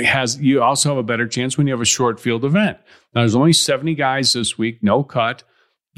has 0.04 0.40
you 0.40 0.62
also 0.62 0.90
have 0.90 0.98
a 0.98 1.02
better 1.02 1.26
chance 1.26 1.56
when 1.56 1.66
you 1.66 1.72
have 1.72 1.80
a 1.80 1.86
short 1.86 2.20
field 2.20 2.44
event. 2.44 2.78
Now, 3.14 3.22
there's 3.22 3.34
only 3.34 3.52
70 3.52 3.94
guys 3.94 4.32
this 4.32 4.58
week, 4.58 4.82
no 4.82 5.02
cut. 5.02 5.42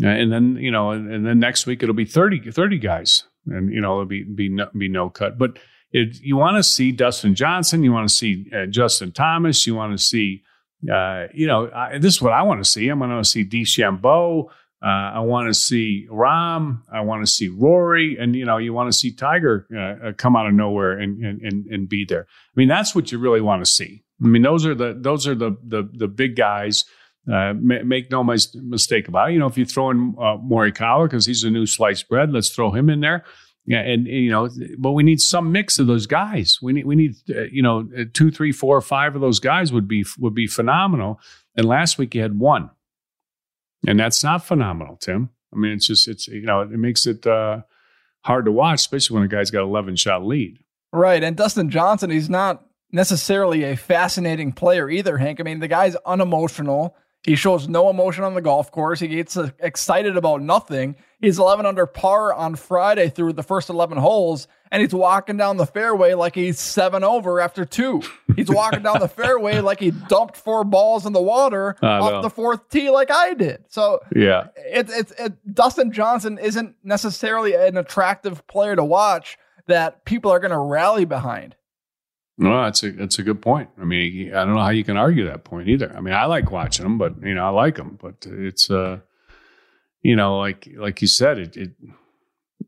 Uh, 0.02 0.08
and 0.08 0.32
then, 0.32 0.56
you 0.56 0.70
know, 0.70 0.90
and, 0.90 1.12
and, 1.12 1.24
then 1.24 1.38
next 1.38 1.66
week 1.66 1.80
it'll 1.80 1.94
be 1.94 2.04
30, 2.04 2.50
30 2.50 2.78
guys 2.78 3.24
and, 3.46 3.72
you 3.72 3.80
know, 3.80 3.92
it'll 3.92 4.06
be, 4.06 4.24
be, 4.24 4.48
no, 4.48 4.68
be 4.76 4.88
no 4.88 5.08
cut. 5.08 5.38
But 5.38 5.58
it, 5.92 6.16
you 6.20 6.36
want 6.36 6.56
to 6.56 6.64
see 6.64 6.90
Dustin 6.90 7.36
Johnson, 7.36 7.84
you 7.84 7.92
want 7.92 8.08
to 8.08 8.14
see 8.14 8.50
uh, 8.52 8.66
Justin 8.66 9.12
Thomas, 9.12 9.66
you 9.68 9.76
want 9.76 9.96
to 9.96 10.02
see, 10.02 10.42
uh, 10.92 11.26
you 11.32 11.46
know, 11.46 11.70
I, 11.72 11.98
this 11.98 12.16
is 12.16 12.22
what 12.22 12.32
I 12.32 12.42
want 12.42 12.62
to 12.62 12.68
see. 12.68 12.88
I'm 12.88 12.98
going 12.98 13.10
to 13.10 13.24
see 13.24 13.44
DeChambeau. 13.44 14.48
Uh, 14.84 15.12
I 15.14 15.20
want 15.20 15.48
to 15.48 15.54
see 15.54 16.06
Rahm. 16.10 16.82
I 16.92 17.00
want 17.00 17.24
to 17.24 17.30
see 17.30 17.48
Rory, 17.48 18.18
and 18.20 18.36
you 18.36 18.44
know, 18.44 18.58
you 18.58 18.74
want 18.74 18.92
to 18.92 18.98
see 18.98 19.12
Tiger 19.12 19.66
uh, 19.74 20.08
uh, 20.08 20.12
come 20.12 20.36
out 20.36 20.46
of 20.46 20.52
nowhere 20.52 20.98
and, 20.98 21.24
and 21.24 21.66
and 21.66 21.88
be 21.88 22.04
there. 22.04 22.26
I 22.28 22.52
mean, 22.54 22.68
that's 22.68 22.94
what 22.94 23.10
you 23.10 23.18
really 23.18 23.40
want 23.40 23.64
to 23.64 23.70
see. 23.70 24.04
I 24.22 24.26
mean, 24.26 24.42
those 24.42 24.66
are 24.66 24.74
the 24.74 24.94
those 25.00 25.26
are 25.26 25.34
the 25.34 25.56
the, 25.66 25.88
the 25.90 26.08
big 26.08 26.36
guys. 26.36 26.84
Uh, 27.32 27.54
make 27.54 28.10
no 28.10 28.22
mis- 28.22 28.54
mistake 28.56 29.08
about 29.08 29.30
it. 29.30 29.32
You 29.32 29.38
know, 29.38 29.46
if 29.46 29.56
you 29.56 29.64
throw 29.64 29.88
in 29.88 30.14
uh, 30.18 30.36
Morikawa 30.36 31.06
because 31.06 31.24
he's 31.24 31.42
a 31.42 31.48
new 31.48 31.64
sliced 31.64 32.06
bread, 32.06 32.30
let's 32.30 32.50
throw 32.50 32.70
him 32.70 32.90
in 32.90 33.00
there. 33.00 33.24
Yeah, 33.64 33.80
and 33.80 34.06
you 34.06 34.30
know, 34.30 34.50
but 34.78 34.92
we 34.92 35.02
need 35.02 35.20
some 35.20 35.50
mix 35.50 35.78
of 35.78 35.86
those 35.86 36.06
guys. 36.06 36.58
We 36.60 36.74
need 36.74 36.84
we 36.84 36.94
need 36.94 37.14
uh, 37.30 37.44
you 37.50 37.62
know 37.62 37.88
two, 38.12 38.30
three, 38.30 38.52
four, 38.52 38.78
five 38.82 39.14
of 39.14 39.22
those 39.22 39.40
guys 39.40 39.72
would 39.72 39.88
be 39.88 40.04
would 40.18 40.34
be 40.34 40.46
phenomenal. 40.46 41.18
And 41.56 41.66
last 41.66 41.96
week 41.96 42.14
you 42.14 42.20
had 42.20 42.38
one. 42.38 42.68
And 43.86 43.98
that's 43.98 44.24
not 44.24 44.44
phenomenal, 44.44 44.96
Tim. 44.96 45.30
I 45.52 45.56
mean, 45.56 45.72
it's 45.72 45.86
just, 45.86 46.08
it's, 46.08 46.26
you 46.28 46.42
know, 46.42 46.62
it 46.62 46.70
makes 46.70 47.06
it 47.06 47.26
uh, 47.26 47.62
hard 48.24 48.46
to 48.46 48.52
watch, 48.52 48.80
especially 48.80 49.14
when 49.14 49.24
a 49.24 49.28
guy's 49.28 49.50
got 49.50 49.62
11 49.62 49.96
shot 49.96 50.24
lead. 50.24 50.58
Right. 50.92 51.22
And 51.22 51.36
Dustin 51.36 51.70
Johnson, 51.70 52.10
he's 52.10 52.30
not 52.30 52.64
necessarily 52.92 53.64
a 53.64 53.76
fascinating 53.76 54.52
player 54.52 54.88
either, 54.88 55.18
Hank. 55.18 55.40
I 55.40 55.42
mean, 55.42 55.60
the 55.60 55.68
guy's 55.68 55.96
unemotional. 56.06 56.96
He 57.24 57.36
shows 57.36 57.68
no 57.68 57.88
emotion 57.88 58.22
on 58.22 58.34
the 58.34 58.42
golf 58.42 58.70
course. 58.70 59.00
He 59.00 59.08
gets 59.08 59.36
uh, 59.36 59.50
excited 59.58 60.16
about 60.18 60.42
nothing. 60.42 60.94
He's 61.20 61.38
11 61.38 61.64
under 61.64 61.86
par 61.86 62.34
on 62.34 62.54
Friday 62.54 63.08
through 63.08 63.32
the 63.32 63.42
first 63.42 63.70
11 63.70 63.96
holes, 63.96 64.46
and 64.70 64.82
he's 64.82 64.94
walking 64.94 65.38
down 65.38 65.56
the 65.56 65.64
fairway 65.64 66.12
like 66.12 66.34
he's 66.34 66.60
seven 66.60 67.02
over 67.02 67.40
after 67.40 67.64
two. 67.64 68.02
He's 68.36 68.50
walking 68.50 68.82
down 68.82 69.00
the 69.00 69.08
fairway 69.08 69.60
like 69.60 69.80
he 69.80 69.90
dumped 69.90 70.36
four 70.36 70.64
balls 70.64 71.06
in 71.06 71.14
the 71.14 71.22
water 71.22 71.76
off 72.02 72.22
the 72.22 72.28
fourth 72.30 72.68
tee, 72.68 72.90
like 72.90 73.10
I 73.10 73.32
did. 73.32 73.64
So 73.68 74.00
yeah, 74.14 74.48
it's 74.56 74.92
it, 74.92 75.12
it, 75.18 75.54
Dustin 75.54 75.92
Johnson 75.92 76.36
isn't 76.36 76.76
necessarily 76.84 77.54
an 77.54 77.78
attractive 77.78 78.46
player 78.48 78.76
to 78.76 78.84
watch 78.84 79.38
that 79.66 80.04
people 80.04 80.30
are 80.30 80.38
going 80.40 80.50
to 80.50 80.58
rally 80.58 81.06
behind. 81.06 81.56
No, 82.36 82.64
that's 82.64 82.82
a 82.82 82.90
that's 82.90 83.18
a 83.18 83.22
good 83.22 83.40
point. 83.40 83.70
I 83.80 83.84
mean, 83.84 84.34
I 84.34 84.44
don't 84.44 84.54
know 84.54 84.62
how 84.62 84.70
you 84.70 84.84
can 84.84 84.96
argue 84.96 85.26
that 85.26 85.44
point 85.44 85.68
either. 85.68 85.94
I 85.96 86.00
mean, 86.00 86.14
I 86.14 86.24
like 86.24 86.50
watching 86.50 86.84
them, 86.84 86.98
but 86.98 87.14
you 87.22 87.34
know, 87.34 87.46
I 87.46 87.50
like 87.50 87.76
them, 87.76 87.96
but 88.00 88.26
it's 88.28 88.70
uh, 88.70 89.00
you 90.02 90.16
know, 90.16 90.38
like 90.38 90.68
like 90.76 91.00
you 91.00 91.06
said, 91.06 91.38
it 91.38 91.56
it, 91.56 91.70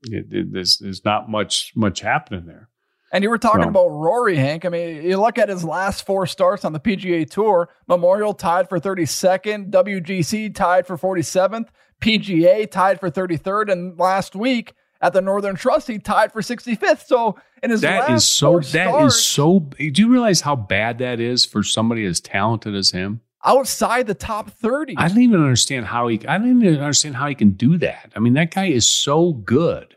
it, 0.04 0.26
it 0.30 0.52
there's 0.52 0.78
there's 0.78 1.04
not 1.04 1.28
much 1.28 1.72
much 1.74 2.00
happening 2.00 2.46
there. 2.46 2.68
And 3.12 3.24
you 3.24 3.30
were 3.30 3.38
talking 3.38 3.62
so. 3.62 3.68
about 3.68 3.88
Rory, 3.88 4.36
Hank. 4.36 4.64
I 4.64 4.68
mean, 4.68 5.02
you 5.02 5.18
look 5.20 5.38
at 5.38 5.48
his 5.48 5.64
last 5.64 6.04
four 6.06 6.26
starts 6.26 6.64
on 6.64 6.72
the 6.72 6.80
PGA 6.80 7.28
Tour. 7.28 7.68
Memorial 7.88 8.34
tied 8.34 8.68
for 8.68 8.80
32nd, 8.80 9.70
WGC 9.70 10.54
tied 10.54 10.86
for 10.86 10.98
47th, 10.98 11.68
PGA 12.00 12.68
tied 12.68 12.98
for 12.98 13.10
33rd, 13.10 13.70
and 13.70 13.98
last 13.98 14.34
week 14.34 14.74
at 15.06 15.12
the 15.12 15.22
Northern 15.22 15.54
Trust, 15.54 15.86
he 15.86 15.98
tied 15.98 16.32
for 16.32 16.40
65th. 16.42 17.06
So 17.06 17.38
in 17.62 17.70
his 17.70 17.82
that 17.82 18.10
is 18.10 18.24
so 18.24 18.58
that 18.58 18.64
starts, 18.64 19.14
is 19.14 19.24
so. 19.24 19.60
Do 19.60 20.02
you 20.02 20.10
realize 20.10 20.40
how 20.40 20.56
bad 20.56 20.98
that 20.98 21.20
is 21.20 21.44
for 21.44 21.62
somebody 21.62 22.04
as 22.04 22.20
talented 22.20 22.74
as 22.74 22.90
him? 22.90 23.20
Outside 23.44 24.08
the 24.08 24.14
top 24.14 24.50
30. 24.50 24.96
I 24.96 25.06
don't 25.06 25.20
even 25.20 25.40
understand 25.40 25.86
how 25.86 26.08
he. 26.08 26.26
I 26.26 26.38
don't 26.38 26.60
even 26.60 26.80
understand 26.80 27.14
how 27.14 27.28
he 27.28 27.36
can 27.36 27.50
do 27.50 27.78
that. 27.78 28.12
I 28.16 28.18
mean, 28.18 28.34
that 28.34 28.52
guy 28.52 28.66
is 28.66 28.90
so 28.90 29.32
good, 29.32 29.96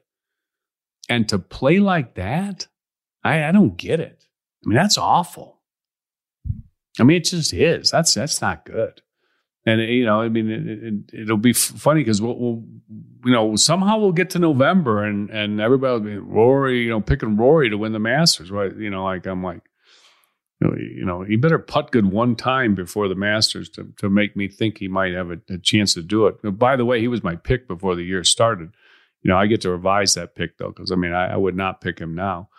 and 1.10 1.28
to 1.30 1.40
play 1.40 1.80
like 1.80 2.14
that, 2.14 2.68
I, 3.24 3.46
I 3.46 3.52
don't 3.52 3.76
get 3.76 4.00
it. 4.00 4.28
I 4.64 4.70
mean, 4.70 4.76
that's 4.76 4.98
awful. 4.98 5.60
I 7.00 7.04
mean, 7.04 7.18
it 7.18 7.26
just 7.26 7.52
is. 7.52 7.90
That's 7.90 8.14
that's 8.14 8.42
not 8.42 8.64
good. 8.64 9.02
And 9.70 9.82
you 9.82 10.06
know, 10.06 10.22
I 10.22 10.30
mean, 10.30 11.06
it, 11.12 11.28
will 11.28 11.36
it, 11.36 11.42
be 11.42 11.54
funny 11.54 12.02
because 12.02 12.22
we'll, 12.22 12.36
we'll, 12.36 12.64
you 13.26 13.32
know, 13.32 13.56
somehow 13.56 14.00
we'll 14.00 14.12
get 14.12 14.32
to 14.32 14.40
November 14.40 15.04
and 15.04 15.30
and 15.30 15.62
everybody 15.62 15.94
will 15.94 16.00
be 16.00 16.18
Rory, 16.18 16.84
you 16.84 16.90
know, 16.90 17.02
picking 17.02 17.38
Rory 17.38 17.70
to 17.70 17.78
win 17.78 17.92
the 17.92 18.00
Masters, 18.00 18.52
right? 18.52 18.76
You 18.76 18.90
know, 18.90 19.04
like 19.04 19.28
I'm 19.28 19.44
like, 19.44 19.62
you 20.62 21.06
know, 21.06 21.22
he 21.22 21.36
better 21.36 21.60
putt 21.60 21.92
good 21.92 22.12
one 22.12 22.36
time 22.36 22.74
before 22.74 23.08
the 23.08 23.16
Masters 23.16 23.70
to 23.72 23.94
to 23.98 24.10
make 24.10 24.36
me 24.36 24.48
think 24.48 24.78
he 24.78 24.88
might 24.88 25.14
have 25.14 25.30
a, 25.30 25.40
a 25.50 25.58
chance 25.58 25.94
to 25.94 26.02
do 26.02 26.26
it. 26.28 26.36
By 26.58 26.76
the 26.76 26.86
way, 26.86 27.00
he 27.00 27.08
was 27.08 27.24
my 27.24 27.36
pick 27.36 27.68
before 27.68 27.96
the 27.96 28.04
year 28.04 28.24
started. 28.24 28.72
You 29.22 29.30
know, 29.30 29.38
I 29.38 29.48
get 29.48 29.62
to 29.62 29.70
revise 29.70 30.16
that 30.16 30.36
pick 30.36 30.58
though, 30.58 30.70
because 30.70 30.92
I 30.92 30.96
mean, 30.96 31.14
I, 31.14 31.34
I 31.34 31.38
would 31.38 31.56
not 31.56 31.82
pick 31.82 32.00
him 32.00 32.16
now. 32.16 32.50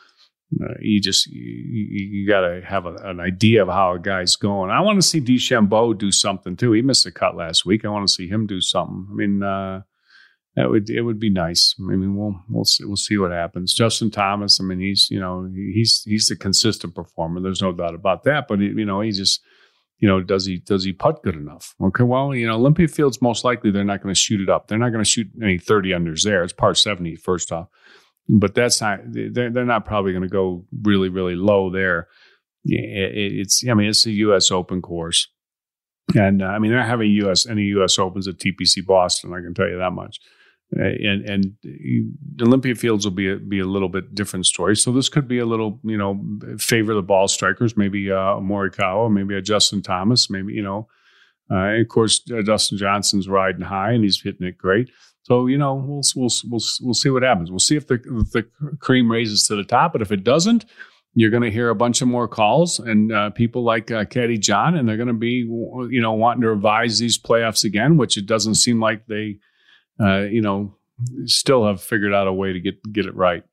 Uh, 0.61 0.74
you 0.80 1.01
just 1.01 1.26
you, 1.28 1.42
you 1.42 2.28
got 2.28 2.40
to 2.40 2.61
have 2.64 2.84
a, 2.84 2.94
an 3.05 3.20
idea 3.20 3.62
of 3.62 3.68
how 3.68 3.94
a 3.94 4.01
guy's 4.01 4.34
going. 4.34 4.70
I 4.70 4.80
want 4.80 5.01
to 5.01 5.07
see 5.07 5.20
DeChambeau 5.20 5.96
do 5.96 6.11
something 6.11 6.57
too. 6.57 6.72
He 6.72 6.82
missed 6.82 7.07
a 7.07 7.12
cut 7.12 7.36
last 7.36 7.64
week. 7.64 7.84
I 7.84 7.88
want 7.88 8.09
to 8.09 8.12
see 8.12 8.28
him 8.28 8.46
do 8.46 8.61
something. 8.61 9.07
I 9.11 9.14
mean, 9.14 9.42
uh, 9.42 9.82
that 10.57 10.68
would 10.68 10.90
it 10.90 11.03
would 11.03 11.20
be 11.20 11.30
nice. 11.30 11.76
I 11.78 11.82
mean, 11.82 12.16
we'll 12.16 12.34
we'll 12.48 12.64
see, 12.64 12.84
we'll 12.84 12.96
see 12.96 13.16
what 13.16 13.30
happens. 13.30 13.72
Justin 13.72 14.11
Thomas. 14.11 14.61
I 14.61 14.64
mean, 14.64 14.80
he's 14.80 15.09
you 15.09 15.20
know 15.20 15.48
he's 15.55 16.03
he's 16.05 16.30
a 16.32 16.36
consistent 16.36 16.96
performer. 16.96 17.40
There's 17.40 17.62
no 17.62 17.72
doubt 17.72 17.94
about 17.94 18.24
that. 18.24 18.48
But 18.48 18.59
you 18.59 18.84
know, 18.84 19.03
he 19.03 19.12
just 19.12 19.40
you 19.98 20.09
know 20.09 20.20
does 20.20 20.46
he 20.46 20.59
does 20.59 20.82
he 20.82 20.92
putt 20.92 21.22
good 21.22 21.36
enough? 21.36 21.76
Okay, 21.80 22.03
well 22.03 22.34
you 22.34 22.48
know 22.48 22.57
Olympia 22.57 22.88
Fields 22.88 23.22
most 23.22 23.44
likely 23.44 23.70
they're 23.70 23.84
not 23.84 24.03
going 24.03 24.12
to 24.12 24.20
shoot 24.20 24.40
it 24.40 24.48
up. 24.48 24.66
They're 24.66 24.78
not 24.78 24.90
going 24.90 25.05
to 25.05 25.11
shoot 25.11 25.28
any 25.40 25.59
30 25.59 25.90
unders 25.90 26.24
there. 26.24 26.42
It's 26.42 26.53
par 26.53 26.74
70 26.74 27.14
first 27.14 27.53
off 27.53 27.68
but 28.38 28.54
that's 28.54 28.80
not 28.80 29.00
they're, 29.06 29.50
they're 29.50 29.64
not 29.64 29.84
probably 29.84 30.12
going 30.12 30.22
to 30.22 30.28
go 30.28 30.64
really 30.82 31.08
really 31.08 31.34
low 31.34 31.70
there 31.70 32.08
it's 32.64 33.64
i 33.68 33.74
mean 33.74 33.88
it's 33.88 34.06
a 34.06 34.10
us 34.10 34.50
open 34.50 34.80
course 34.82 35.28
and 36.14 36.42
uh, 36.42 36.46
i 36.46 36.58
mean 36.58 36.70
they're 36.70 36.84
having 36.84 37.10
us 37.24 37.46
any 37.46 37.64
us 37.72 37.98
opens 37.98 38.28
at 38.28 38.36
tpc 38.36 38.84
boston 38.84 39.32
i 39.32 39.40
can 39.40 39.54
tell 39.54 39.68
you 39.68 39.78
that 39.78 39.92
much 39.92 40.18
uh, 40.78 40.84
and 40.84 41.28
and 41.28 41.54
Olympia 42.40 42.76
Fields 42.76 43.04
will 43.04 43.10
be 43.10 43.32
a, 43.32 43.36
be 43.36 43.58
a 43.58 43.64
little 43.64 43.88
bit 43.88 44.14
different 44.14 44.46
story. 44.46 44.76
So 44.76 44.92
this 44.92 45.08
could 45.08 45.26
be 45.26 45.40
a 45.40 45.44
little, 45.44 45.80
you 45.82 45.96
know, 45.96 46.22
favor 46.58 46.94
the 46.94 47.02
ball 47.02 47.26
strikers, 47.26 47.76
maybe 47.76 48.08
uh, 48.08 48.36
Morikawa, 48.36 49.12
maybe 49.12 49.34
a 49.34 49.42
Justin 49.42 49.82
Thomas, 49.82 50.30
maybe 50.30 50.52
you 50.52 50.62
know, 50.62 50.86
uh, 51.50 51.80
of 51.80 51.88
course 51.88 52.22
uh, 52.32 52.42
Dustin 52.42 52.78
Johnson's 52.78 53.28
riding 53.28 53.62
high 53.62 53.90
and 53.90 54.04
he's 54.04 54.22
hitting 54.22 54.46
it 54.46 54.58
great. 54.58 54.90
So 55.22 55.46
you 55.46 55.58
know, 55.58 55.74
we'll 55.74 56.02
we'll 56.16 56.30
we'll 56.50 56.62
we'll 56.80 56.94
see 56.94 57.10
what 57.10 57.22
happens. 57.22 57.50
We'll 57.50 57.58
see 57.58 57.76
if 57.76 57.86
the 57.86 57.94
if 57.94 58.30
the 58.32 58.46
cream 58.80 59.10
raises 59.10 59.46
to 59.46 59.56
the 59.56 59.64
top, 59.64 59.92
but 59.92 60.02
if 60.02 60.12
it 60.12 60.24
doesn't, 60.24 60.64
you're 61.14 61.30
going 61.30 61.42
to 61.42 61.50
hear 61.50 61.68
a 61.70 61.74
bunch 61.74 62.00
of 62.00 62.08
more 62.08 62.28
calls 62.28 62.78
and 62.78 63.12
uh, 63.12 63.30
people 63.30 63.62
like 63.62 63.90
uh, 63.90 64.04
Caddy 64.06 64.38
John, 64.38 64.76
and 64.76 64.88
they're 64.88 64.96
going 64.96 65.08
to 65.08 65.12
be 65.12 65.46
you 65.90 66.00
know 66.00 66.12
wanting 66.12 66.42
to 66.42 66.48
revise 66.48 66.98
these 66.98 67.18
playoffs 67.18 67.64
again, 67.64 67.96
which 67.96 68.16
it 68.16 68.26
doesn't 68.26 68.56
seem 68.56 68.80
like 68.80 69.06
they 69.06 69.38
uh, 70.00 70.22
you 70.22 70.40
know, 70.40 70.74
still 71.26 71.66
have 71.66 71.82
figured 71.82 72.14
out 72.14 72.26
a 72.26 72.32
way 72.32 72.52
to 72.52 72.60
get 72.60 72.92
get 72.92 73.06
it 73.06 73.14
right. 73.14 73.44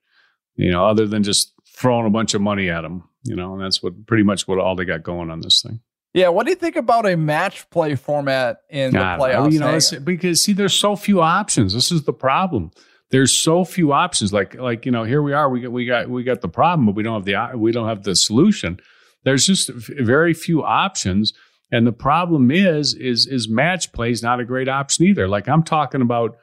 You 0.55 0.72
know, 0.72 0.86
other 0.86 1.05
than 1.05 1.24
just 1.24 1.53
throwing 1.68 2.07
a 2.07 2.11
bunch 2.11 2.34
of 2.34 2.41
money 2.41 2.70
at 2.70 2.82
them. 2.82 3.03
You 3.24 3.36
know, 3.36 3.53
and 3.53 3.61
that's 3.63 3.84
what 3.84 4.05
pretty 4.05 4.24
much 4.24 4.47
what 4.47 4.59
all 4.59 4.76
they 4.76 4.86
got 4.86 5.03
going 5.03 5.30
on 5.30 5.41
this 5.41 5.61
thing. 5.61 5.82
Yeah, 6.18 6.30
what 6.30 6.47
do 6.47 6.49
you 6.49 6.55
think 6.55 6.76
about 6.76 7.07
a 7.07 7.15
match 7.15 7.70
play 7.70 7.93
format 7.93 8.61
in 8.72 8.91
the 8.91 8.97
God, 8.97 9.20
playoffs? 9.20 9.51
You 9.51 9.59
know, 9.59 9.99
because 10.03 10.43
see, 10.43 10.51
there's 10.51 10.74
so 10.74 10.95
few 10.95 11.22
options. 11.22 11.76
This 11.76 11.91
is 11.91 12.05
the 12.05 12.13
problem. 12.13 12.72
There's 13.11 13.32
so 13.32 13.63
few 13.63 13.93
options. 13.93 14.34
Like 14.34 14.55
like 14.55 14.84
you 14.88 14.91
know, 14.91 15.03
here 15.03 15.22
we 15.22 15.34
are. 15.34 15.47
We 15.47 15.61
got 15.61 15.72
we 15.72 15.86
got 15.86 16.09
we 16.09 16.24
got 16.24 16.41
the 16.41 16.49
problem, 16.49 16.88
but 16.88 16.95
we 16.95 17.03
don't 17.03 17.13
have 17.13 17.26
the 17.26 17.55
we 17.55 17.72
don't 17.72 17.88
have 17.88 18.01
the 18.01 18.15
solution. 18.15 18.80
There's 19.26 19.45
just 19.45 19.70
very 19.70 20.34
few 20.34 20.63
options, 20.63 21.34
and 21.72 21.86
the 21.86 21.91
problem 21.91 22.49
is 22.49 22.95
is 22.95 23.28
is 23.28 23.47
match 23.47 23.91
play 23.91 24.09
is 24.09 24.24
not 24.24 24.39
a 24.39 24.45
great 24.45 24.68
option 24.68 25.05
either. 25.05 25.28
Like 25.28 25.47
I'm 25.47 25.61
talking 25.63 26.01
about. 26.01 26.36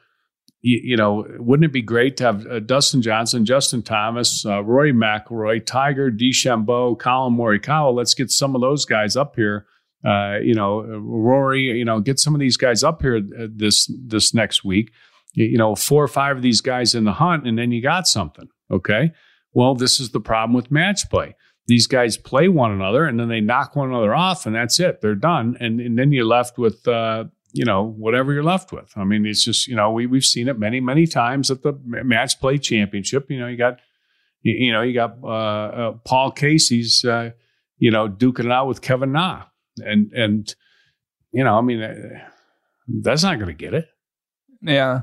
You, 0.67 0.81
you 0.83 0.97
know, 0.97 1.27
wouldn't 1.39 1.67
it 1.67 1.73
be 1.73 1.83
great 1.83 2.17
to 2.17 2.25
have 2.25 2.47
uh, 2.47 2.61
Dustin 2.61 3.03
Johnson, 3.03 3.45
Justin 3.45 3.83
Thomas, 3.83 4.45
uh, 4.47 4.63
Rory 4.65 4.93
McIlroy, 4.93 5.65
Tiger, 5.65 6.11
DeChambeau, 6.11 6.99
Collin 6.99 7.37
Morikawa? 7.37 7.95
Let's 7.95 8.15
get 8.15 8.31
some 8.31 8.55
of 8.55 8.61
those 8.61 8.85
guys 8.85 9.17
up 9.17 9.37
here 9.37 9.67
uh, 10.05 10.39
you 10.43 10.55
know, 10.55 10.83
Rory, 10.83 11.63
you 11.63 11.85
know, 11.85 12.01
get 12.01 12.19
some 12.19 12.35
of 12.35 12.41
these 12.41 12.57
guys 12.57 12.85
up 12.85 13.01
here 13.01 13.17
uh, 13.17 13.47
this 13.51 13.91
this 14.07 14.35
next 14.35 14.65
week. 14.65 14.93
You, 15.33 15.47
you 15.47 15.59
know, 15.59 15.75
four 15.75 16.05
or 16.05 16.09
five 16.09 16.37
of 16.37 16.43
these 16.43 16.61
guys 16.61 16.95
in 16.95 17.05
the 17.05 17.13
hunt, 17.13 17.47
and 17.47 17.59
then 17.59 17.73
you 17.73 17.83
got 17.83 18.07
something. 18.07 18.49
Okay. 18.71 19.13
Well, 19.53 19.75
this 19.75 20.01
is 20.01 20.11
the 20.11 20.21
problem 20.21 20.55
with 20.55 20.71
match 20.71 21.09
play. 21.09 21.37
These 21.67 21.87
guys 21.87 22.19
play 22.19 22.49
one 22.49 22.71
another, 22.71 23.07
and 23.07 23.19
then 23.19 23.29
they 23.29 23.41
knock 23.41 23.77
one 23.77 23.89
another 23.89 24.15
off, 24.15 24.45
and 24.45 24.55
that's 24.55 24.79
it. 24.79 25.01
They're 25.01 25.15
done, 25.15 25.57
and 25.59 25.81
and 25.81 25.99
then 25.99 26.13
you're 26.13 26.27
left 26.27 26.59
with. 26.59 26.87
Uh, 26.87 27.25
you 27.55 27.65
know, 27.65 27.85
whatever 27.85 28.33
you're 28.33 28.43
left 28.43 28.73
with. 28.73 28.93
I 28.97 29.05
mean, 29.05 29.25
it's 29.25 29.45
just, 29.45 29.69
you 29.69 29.77
know, 29.77 29.91
we, 29.91 30.07
we've 30.07 30.25
seen 30.25 30.49
it 30.49 30.59
many, 30.59 30.81
many 30.81 31.07
times 31.07 31.51
at 31.51 31.63
the 31.63 31.79
match 31.85 32.39
play 32.41 32.59
championship. 32.59 33.31
You 33.31 33.39
know, 33.39 33.47
you 33.47 33.57
got, 33.57 33.79
you, 34.43 34.67
you 34.67 34.73
know, 34.73 34.83
you 34.83 34.93
got 34.93 35.17
uh, 35.23 35.29
uh, 35.29 35.93
Paul 36.05 36.33
Casey's, 36.33 37.05
uh, 37.05 37.31
you 37.79 37.91
know, 37.91 38.09
duking 38.09 38.47
it 38.47 38.53
out 38.53 38.67
with 38.67 38.83
Kevin 38.83 39.13
Na 39.13 39.45
and 39.83 40.13
and 40.13 40.55
you 41.33 41.43
know, 41.43 41.59
I 41.59 41.61
mean, 41.63 41.83
uh, 41.83 41.95
that's 43.03 43.23
not 43.23 43.37
going 43.37 43.49
to 43.49 43.55
get 43.55 43.75
it. 43.75 43.89
Yeah, 44.63 45.03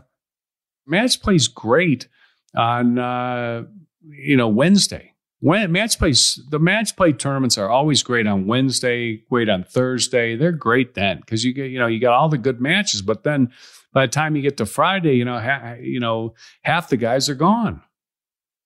match 0.86 1.22
plays 1.22 1.47
great 1.47 2.08
on 2.56 2.97
uh, 2.97 3.64
you 4.04 4.38
know 4.38 4.47
Wednesday. 4.47 5.11
When 5.42 5.72
match 5.72 5.98
plays, 5.98 6.39
the 6.50 6.60
match 6.60 6.96
play 6.96 7.14
tournaments 7.14 7.58
are 7.58 7.68
always 7.68 8.04
great 8.04 8.28
on 8.28 8.46
Wednesday, 8.46 9.24
great 9.28 9.50
on 9.50 9.64
Thursday. 9.64 10.36
They're 10.36 10.52
great 10.52 10.94
then 10.94 11.18
because 11.18 11.44
you 11.44 11.52
get 11.52 11.72
you 11.72 11.80
know 11.80 11.88
you 11.88 12.00
got 12.00 12.14
all 12.14 12.30
the 12.30 12.38
good 12.38 12.62
matches. 12.62 13.02
But 13.02 13.24
then 13.24 13.52
by 13.92 14.06
the 14.06 14.12
time 14.12 14.36
you 14.36 14.44
get 14.44 14.58
to 14.58 14.68
Friday, 14.68 15.16
you 15.16 15.26
know 15.26 15.39
ha- 15.39 15.78
you 15.82 16.00
know 16.00 16.36
half 16.62 16.89
the 16.89 16.98
guys 16.98 17.28
are 17.28 17.36
gone. 17.36 17.82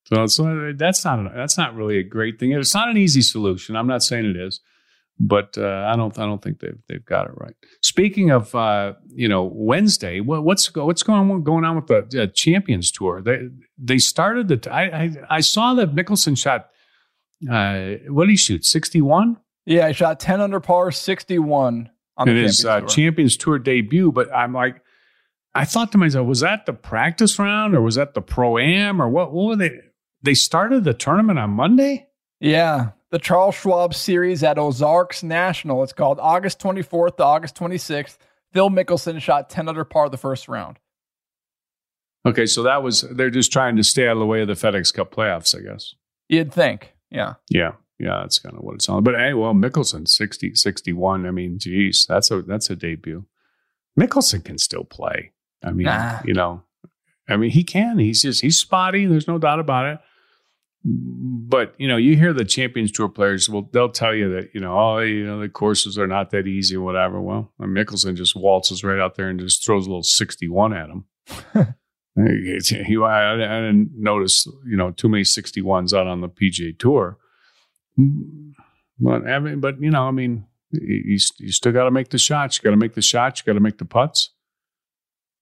So 0.07 0.23
it's, 0.23 0.37
uh, 0.37 0.73
that's 0.75 1.05
not 1.05 1.33
that's 1.33 1.57
not 1.57 1.75
really 1.75 1.97
a 1.97 2.03
great 2.03 2.39
thing. 2.41 2.51
It's 2.51 2.75
not 2.75 2.89
an 2.89 2.97
easy 2.97 3.21
solution. 3.21 3.77
I'm 3.77 3.87
not 3.87 4.03
saying 4.03 4.25
it 4.25 4.35
is, 4.35 4.59
but 5.19 5.57
uh, 5.57 5.89
I 5.91 5.95
don't 5.95 6.17
I 6.19 6.25
don't 6.25 6.41
think 6.41 6.59
they've 6.59 6.77
they've 6.87 7.05
got 7.05 7.27
it 7.27 7.33
right. 7.35 7.55
Speaking 7.81 8.31
of 8.31 8.53
uh, 8.53 8.93
you 9.07 9.27
know 9.27 9.43
Wednesday, 9.53 10.19
what, 10.19 10.43
what's 10.43 10.67
go- 10.69 10.85
what's 10.85 11.03
going 11.03 11.31
on 11.31 11.43
going 11.43 11.63
on 11.65 11.75
with 11.75 11.87
the 11.87 12.23
uh, 12.23 12.27
Champions 12.27 12.91
Tour? 12.91 13.21
They 13.21 13.47
they 13.77 13.97
started 13.97 14.47
the 14.47 14.73
I 14.73 14.83
I, 14.83 15.11
I 15.29 15.39
saw 15.41 15.73
that 15.75 15.95
Mickelson 15.95 16.37
shot 16.37 16.69
uh, 17.49 17.97
what 18.07 18.25
did 18.25 18.31
he 18.31 18.37
shoot 18.37 18.65
sixty 18.65 19.01
one 19.01 19.37
yeah, 19.65 19.87
I 19.87 19.91
shot 19.93 20.19
ten 20.19 20.41
under 20.41 20.59
par, 20.59 20.91
sixty-one 20.91 21.89
on 22.17 22.27
the 22.27 22.31
in 22.31 22.37
Champions 22.37 22.57
his 22.57 22.65
uh, 22.65 22.79
Tour. 22.81 22.89
Champions 22.89 23.37
Tour 23.37 23.59
debut, 23.59 24.11
but 24.11 24.33
I'm 24.33 24.53
like. 24.53 24.81
I 25.57 25.63
thought 25.63 25.93
to 25.93 25.97
myself, 25.97 26.27
was 26.27 26.41
that 26.41 26.65
the 26.65 26.73
practice 26.73 27.39
round 27.39 27.75
or 27.75 27.81
was 27.81 27.95
that 27.95 28.13
the 28.13 28.21
pro 28.21 28.57
am 28.57 29.01
or 29.01 29.07
what? 29.07 29.31
What 29.31 29.45
were 29.45 29.55
they? 29.55 29.71
They 30.21 30.33
started 30.33 30.83
the 30.83 30.93
tournament 30.93 31.39
on 31.39 31.51
Monday. 31.51 32.07
Yeah, 32.41 32.89
the 33.11 33.19
Charles 33.19 33.55
Schwab 33.55 33.93
Series 33.93 34.43
at 34.43 34.57
Ozarks 34.57 35.23
National. 35.23 35.83
It's 35.83 35.93
called 35.93 36.19
August 36.19 36.59
24th 36.59 37.17
to 37.17 37.23
August 37.23 37.55
26th. 37.55 38.17
Phil 38.53 38.69
Mickelson 38.69 39.21
shot 39.21 39.49
10 39.49 39.67
under 39.69 39.83
par 39.83 40.09
the 40.09 40.17
first 40.17 40.47
round. 40.47 40.79
Okay, 42.25 42.45
so 42.45 42.63
that 42.63 42.81
was 42.81 43.01
they're 43.11 43.29
just 43.29 43.51
trying 43.51 43.75
to 43.75 43.83
stay 43.83 44.07
out 44.07 44.13
of 44.13 44.19
the 44.19 44.25
way 44.25 44.41
of 44.41 44.47
the 44.47 44.53
FedEx 44.53 44.93
Cup 44.93 45.13
playoffs, 45.13 45.55
I 45.55 45.61
guess. 45.61 45.93
You'd 46.27 46.51
think. 46.51 46.93
Yeah. 47.11 47.35
Yeah, 47.49 47.73
yeah, 47.99 48.19
that's 48.21 48.39
kind 48.39 48.55
of 48.57 48.63
what 48.63 48.75
it's 48.75 48.89
on. 48.89 49.03
But 49.03 49.15
hey, 49.15 49.33
well, 49.35 49.53
Mickelson 49.53 50.07
60, 50.07 50.55
61. 50.55 51.27
I 51.27 51.31
mean, 51.31 51.59
geez, 51.59 52.05
that's 52.09 52.31
a 52.31 52.41
that's 52.41 52.69
a 52.71 52.75
debut. 52.75 53.25
Mickelson 53.99 54.43
can 54.43 54.57
still 54.57 54.83
play. 54.83 55.33
I 55.63 55.71
mean, 55.71 55.85
Nah. 55.85 56.19
you 56.25 56.33
know, 56.33 56.63
I 57.29 57.37
mean, 57.37 57.51
he 57.51 57.63
can. 57.63 57.99
He's 57.99 58.23
just 58.23 58.41
he's 58.41 58.57
spotty. 58.57 59.05
There's 59.05 59.27
no 59.27 59.37
doubt 59.37 59.59
about 59.59 59.85
it. 59.85 59.99
But 60.87 61.73
you 61.79 61.87
know, 61.87 61.97
you 61.97 62.15
hear 62.15 62.31
the 62.31 62.45
Champions 62.45 62.91
Tour 62.91 63.09
players. 63.09 63.49
Well, 63.49 63.67
they'll 63.71 63.89
tell 63.89 64.13
you 64.13 64.31
that 64.35 64.49
you 64.53 64.61
know, 64.61 64.77
oh, 64.77 64.99
you 64.99 65.25
know, 65.25 65.39
the 65.39 65.49
courses 65.49 65.97
are 65.97 66.05
not 66.05 66.29
that 66.29 66.45
easy 66.45 66.75
or 66.75 66.81
whatever. 66.81 67.19
Well, 67.19 67.51
Mickelson 67.59 68.15
just 68.15 68.35
waltzes 68.35 68.83
right 68.83 68.99
out 68.99 69.15
there 69.15 69.29
and 69.29 69.39
just 69.39 69.65
throws 69.65 69.87
a 69.87 69.89
little 69.89 70.03
sixty-one 70.03 70.73
at 70.73 70.89
him. 70.89 71.05
he, 72.15 72.97
I, 73.03 73.33
I 73.33 73.35
didn't 73.35 73.91
notice, 73.95 74.47
you 74.65 74.77
know, 74.77 74.91
too 74.91 75.09
many 75.09 75.23
61s 75.23 75.93
out 75.93 76.07
on 76.07 76.21
the 76.21 76.29
PGA 76.29 76.77
Tour. 76.77 77.17
But 77.97 79.27
I 79.27 79.39
mean, 79.39 79.59
but 79.59 79.81
you 79.81 79.89
know, 79.89 80.03
I 80.03 80.11
mean, 80.11 80.45
you, 80.71 81.17
you 81.37 81.51
still 81.51 81.71
got 81.71 81.85
to 81.85 81.91
make 81.91 82.09
the 82.09 82.17
shots. 82.17 82.57
You 82.57 82.63
got 82.63 82.71
to 82.71 82.77
make 82.77 82.93
the 82.93 83.01
shots. 83.01 83.41
You 83.41 83.45
got 83.45 83.57
to 83.57 83.63
make 83.63 83.77
the 83.77 83.85
putts. 83.85 84.31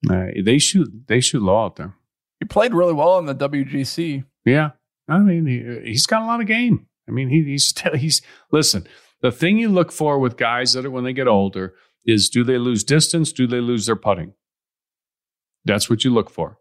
Uh, 0.09 0.27
they 0.43 0.57
shoot. 0.57 1.07
They 1.07 1.19
shoot 1.19 1.41
low 1.41 1.63
out 1.63 1.75
there. 1.75 1.95
He 2.39 2.45
played 2.45 2.73
really 2.73 2.93
well 2.93 3.19
in 3.19 3.25
the 3.25 3.35
WGC. 3.35 4.25
Yeah, 4.45 4.71
I 5.15 5.19
mean, 5.19 5.45
he, 5.45 5.91
he's 5.91 6.05
got 6.05 6.21
a 6.21 6.25
lot 6.25 6.41
of 6.41 6.47
game. 6.47 6.87
I 7.07 7.11
mean, 7.11 7.29
he, 7.29 7.43
he's 7.43 7.73
he's 7.95 8.21
listen. 8.51 8.87
The 9.21 9.31
thing 9.31 9.57
you 9.57 9.69
look 9.69 9.91
for 9.91 10.19
with 10.19 10.37
guys 10.37 10.73
that 10.73 10.85
are 10.85 10.91
when 10.91 11.05
they 11.05 11.13
get 11.13 11.27
older 11.27 11.75
is 12.05 12.29
do 12.29 12.43
they 12.43 12.57
lose 12.57 12.83
distance? 12.83 13.31
Do 13.31 13.47
they 13.47 13.61
lose 13.61 13.85
their 13.85 13.95
putting? 13.95 14.33
That's 15.65 15.89
what 15.89 16.03
you 16.03 16.13
look 16.13 16.29
for. 16.29 16.57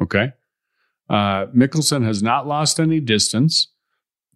Okay. 0.00 0.32
Uh, 1.08 1.46
Mickelson 1.46 2.04
has 2.04 2.22
not 2.22 2.46
lost 2.46 2.78
any 2.78 3.00
distance. 3.00 3.68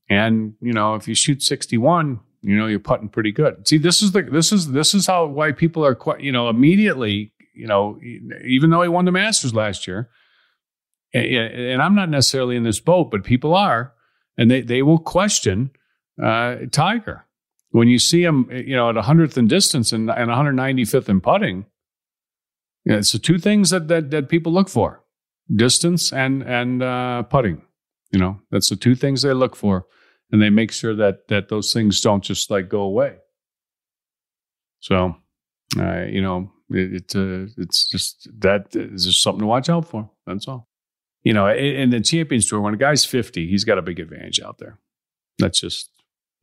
And, 0.09 0.55
you 0.61 0.73
know, 0.73 0.95
if 0.95 1.09
you 1.09 1.15
shoot 1.15 1.43
61, 1.43 2.21
you 2.43 2.57
know, 2.57 2.67
you're 2.67 2.79
putting 2.79 3.09
pretty 3.09 3.33
good. 3.33 3.67
See, 3.67 3.79
this 3.79 4.03
is 4.03 4.13
the, 4.13 4.23
this 4.23 4.53
is, 4.53 4.73
this 4.73 4.95
is 4.95 5.07
how, 5.07 5.27
why 5.27 5.53
people 5.53 5.85
are 5.85 5.95
quite, 5.95 6.21
you 6.21 6.33
know, 6.33 6.49
immediately, 6.49 7.33
you 7.55 7.67
know, 7.67 7.99
even 8.45 8.71
though 8.71 8.83
he 8.83 8.89
won 8.89 9.05
the 9.05 9.13
Masters 9.13 9.55
last 9.55 9.87
year, 9.87 10.11
and, 11.19 11.83
I'm 11.83 11.95
not 11.95 12.09
necessarily 12.09 12.57
in 12.57 12.65
this 12.65 12.81
boat, 12.81 13.11
but 13.11 13.25
people 13.25 13.55
are, 13.55 13.93
and 14.37 14.51
they, 14.51 14.61
they 14.61 14.83
will 14.83 14.99
question 14.99 15.71
uh, 16.23 16.57
Tiger. 16.71 17.27
When 17.71 17.89
you 17.89 17.99
see 17.99 18.23
him, 18.23 18.49
you 18.51 18.77
know, 18.77 18.89
at 18.89 18.97
100th 18.97 19.37
in 19.37 19.49
distance 19.49 19.93
and, 19.93 20.11
and 20.11 20.31
195th 20.31 21.09
in 21.09 21.21
putting, 21.21 21.67
you 22.85 22.93
know, 22.93 22.99
it's 22.99 23.13
the 23.13 23.19
two 23.19 23.39
things 23.39 23.71
that, 23.71 23.89
that, 23.89 24.11
that 24.11 24.29
people 24.29 24.53
look 24.53 24.69
for 24.69 25.03
distance 25.55 26.13
and, 26.13 26.43
and 26.43 26.83
uh, 26.83 27.23
putting. 27.25 27.63
You 28.13 28.21
know, 28.21 28.41
that's 28.51 28.69
the 28.69 28.77
two 28.77 28.95
things 28.95 29.23
they 29.23 29.33
look 29.33 29.57
for. 29.57 29.87
And 30.31 30.41
they 30.41 30.51
make 30.51 30.73
sure 30.73 30.95
that, 30.97 31.29
that 31.29 31.49
those 31.49 31.73
things 31.73 32.01
don't 32.01 32.25
just 32.25 32.51
like 32.51 32.69
go 32.69 32.81
away. 32.81 33.19
So, 34.81 35.17
uh, 35.79 36.03
you 36.03 36.23
know, 36.23 36.51
it, 36.71 36.95
it 36.95 37.17
uh, 37.17 37.51
it's 37.57 37.89
just 37.89 38.29
that 38.41 38.75
is 38.75 39.07
just 39.07 39.23
something 39.23 39.41
to 39.41 39.47
watch 39.47 39.69
out 39.69 39.89
for. 39.89 40.11
That's 40.27 40.49
all. 40.49 40.69
You 41.27 41.33
know, 41.33 41.49
in, 41.49 41.91
the 41.91 42.01
Champions 42.01 42.49
Tour, 42.49 42.61
when 42.61 42.75
a 42.75 42.77
guy's 42.77 43.05
50, 43.05 43.49
he's 43.49 43.65
got 43.65 43.79
a 43.79 43.83
big 43.83 43.99
advantage 43.99 44.39
out 44.39 44.59
there. 44.59 44.79
That's 45.41 45.59
just 45.59 45.91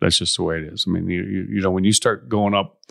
that's 0.02 0.18
just 0.18 0.36
the 0.36 0.44
way 0.44 0.58
it 0.58 0.66
is. 0.66 0.84
I 0.86 0.92
mean, 0.92 1.10
you 1.10 1.24
you, 1.24 1.62
know, 1.62 1.72
when 1.72 1.86
you 1.86 1.94
start 1.94 2.28
going 2.28 2.54
up 2.54 2.82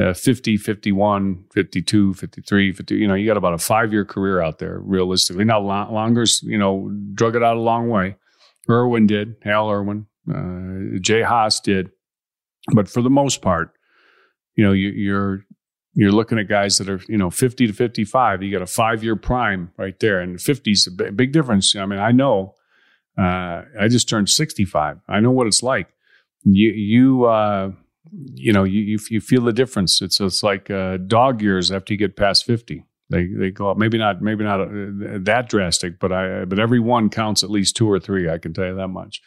uh, 0.00 0.14
50, 0.14 0.56
51, 0.56 1.44
52, 1.52 2.14
53, 2.14 2.72
50, 2.72 2.94
you 2.94 3.06
know, 3.06 3.12
you 3.12 3.26
got 3.26 3.36
about 3.36 3.52
a 3.52 3.58
five 3.58 3.92
year 3.92 4.06
career 4.06 4.40
out 4.40 4.60
there, 4.60 4.80
realistically. 4.82 5.44
Now, 5.44 5.60
Long- 5.60 5.90
Langer's, 5.90 6.42
you 6.42 6.56
know, 6.56 6.90
drug 7.12 7.36
it 7.36 7.42
out 7.42 7.58
a 7.58 7.60
long 7.60 7.90
way. 7.90 8.16
Irwin 8.70 9.06
did, 9.06 9.36
Hale 9.42 9.68
Irwin, 9.70 10.06
uh, 10.34 10.98
Jay 11.02 11.20
Haas 11.20 11.60
did. 11.60 11.90
But 12.72 12.88
for 12.88 13.02
the 13.02 13.10
most 13.10 13.42
part, 13.42 13.72
you 14.54 14.64
know, 14.64 14.72
you, 14.72 14.88
you're 14.88 15.44
you're 15.96 16.12
looking 16.12 16.38
at 16.38 16.46
guys 16.46 16.76
that 16.76 16.88
are 16.88 17.00
you 17.08 17.16
know 17.16 17.30
50 17.30 17.66
to 17.66 17.72
55 17.72 18.42
you 18.42 18.52
got 18.52 18.62
a 18.62 18.66
five 18.66 19.02
year 19.02 19.16
prime 19.16 19.72
right 19.76 19.98
there 19.98 20.20
and 20.20 20.40
50 20.40 20.70
is 20.70 20.86
a 20.86 21.12
big, 21.12 21.32
difference. 21.32 21.74
I 21.74 21.86
mean 21.86 21.98
i 21.98 22.12
know 22.12 22.54
uh, 23.18 23.62
i 23.80 23.88
just 23.88 24.08
turned 24.08 24.28
65 24.28 25.00
i 25.08 25.20
know 25.20 25.32
what 25.32 25.48
it's 25.48 25.62
like. 25.62 25.88
You 26.44 26.70
you 26.70 27.24
uh, 27.24 27.72
you 28.12 28.52
know 28.52 28.62
you, 28.62 28.80
you 28.82 28.98
you 29.10 29.20
feel 29.20 29.42
the 29.42 29.52
difference. 29.52 30.00
It's 30.00 30.20
it's 30.20 30.44
like 30.44 30.70
uh, 30.70 30.98
dog 30.98 31.42
years 31.42 31.72
after 31.72 31.92
you 31.92 31.98
get 31.98 32.14
past 32.14 32.44
50 32.44 32.84
they 33.10 33.26
they 33.26 33.50
go 33.50 33.70
up. 33.70 33.78
Maybe 33.78 33.98
not 33.98 34.22
maybe 34.22 34.44
not 34.44 34.60
uh, 34.60 34.68
that 34.68 35.48
drastic 35.48 35.98
but 35.98 36.12
i 36.12 36.44
but 36.44 36.60
every 36.60 36.78
one 36.78 37.10
counts 37.10 37.42
at 37.42 37.50
least 37.50 37.76
two 37.76 37.90
or 37.90 37.98
three 37.98 38.30
i 38.30 38.38
can 38.38 38.52
tell 38.52 38.66
you 38.66 38.76
that 38.76 38.88
much. 38.88 39.22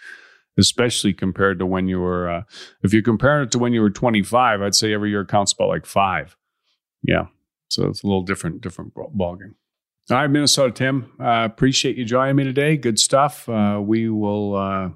Especially 0.57 1.13
compared 1.13 1.59
to 1.59 1.65
when 1.65 1.87
you 1.87 1.99
were 1.99 2.29
uh, 2.29 2.43
if 2.83 2.93
you 2.93 3.01
compare 3.01 3.41
it 3.41 3.51
to 3.51 3.59
when 3.59 3.73
you 3.73 3.81
were 3.81 3.89
25 3.89 4.61
i'd 4.61 4.75
say 4.75 4.93
every 4.93 5.09
year 5.09 5.25
counts 5.25 5.51
about 5.53 5.69
like 5.69 5.85
five 5.85 6.35
yeah. 7.03 7.25
So 7.69 7.87
it's 7.87 8.03
a 8.03 8.07
little 8.07 8.23
different, 8.23 8.61
different 8.61 8.93
ballgame. 8.95 9.53
All 10.11 10.17
right, 10.17 10.27
Minnesota 10.27 10.71
Tim. 10.73 11.11
Uh, 11.19 11.45
appreciate 11.45 11.95
you 11.95 12.03
joining 12.03 12.35
me 12.35 12.43
today. 12.43 12.77
Good 12.77 12.97
stuff. 12.97 13.47
Uh, 13.47 13.79
we 13.79 14.09
will 14.09 14.55
uh, 14.55 14.89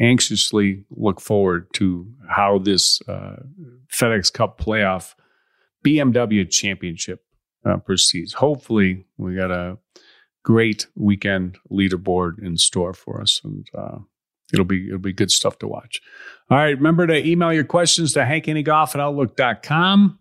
anxiously 0.00 0.84
look 0.90 1.20
forward 1.20 1.66
to 1.74 2.10
how 2.26 2.58
this 2.58 3.00
uh, 3.06 3.36
FedEx 3.92 4.32
Cup 4.32 4.58
playoff 4.58 5.14
BMW 5.84 6.48
championship 6.50 7.22
uh, 7.66 7.76
proceeds. 7.76 8.32
Hopefully, 8.32 9.04
we 9.18 9.34
got 9.34 9.50
a 9.50 9.76
great 10.42 10.86
weekend 10.94 11.58
leaderboard 11.70 12.42
in 12.42 12.56
store 12.56 12.94
for 12.94 13.20
us, 13.20 13.42
and 13.44 13.66
uh, 13.76 13.98
it'll 14.54 14.64
be 14.64 14.86
it'll 14.86 14.98
be 14.98 15.12
good 15.12 15.30
stuff 15.30 15.58
to 15.58 15.68
watch. 15.68 16.00
All 16.50 16.56
right, 16.56 16.76
remember 16.76 17.06
to 17.06 17.26
email 17.26 17.52
your 17.52 17.64
questions 17.64 18.14
to 18.14 18.20
hankhaneygolf 18.20 18.94
at 18.94 19.00
outlook.com. 19.02 20.18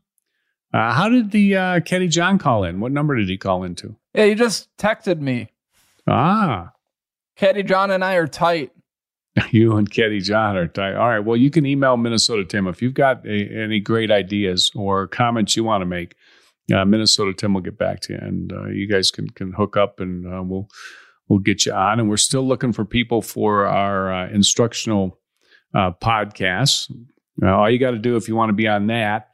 Uh, 0.73 0.93
how 0.93 1.09
did 1.09 1.31
the 1.31 1.55
uh, 1.55 1.79
Kenny 1.81 2.07
John 2.07 2.37
call 2.37 2.63
in? 2.63 2.79
What 2.79 2.91
number 2.91 3.15
did 3.15 3.29
he 3.29 3.37
call 3.37 3.63
into? 3.63 3.95
Yeah, 4.13 4.25
he 4.25 4.35
just 4.35 4.75
texted 4.77 5.19
me. 5.21 5.49
Ah, 6.07 6.71
Caddy 7.35 7.63
John 7.63 7.91
and 7.91 8.03
I 8.03 8.15
are 8.15 8.27
tight. 8.27 8.71
you 9.51 9.77
and 9.77 9.89
Kenny 9.89 10.19
John 10.19 10.57
are 10.57 10.67
tight. 10.67 10.95
All 10.95 11.07
right. 11.07 11.19
Well, 11.19 11.37
you 11.37 11.49
can 11.49 11.65
email 11.65 11.95
Minnesota 11.97 12.43
Tim 12.43 12.67
if 12.67 12.81
you've 12.81 12.93
got 12.93 13.25
a, 13.25 13.63
any 13.63 13.79
great 13.79 14.11
ideas 14.11 14.71
or 14.75 15.07
comments 15.07 15.55
you 15.55 15.63
want 15.63 15.81
to 15.81 15.85
make. 15.85 16.15
Uh, 16.73 16.83
Minnesota 16.83 17.33
Tim 17.33 17.53
will 17.53 17.61
get 17.61 17.77
back 17.77 18.01
to 18.01 18.13
you, 18.13 18.19
and 18.21 18.51
uh, 18.51 18.65
you 18.65 18.87
guys 18.87 19.09
can 19.09 19.29
can 19.29 19.53
hook 19.53 19.77
up, 19.77 20.01
and 20.01 20.25
uh, 20.25 20.43
we'll 20.43 20.67
we'll 21.29 21.39
get 21.39 21.65
you 21.65 21.71
on. 21.71 21.99
And 21.99 22.09
we're 22.09 22.17
still 22.17 22.45
looking 22.45 22.73
for 22.73 22.83
people 22.83 23.21
for 23.21 23.65
our 23.67 24.11
uh, 24.11 24.29
instructional 24.29 25.17
uh, 25.73 25.91
podcasts. 25.91 26.91
all 27.41 27.69
you 27.69 27.79
got 27.79 27.91
to 27.91 27.99
do 27.99 28.17
if 28.17 28.27
you 28.27 28.35
want 28.35 28.49
to 28.49 28.53
be 28.53 28.67
on 28.67 28.87
that 28.87 29.29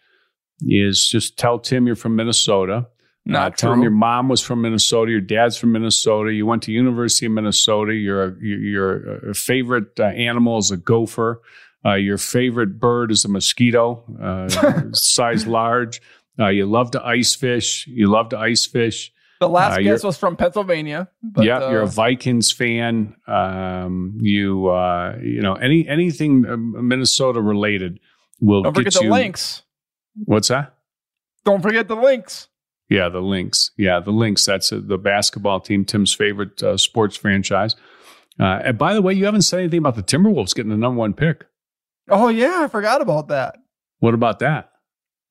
is 0.68 1.08
just 1.08 1.38
tell 1.38 1.60
Tim 1.60 1.86
you're 1.88 1.96
from 1.96 2.16
Minnesota. 2.16 2.88
Not 3.26 3.54
uh, 3.54 3.56
tell 3.56 3.74
him 3.74 3.82
your 3.82 3.92
mom 3.92 4.28
was 4.28 4.42
from 4.42 4.62
Minnesota, 4.62 5.10
your 5.12 5.22
dad's 5.22 5.56
from 5.58 5.72
Minnesota, 5.72 6.34
you 6.34 6.46
went 6.46 6.62
to 6.64 6.74
University 6.74 7.26
of 7.28 7.32
Minnesota, 7.32 7.94
your 7.94 8.38
your 8.44 9.34
favorite 9.34 9.98
uh, 10.00 10.04
animal 10.08 10.58
is 10.58 10.72
a 10.72 10.78
gopher, 10.78 11.42
uh, 11.86 11.94
your 11.94 12.18
favorite 12.18 12.80
bird 12.80 13.12
is 13.12 13.24
a 13.24 13.30
mosquito, 13.30 14.04
uh, 14.22 14.90
size 14.94 15.48
large. 15.48 16.02
Uh, 16.38 16.48
you 16.50 16.66
love 16.66 16.92
to 16.92 17.06
ice 17.06 17.34
fish. 17.36 17.88
You 17.88 18.08
love 18.08 18.30
to 18.30 18.38
ice 18.38 18.66
fish. 18.66 19.12
The 19.40 19.48
last 19.50 19.80
Uh, 19.80 19.82
guest 19.84 20.04
was 20.04 20.18
from 20.18 20.36
Pennsylvania. 20.36 21.10
But, 21.22 21.46
yeah, 21.46 21.70
you're 21.70 21.82
a 21.82 21.88
Vikings 21.88 22.52
fan. 22.52 23.16
Um, 23.28 24.18
you 24.22 24.68
uh, 24.68 25.18
you 25.22 25.42
know 25.42 25.54
any 25.56 25.88
anything 25.88 26.46
um, 26.46 26.88
Minnesota 26.88 27.42
related 27.42 28.00
will 28.42 28.64
Don't 28.64 28.74
forget 28.76 28.94
the 28.94 29.04
you. 29.04 29.12
links. 29.12 29.63
What's 30.16 30.50
that? 30.50 30.76
Don't 31.46 31.62
forget 31.62 31.88
the 31.88 31.96
links. 31.96 32.48
Yeah, 32.90 33.10
the 33.10 33.22
links. 33.22 33.72
Yeah, 33.78 34.00
the 34.00 34.12
links. 34.12 34.46
That's 34.46 34.72
uh 34.72 34.82
the 34.84 34.98
basketball 34.98 35.60
team, 35.60 35.86
Tim's 35.86 36.14
favorite 36.14 36.62
uh, 36.62 36.78
sports 36.78 37.16
franchise. 37.16 37.76
Uh, 38.40 38.60
and 38.64 38.78
by 38.78 38.94
the 38.94 39.02
way, 39.02 39.14
you 39.14 39.26
haven't 39.26 39.44
said 39.44 39.60
anything 39.60 39.80
about 39.80 39.96
the 39.96 40.04
Timberwolves 40.04 40.56
getting 40.56 40.72
the 40.72 40.78
number 40.78 41.00
one 41.00 41.14
pick. 41.14 41.46
Oh 42.10 42.28
yeah, 42.30 42.62
I 42.64 42.68
forgot 42.68 43.02
about 43.02 43.28
that. 43.30 43.58
What 44.00 44.14
about 44.14 44.40
that? 44.40 44.72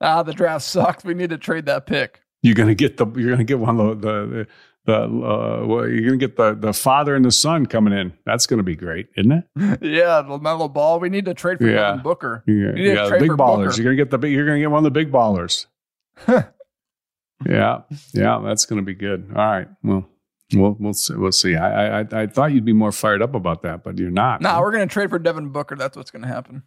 Ah, 0.01 0.23
the 0.23 0.33
draft 0.33 0.65
sucks. 0.65 1.05
We 1.05 1.15
need 1.15 1.31
to 1.31 1.39
trade 1.39 1.67
that 1.67 1.87
pick. 1.87 2.21
You're 2.43 2.55
gonna 2.55 2.75
get 2.75 2.97
the. 2.97 3.07
You're 3.07 3.31
gonna 3.31 3.45
get 3.45 3.59
one 3.59 3.79
of 3.79 4.01
the 4.01 4.27
the. 4.27 4.47
The 4.85 4.95
uh, 5.05 5.65
well, 5.67 5.87
you're 5.89 6.05
gonna 6.07 6.17
get 6.17 6.37
the 6.37 6.55
the 6.55 6.73
father 6.73 7.15
and 7.15 7.25
the 7.25 7.31
son 7.31 7.67
coming 7.67 7.93
in. 7.93 8.13
That's 8.27 8.47
gonna 8.47 8.65
be 8.65 8.75
great, 8.75 9.09
isn't 9.17 9.31
it? 9.31 9.45
yeah, 9.81 10.23
LaMelo 10.27 10.73
Ball. 10.73 10.99
We 10.99 11.09
need 11.09 11.25
to 11.27 11.35
trade 11.35 11.59
for 11.59 11.69
Yeah. 11.69 11.91
Devin 11.91 12.03
Booker. 12.03 12.43
Yeah, 12.49 12.73
to 12.73 12.83
yeah 12.83 13.19
big 13.19 13.31
ballers. 13.31 13.67
Booker. 13.71 13.83
You're 13.83 13.95
gonna 13.95 13.97
get 14.11 14.11
the. 14.21 14.29
You're 14.29 14.45
gonna 14.47 14.59
get 14.59 14.71
one 14.73 14.79
of 14.79 14.85
the 14.85 14.91
big 14.91 15.13
ballers. 15.13 15.67
yeah, 16.29 17.83
yeah, 18.13 18.41
that's 18.45 18.65
gonna 18.67 18.83
be 18.83 18.95
good. 18.95 19.29
All 19.31 19.45
right, 19.45 19.69
well, 19.83 20.09
we'll 20.55 20.77
we'll 20.79 20.93
see. 20.95 21.15
We'll 21.15 21.33
see. 21.33 21.57
I 21.57 22.01
I 22.01 22.07
I 22.13 22.27
thought 22.27 22.53
you'd 22.53 22.65
be 22.65 22.73
more 22.73 22.93
fired 22.93 23.23
up 23.23 23.35
about 23.35 23.63
that, 23.63 23.83
but 23.85 23.99
you're 23.99 24.11
not. 24.11 24.41
Nah, 24.41 24.61
we're 24.61 24.73
gonna 24.73 24.87
trade 24.87 25.11
for 25.11 25.19
Devin 25.19 25.51
Booker. 25.51 25.77
That's 25.77 25.97
what's 25.97 26.11
gonna 26.11 26.27
happen. 26.29 26.63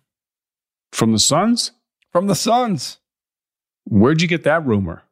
From 0.92 1.12
the 1.12 1.20
Suns? 1.20 1.72
From 2.12 2.28
the 2.28 2.36
Suns. 2.36 3.00
Where'd 3.86 4.22
you 4.22 4.28
get 4.28 4.44
that 4.44 4.66
rumor? 4.66 5.04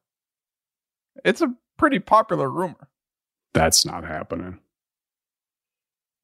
It's 1.26 1.42
a 1.42 1.54
pretty 1.78 2.00
popular 2.00 2.50
rumor. 2.50 2.88
That's 3.54 3.86
not 3.86 4.04
happening. 4.04 4.60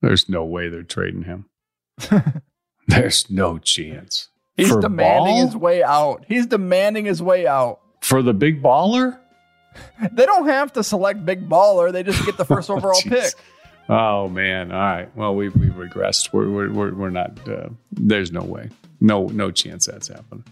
There's 0.02 0.30
no 0.30 0.46
way 0.46 0.70
they're 0.70 0.84
trading 0.84 1.24
him. 1.24 1.46
There's 2.88 3.30
no 3.30 3.58
chance. 3.58 4.30
He's 4.56 4.70
For 4.70 4.82
demanding 4.82 5.36
ball? 5.36 5.46
his 5.46 5.56
way 5.56 5.84
out. 5.84 6.26
He's 6.28 6.46
demanding 6.48 7.06
his 7.06 7.22
way 7.22 7.46
out. 7.48 7.80
For 8.02 8.22
the 8.22 8.34
big 8.34 8.62
baller? 8.64 9.18
They 10.12 10.26
don't 10.26 10.48
have 10.48 10.74
to 10.74 10.84
select 10.84 11.26
big 11.26 11.48
baller. 11.48 11.92
They 11.94 12.02
just 12.04 12.26
get 12.26 12.38
the 12.38 12.44
first 12.44 12.70
overall 12.72 13.00
Jeez. 13.00 13.10
pick. 13.10 13.34
Oh 13.88 14.28
man! 14.28 14.72
All 14.72 14.80
right. 14.80 15.16
Well, 15.16 15.36
we've 15.36 15.56
we've 15.56 15.74
regressed. 15.74 16.34
We're 16.34 16.50
we're 16.50 16.72
we're, 16.72 16.94
we're 16.94 17.10
not. 17.12 17.48
Uh, 17.48 17.70
there's 17.92 18.32
no 18.32 18.42
way. 18.42 18.70
No 19.00 19.28
no 19.28 19.52
chance 19.52 19.86
that's 19.86 20.08
happening. 20.08 20.44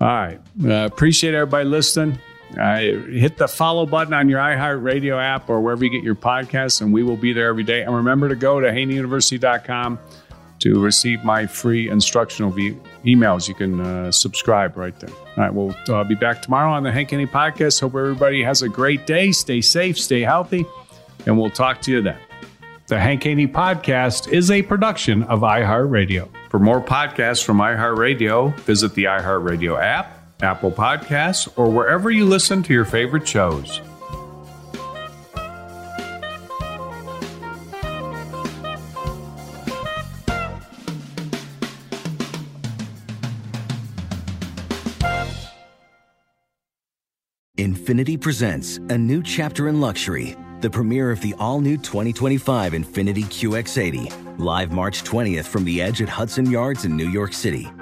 All 0.00 0.06
right. 0.08 0.40
Uh, 0.62 0.84
appreciate 0.84 1.32
everybody 1.34 1.64
listening. 1.64 2.18
Uh, 2.58 2.78
hit 3.10 3.38
the 3.38 3.48
follow 3.48 3.86
button 3.86 4.12
on 4.12 4.28
your 4.28 4.40
iHeartRadio 4.40 5.20
app 5.20 5.48
or 5.48 5.60
wherever 5.60 5.84
you 5.84 5.90
get 5.90 6.02
your 6.02 6.14
podcasts, 6.14 6.80
and 6.80 6.92
we 6.92 7.02
will 7.02 7.16
be 7.16 7.32
there 7.32 7.48
every 7.48 7.64
day. 7.64 7.82
And 7.82 7.94
remember 7.94 8.28
to 8.28 8.36
go 8.36 8.60
to 8.60 8.70
haneyuniversity.com 8.70 9.98
to 10.60 10.80
receive 10.80 11.24
my 11.24 11.46
free 11.46 11.90
instructional 11.90 12.50
v- 12.52 12.76
emails. 13.04 13.48
You 13.48 13.54
can 13.54 13.80
uh, 13.80 14.12
subscribe 14.12 14.76
right 14.76 14.98
there. 15.00 15.10
All 15.10 15.36
right. 15.36 15.52
We'll 15.52 15.74
uh, 15.88 16.04
be 16.04 16.14
back 16.14 16.40
tomorrow 16.40 16.70
on 16.70 16.84
the 16.84 16.92
Hank 16.92 17.10
Haney 17.10 17.26
podcast. 17.26 17.80
Hope 17.80 17.96
everybody 17.96 18.42
has 18.44 18.62
a 18.62 18.68
great 18.68 19.06
day. 19.06 19.32
Stay 19.32 19.60
safe. 19.60 19.98
Stay 19.98 20.20
healthy. 20.20 20.64
And 21.26 21.38
we'll 21.38 21.50
talk 21.50 21.80
to 21.82 21.90
you 21.90 22.02
then. 22.02 22.18
The 22.86 23.00
Hank 23.00 23.22
Haney 23.22 23.46
Podcast 23.46 24.30
is 24.30 24.50
a 24.50 24.60
production 24.62 25.22
of 25.24 25.40
iHeartRadio. 25.40 26.28
For 26.50 26.58
more 26.58 26.82
podcasts 26.82 27.42
from 27.42 27.58
iHeartRadio, 27.58 28.54
visit 28.60 28.94
the 28.94 29.04
iHeartRadio 29.04 29.80
app, 29.80 30.21
Apple 30.42 30.72
Podcasts, 30.72 31.48
or 31.56 31.70
wherever 31.70 32.10
you 32.10 32.24
listen 32.24 32.62
to 32.64 32.74
your 32.74 32.84
favorite 32.84 33.26
shows. 33.26 33.80
Infiniti 47.58 48.20
presents 48.20 48.78
a 48.88 48.98
new 48.98 49.22
chapter 49.22 49.68
in 49.68 49.80
luxury, 49.80 50.36
the 50.62 50.70
premiere 50.70 51.10
of 51.10 51.20
the 51.20 51.34
all 51.38 51.60
new 51.60 51.76
2025 51.76 52.72
Infiniti 52.72 53.24
QX80, 53.24 54.38
live 54.38 54.72
March 54.72 55.04
20th 55.04 55.44
from 55.44 55.64
the 55.64 55.80
edge 55.80 56.02
at 56.02 56.08
Hudson 56.08 56.50
Yards 56.50 56.84
in 56.84 56.96
New 56.96 57.08
York 57.08 57.32
City, 57.32 57.70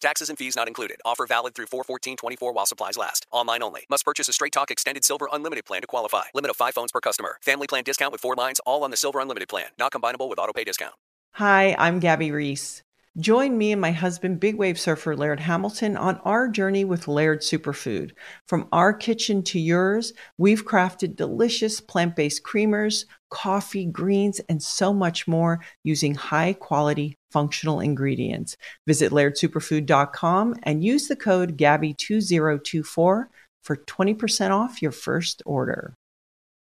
Taxes 0.00 0.28
and 0.28 0.38
fees 0.38 0.54
not 0.54 0.68
included. 0.68 1.00
Offer 1.04 1.26
valid 1.26 1.54
through 1.54 1.66
41424 1.66 2.52
while 2.52 2.66
supplies 2.66 2.96
last. 2.96 3.26
Online 3.32 3.62
only. 3.62 3.84
Must 3.90 4.04
purchase 4.04 4.28
a 4.28 4.32
Straight 4.32 4.52
Talk 4.52 4.70
Extended 4.70 5.04
Silver 5.04 5.28
Unlimited 5.32 5.64
plan 5.64 5.80
to 5.80 5.88
qualify. 5.88 6.24
Limit 6.34 6.50
of 6.50 6.56
5 6.56 6.74
phones 6.74 6.92
per 6.92 7.00
customer. 7.00 7.38
Family 7.42 7.66
plan 7.66 7.82
discount 7.84 8.12
with 8.12 8.20
4 8.20 8.36
lines 8.36 8.60
all 8.64 8.84
on 8.84 8.90
the 8.92 8.96
Silver 8.96 9.18
Unlimited 9.18 9.48
plan. 9.48 9.66
Not 9.78 9.92
combinable 9.92 10.28
with 10.28 10.38
autopay 10.38 10.64
discount. 10.64 10.94
Hi, 11.32 11.74
I'm 11.78 11.98
Gabby 11.98 12.30
Reece. 12.30 12.82
Join 13.18 13.58
me 13.58 13.72
and 13.72 13.80
my 13.80 13.90
husband, 13.90 14.38
big 14.38 14.54
wave 14.54 14.78
surfer 14.78 15.16
Laird 15.16 15.40
Hamilton, 15.40 15.96
on 15.96 16.20
our 16.24 16.46
journey 16.46 16.84
with 16.84 17.08
Laird 17.08 17.40
Superfood. 17.40 18.12
From 18.46 18.68
our 18.70 18.92
kitchen 18.92 19.42
to 19.44 19.58
yours, 19.58 20.12
we've 20.36 20.64
crafted 20.64 21.16
delicious 21.16 21.80
plant 21.80 22.14
based 22.14 22.44
creamers, 22.44 23.06
coffee, 23.30 23.86
greens, 23.86 24.40
and 24.48 24.62
so 24.62 24.92
much 24.92 25.26
more 25.26 25.58
using 25.82 26.14
high 26.14 26.52
quality 26.52 27.17
functional 27.30 27.80
ingredients. 27.80 28.56
Visit 28.86 29.12
lairdsuperfood.com 29.12 30.54
and 30.62 30.84
use 30.84 31.08
the 31.08 31.16
code 31.16 31.58
GABBY2024 31.58 33.26
for 33.62 33.76
20% 33.76 34.50
off 34.50 34.80
your 34.80 34.92
first 34.92 35.42
order. 35.44 35.97